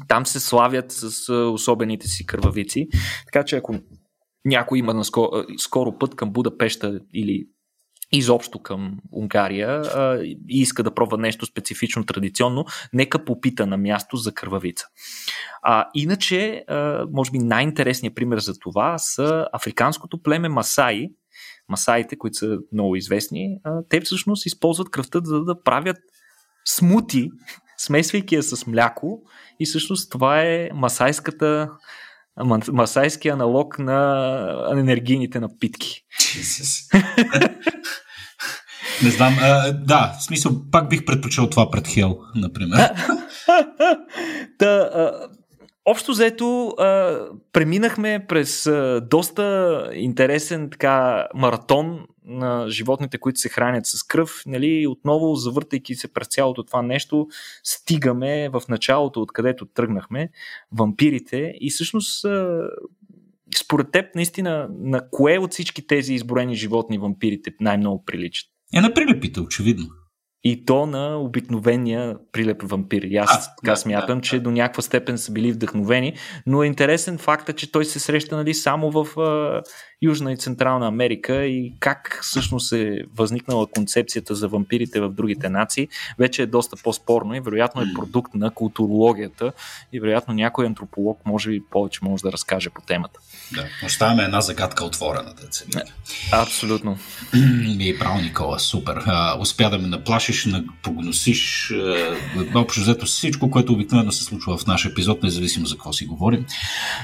Там 0.08 0.26
се 0.26 0.40
славят 0.40 0.92
с 0.92 1.34
особените 1.34 2.08
си 2.08 2.26
кървавици. 2.26 2.88
Така 3.26 3.46
че 3.46 3.56
ако 3.56 3.76
някой 4.46 4.80
има 4.80 4.94
наскоро, 4.94 5.30
скоро 5.58 5.98
път 5.98 6.16
към 6.16 6.32
Будапешта 6.32 7.00
или 7.14 7.48
изобщо 8.14 8.60
към 8.60 8.98
Унгария 9.12 9.70
а, 9.70 10.20
и 10.24 10.38
иска 10.50 10.84
да 10.84 10.94
пробва 10.94 11.18
нещо 11.18 11.46
специфично, 11.46 12.06
традиционно, 12.06 12.66
нека 12.94 13.26
попита 13.26 13.68
на 13.68 13.78
място 13.78 14.18
за 14.18 14.34
кървавица. 14.34 14.86
А, 15.62 15.86
иначе, 15.94 16.64
а, 16.68 17.06
може 17.12 17.32
би 17.32 17.40
най-интересният 17.40 18.16
пример 18.16 18.40
за 18.40 18.60
това 18.60 18.98
са 18.98 19.48
африканското 19.54 20.22
племе 20.22 20.50
Масаи, 20.50 21.10
Масаите, 21.70 22.18
които 22.18 22.38
са 22.38 22.58
много 22.74 22.96
известни, 22.96 23.58
а, 23.64 23.82
те 23.90 24.02
всъщност 24.02 24.46
използват 24.46 24.90
кръвта 24.90 25.20
за 25.24 25.44
да 25.44 25.64
правят 25.64 25.98
смути, 26.66 27.30
смесвайки 27.78 28.36
я 28.36 28.44
с 28.44 28.68
мляко 28.68 29.22
и 29.60 29.66
всъщност 29.66 30.12
това 30.12 30.42
е 30.42 30.70
масайската 30.74 31.70
масайски 32.72 33.30
аналог 33.30 33.80
на 33.80 34.70
енергийните 34.72 35.40
напитки. 35.40 36.06
Не 39.04 39.10
знам. 39.10 39.38
А, 39.42 39.72
да, 39.72 40.16
в 40.20 40.24
смисъл, 40.24 40.52
пак 40.72 40.90
бих 40.90 41.06
предпочел 41.06 41.50
това 41.50 41.72
пред 41.72 41.88
Хел, 41.88 42.20
например. 42.36 42.80
Та, 44.58 44.66
а, 44.66 45.28
общо 45.86 46.12
взето, 46.12 46.68
а, 46.68 47.20
преминахме 47.54 48.26
през 48.28 48.68
а, 48.68 49.02
доста 49.10 49.90
интересен 49.94 50.70
така 50.70 51.28
маратон 51.36 52.06
на 52.26 52.70
животните, 52.70 53.18
които 53.18 53.40
се 53.40 53.50
хранят 53.50 53.86
с 53.86 54.04
кръв. 54.04 54.44
Нали, 54.46 54.88
отново, 54.88 55.36
завъртайки 55.36 55.96
се 55.96 56.14
през 56.14 56.28
цялото 56.28 56.64
това 56.64 56.82
нещо, 56.82 57.28
стигаме 57.64 58.50
в 58.50 58.62
началото, 58.70 59.22
откъдето 59.22 59.66
тръгнахме, 59.66 60.30
вампирите 60.72 61.54
и 61.62 61.70
всъщност 61.70 62.26
според 63.56 63.92
теб, 63.92 64.16
наистина, 64.16 64.68
на 64.80 65.10
кое 65.10 65.38
от 65.38 65.52
всички 65.52 65.88
тези 65.88 66.14
изброени 66.14 66.56
животни 66.56 66.98
вампирите 66.98 67.52
най-много 67.60 68.06
приличат? 68.06 68.53
Е 68.74 68.82
на 68.82 68.94
прилепите, 68.94 69.40
очевидно. 69.40 69.86
И 70.46 70.66
то 70.66 70.86
на 70.86 71.18
обикновения 71.18 72.16
прилеп 72.32 72.64
вампир. 72.64 73.02
И 73.02 73.18
аз 73.18 73.48
а, 73.48 73.56
така 73.62 73.72
да, 73.72 73.76
смятам, 73.76 74.18
да, 74.20 74.22
че 74.22 74.36
да. 74.38 74.44
до 74.44 74.52
някаква 74.52 74.84
степен 74.84 75.18
са 75.18 75.32
били 75.32 75.52
вдъхновени, 75.52 76.14
но 76.46 76.64
е 76.64 76.68
интересен 76.68 77.18
факт, 77.18 77.56
че 77.56 77.72
той 77.72 77.86
се 77.86 78.00
среща 78.00 78.36
нали, 78.36 78.54
само 78.54 78.92
в 78.92 79.20
а, 79.20 79.62
Южна 80.04 80.32
и 80.32 80.38
Централна 80.38 80.88
Америка 80.88 81.46
и 81.46 81.74
как 81.80 82.20
всъщност 82.24 82.74
е 82.74 83.04
възникнала 83.16 83.68
концепцията 83.68 84.36
за 84.36 84.48
вампирите 84.48 85.00
в 85.00 85.10
другите 85.10 85.50
нации, 85.50 85.88
вече 86.20 86.42
е 86.42 86.46
доста 86.46 86.76
по-спорно 86.84 87.36
и 87.36 87.40
вероятно 87.40 87.82
е 87.82 87.86
продукт 87.96 88.36
на 88.36 88.52
културологията 88.52 89.52
и 89.94 90.00
вероятно 90.00 90.34
някой 90.34 90.66
антрополог 90.66 91.20
може 91.26 91.50
би 91.50 91.62
повече 91.72 92.00
може 92.04 92.24
да 92.24 92.32
разкаже 92.32 92.70
по 92.70 92.82
темата. 92.82 93.20
Да, 93.54 93.66
оставяме 93.86 94.24
една 94.24 94.42
загадка 94.42 94.86
отворена, 94.86 95.34
да 95.34 95.82
Абсолютно. 96.32 96.98
И 97.80 98.00
право, 98.00 98.22
Никола, 98.22 98.60
супер. 98.60 99.04
А, 99.06 99.38
успя 99.40 99.70
да 99.70 99.78
ме 99.78 99.88
наплашиш, 99.88 100.50
да 100.50 100.64
погносиш, 100.84 101.74
общо 102.56 102.82
взето 102.82 103.06
всичко, 103.06 103.52
което 103.52 103.74
обикновено 103.74 104.12
се 104.12 104.24
случва 104.24 104.58
в 104.58 104.68
нашия 104.68 104.92
епизод, 104.92 105.24
независимо 105.24 105.66
за 105.66 105.76
какво 105.76 105.94
си 105.94 106.06
говорим. 106.06 106.46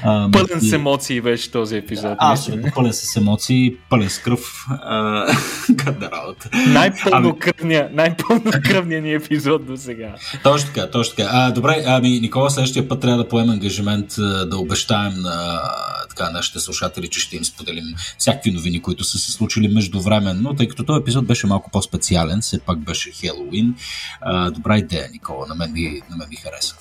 А, 0.02 0.30
пълен 0.32 0.58
и... 0.58 0.68
с 0.68 0.72
емоции 0.72 1.20
беше 1.20 1.50
този 1.50 1.76
епизод. 1.76 2.16
Аз 2.18 2.50
пълен 2.74 2.89
с 2.92 3.16
емоции, 3.16 3.76
пълен 3.90 4.10
с 4.10 4.18
кръв. 4.18 4.66
Гадна 5.70 6.10
работа. 6.10 6.50
Най-пълнокръвния, 6.68 7.86
ами... 7.86 7.96
най-пълнокръвния 7.96 9.02
ни 9.02 9.12
епизод 9.12 9.66
до 9.66 9.76
сега. 9.76 10.14
Точно 10.42 10.68
така, 10.74 10.90
точно 10.90 11.16
така. 11.16 11.28
А, 11.32 11.50
добре, 11.50 11.82
ами 11.86 12.20
Никола, 12.20 12.50
следващия 12.50 12.88
път 12.88 13.00
трябва 13.00 13.18
да 13.18 13.28
поемем 13.28 13.50
ангажимент 13.50 14.08
да 14.46 14.56
обещаем 14.56 15.12
на 15.16 15.60
така 16.08 16.30
нашите 16.30 16.60
слушатели, 16.60 17.08
че 17.08 17.20
ще 17.20 17.36
им 17.36 17.44
споделим 17.44 17.84
всякакви 18.18 18.50
новини, 18.50 18.82
които 18.82 19.04
са 19.04 19.18
се 19.18 19.32
случили 19.32 19.68
междувременно, 19.68 20.54
тъй 20.54 20.68
като 20.68 20.84
този 20.84 21.00
епизод 21.00 21.26
беше 21.26 21.46
малко 21.46 21.70
по-специален, 21.70 22.40
все 22.40 22.58
пак 22.58 22.78
беше 22.78 23.10
Хелоуин. 23.10 23.74
А, 24.20 24.50
добра 24.50 24.78
идея, 24.78 25.08
Никола, 25.12 25.46
на 25.46 25.54
мен 25.54 25.72
ми, 25.72 26.02
на 26.10 26.16
мен 26.16 26.28
ми 26.30 26.36
хареса. 26.36 26.76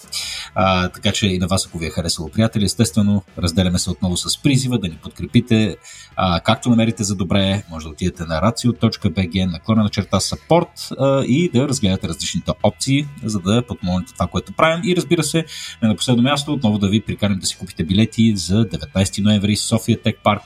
А, 0.55 0.89
така 0.89 1.11
че 1.11 1.27
и 1.27 1.39
на 1.39 1.47
вас, 1.47 1.67
ако 1.67 1.77
ви 1.77 1.85
е 1.85 1.89
харесало, 1.89 2.29
приятели, 2.29 2.65
естествено, 2.65 3.23
разделяме 3.37 3.79
се 3.79 3.89
отново 3.89 4.17
с 4.17 4.41
призива 4.41 4.79
да 4.79 4.87
ни 4.87 4.97
подкрепите, 5.03 5.77
а, 6.15 6.39
както 6.39 6.69
намерите 6.69 7.03
за 7.03 7.15
добре, 7.15 7.63
може 7.69 7.85
да 7.85 7.89
отидете 7.89 8.23
на 8.23 8.41
racio.bg, 8.41 9.51
наклона 9.51 9.83
на 9.83 9.89
черта 9.89 10.19
support 10.19 10.95
а, 10.99 11.25
и 11.25 11.49
да 11.53 11.67
разгледате 11.67 12.07
различните 12.07 12.51
опции, 12.63 13.07
за 13.23 13.39
да 13.39 13.63
подмогнете 13.67 14.13
това, 14.13 14.27
което 14.27 14.53
правим. 14.53 14.81
И 14.85 14.95
разбира 14.95 15.23
се, 15.23 15.45
на 15.81 15.95
последно 15.95 16.23
място, 16.23 16.53
отново 16.53 16.77
да 16.77 16.89
ви 16.89 17.01
приканим 17.01 17.39
да 17.39 17.45
си 17.45 17.57
купите 17.57 17.83
билети 17.83 18.37
за 18.37 18.65
19 18.65 19.23
ноември 19.23 19.55
София 19.55 20.01
Тек 20.01 20.19
Парк. 20.23 20.41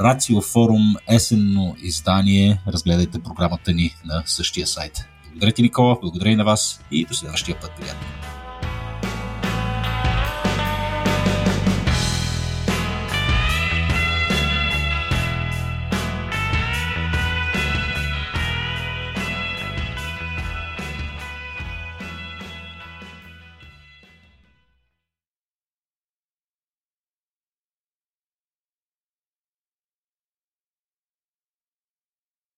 Рацио 0.00 0.40
форум, 0.40 0.96
есенно 1.08 1.76
издание. 1.82 2.60
Разгледайте 2.68 3.18
програмата 3.18 3.72
ни 3.72 3.94
на 4.04 4.22
същия 4.26 4.66
сайт. 4.66 4.92
Благодаря 5.30 5.52
ти, 5.52 5.62
Никола, 5.62 5.98
благодаря 6.00 6.30
и 6.30 6.36
на 6.36 6.44
вас 6.44 6.80
и 6.90 7.04
до 7.04 7.14
следващия 7.14 7.60
път, 7.60 7.70
приятели. 7.76 8.27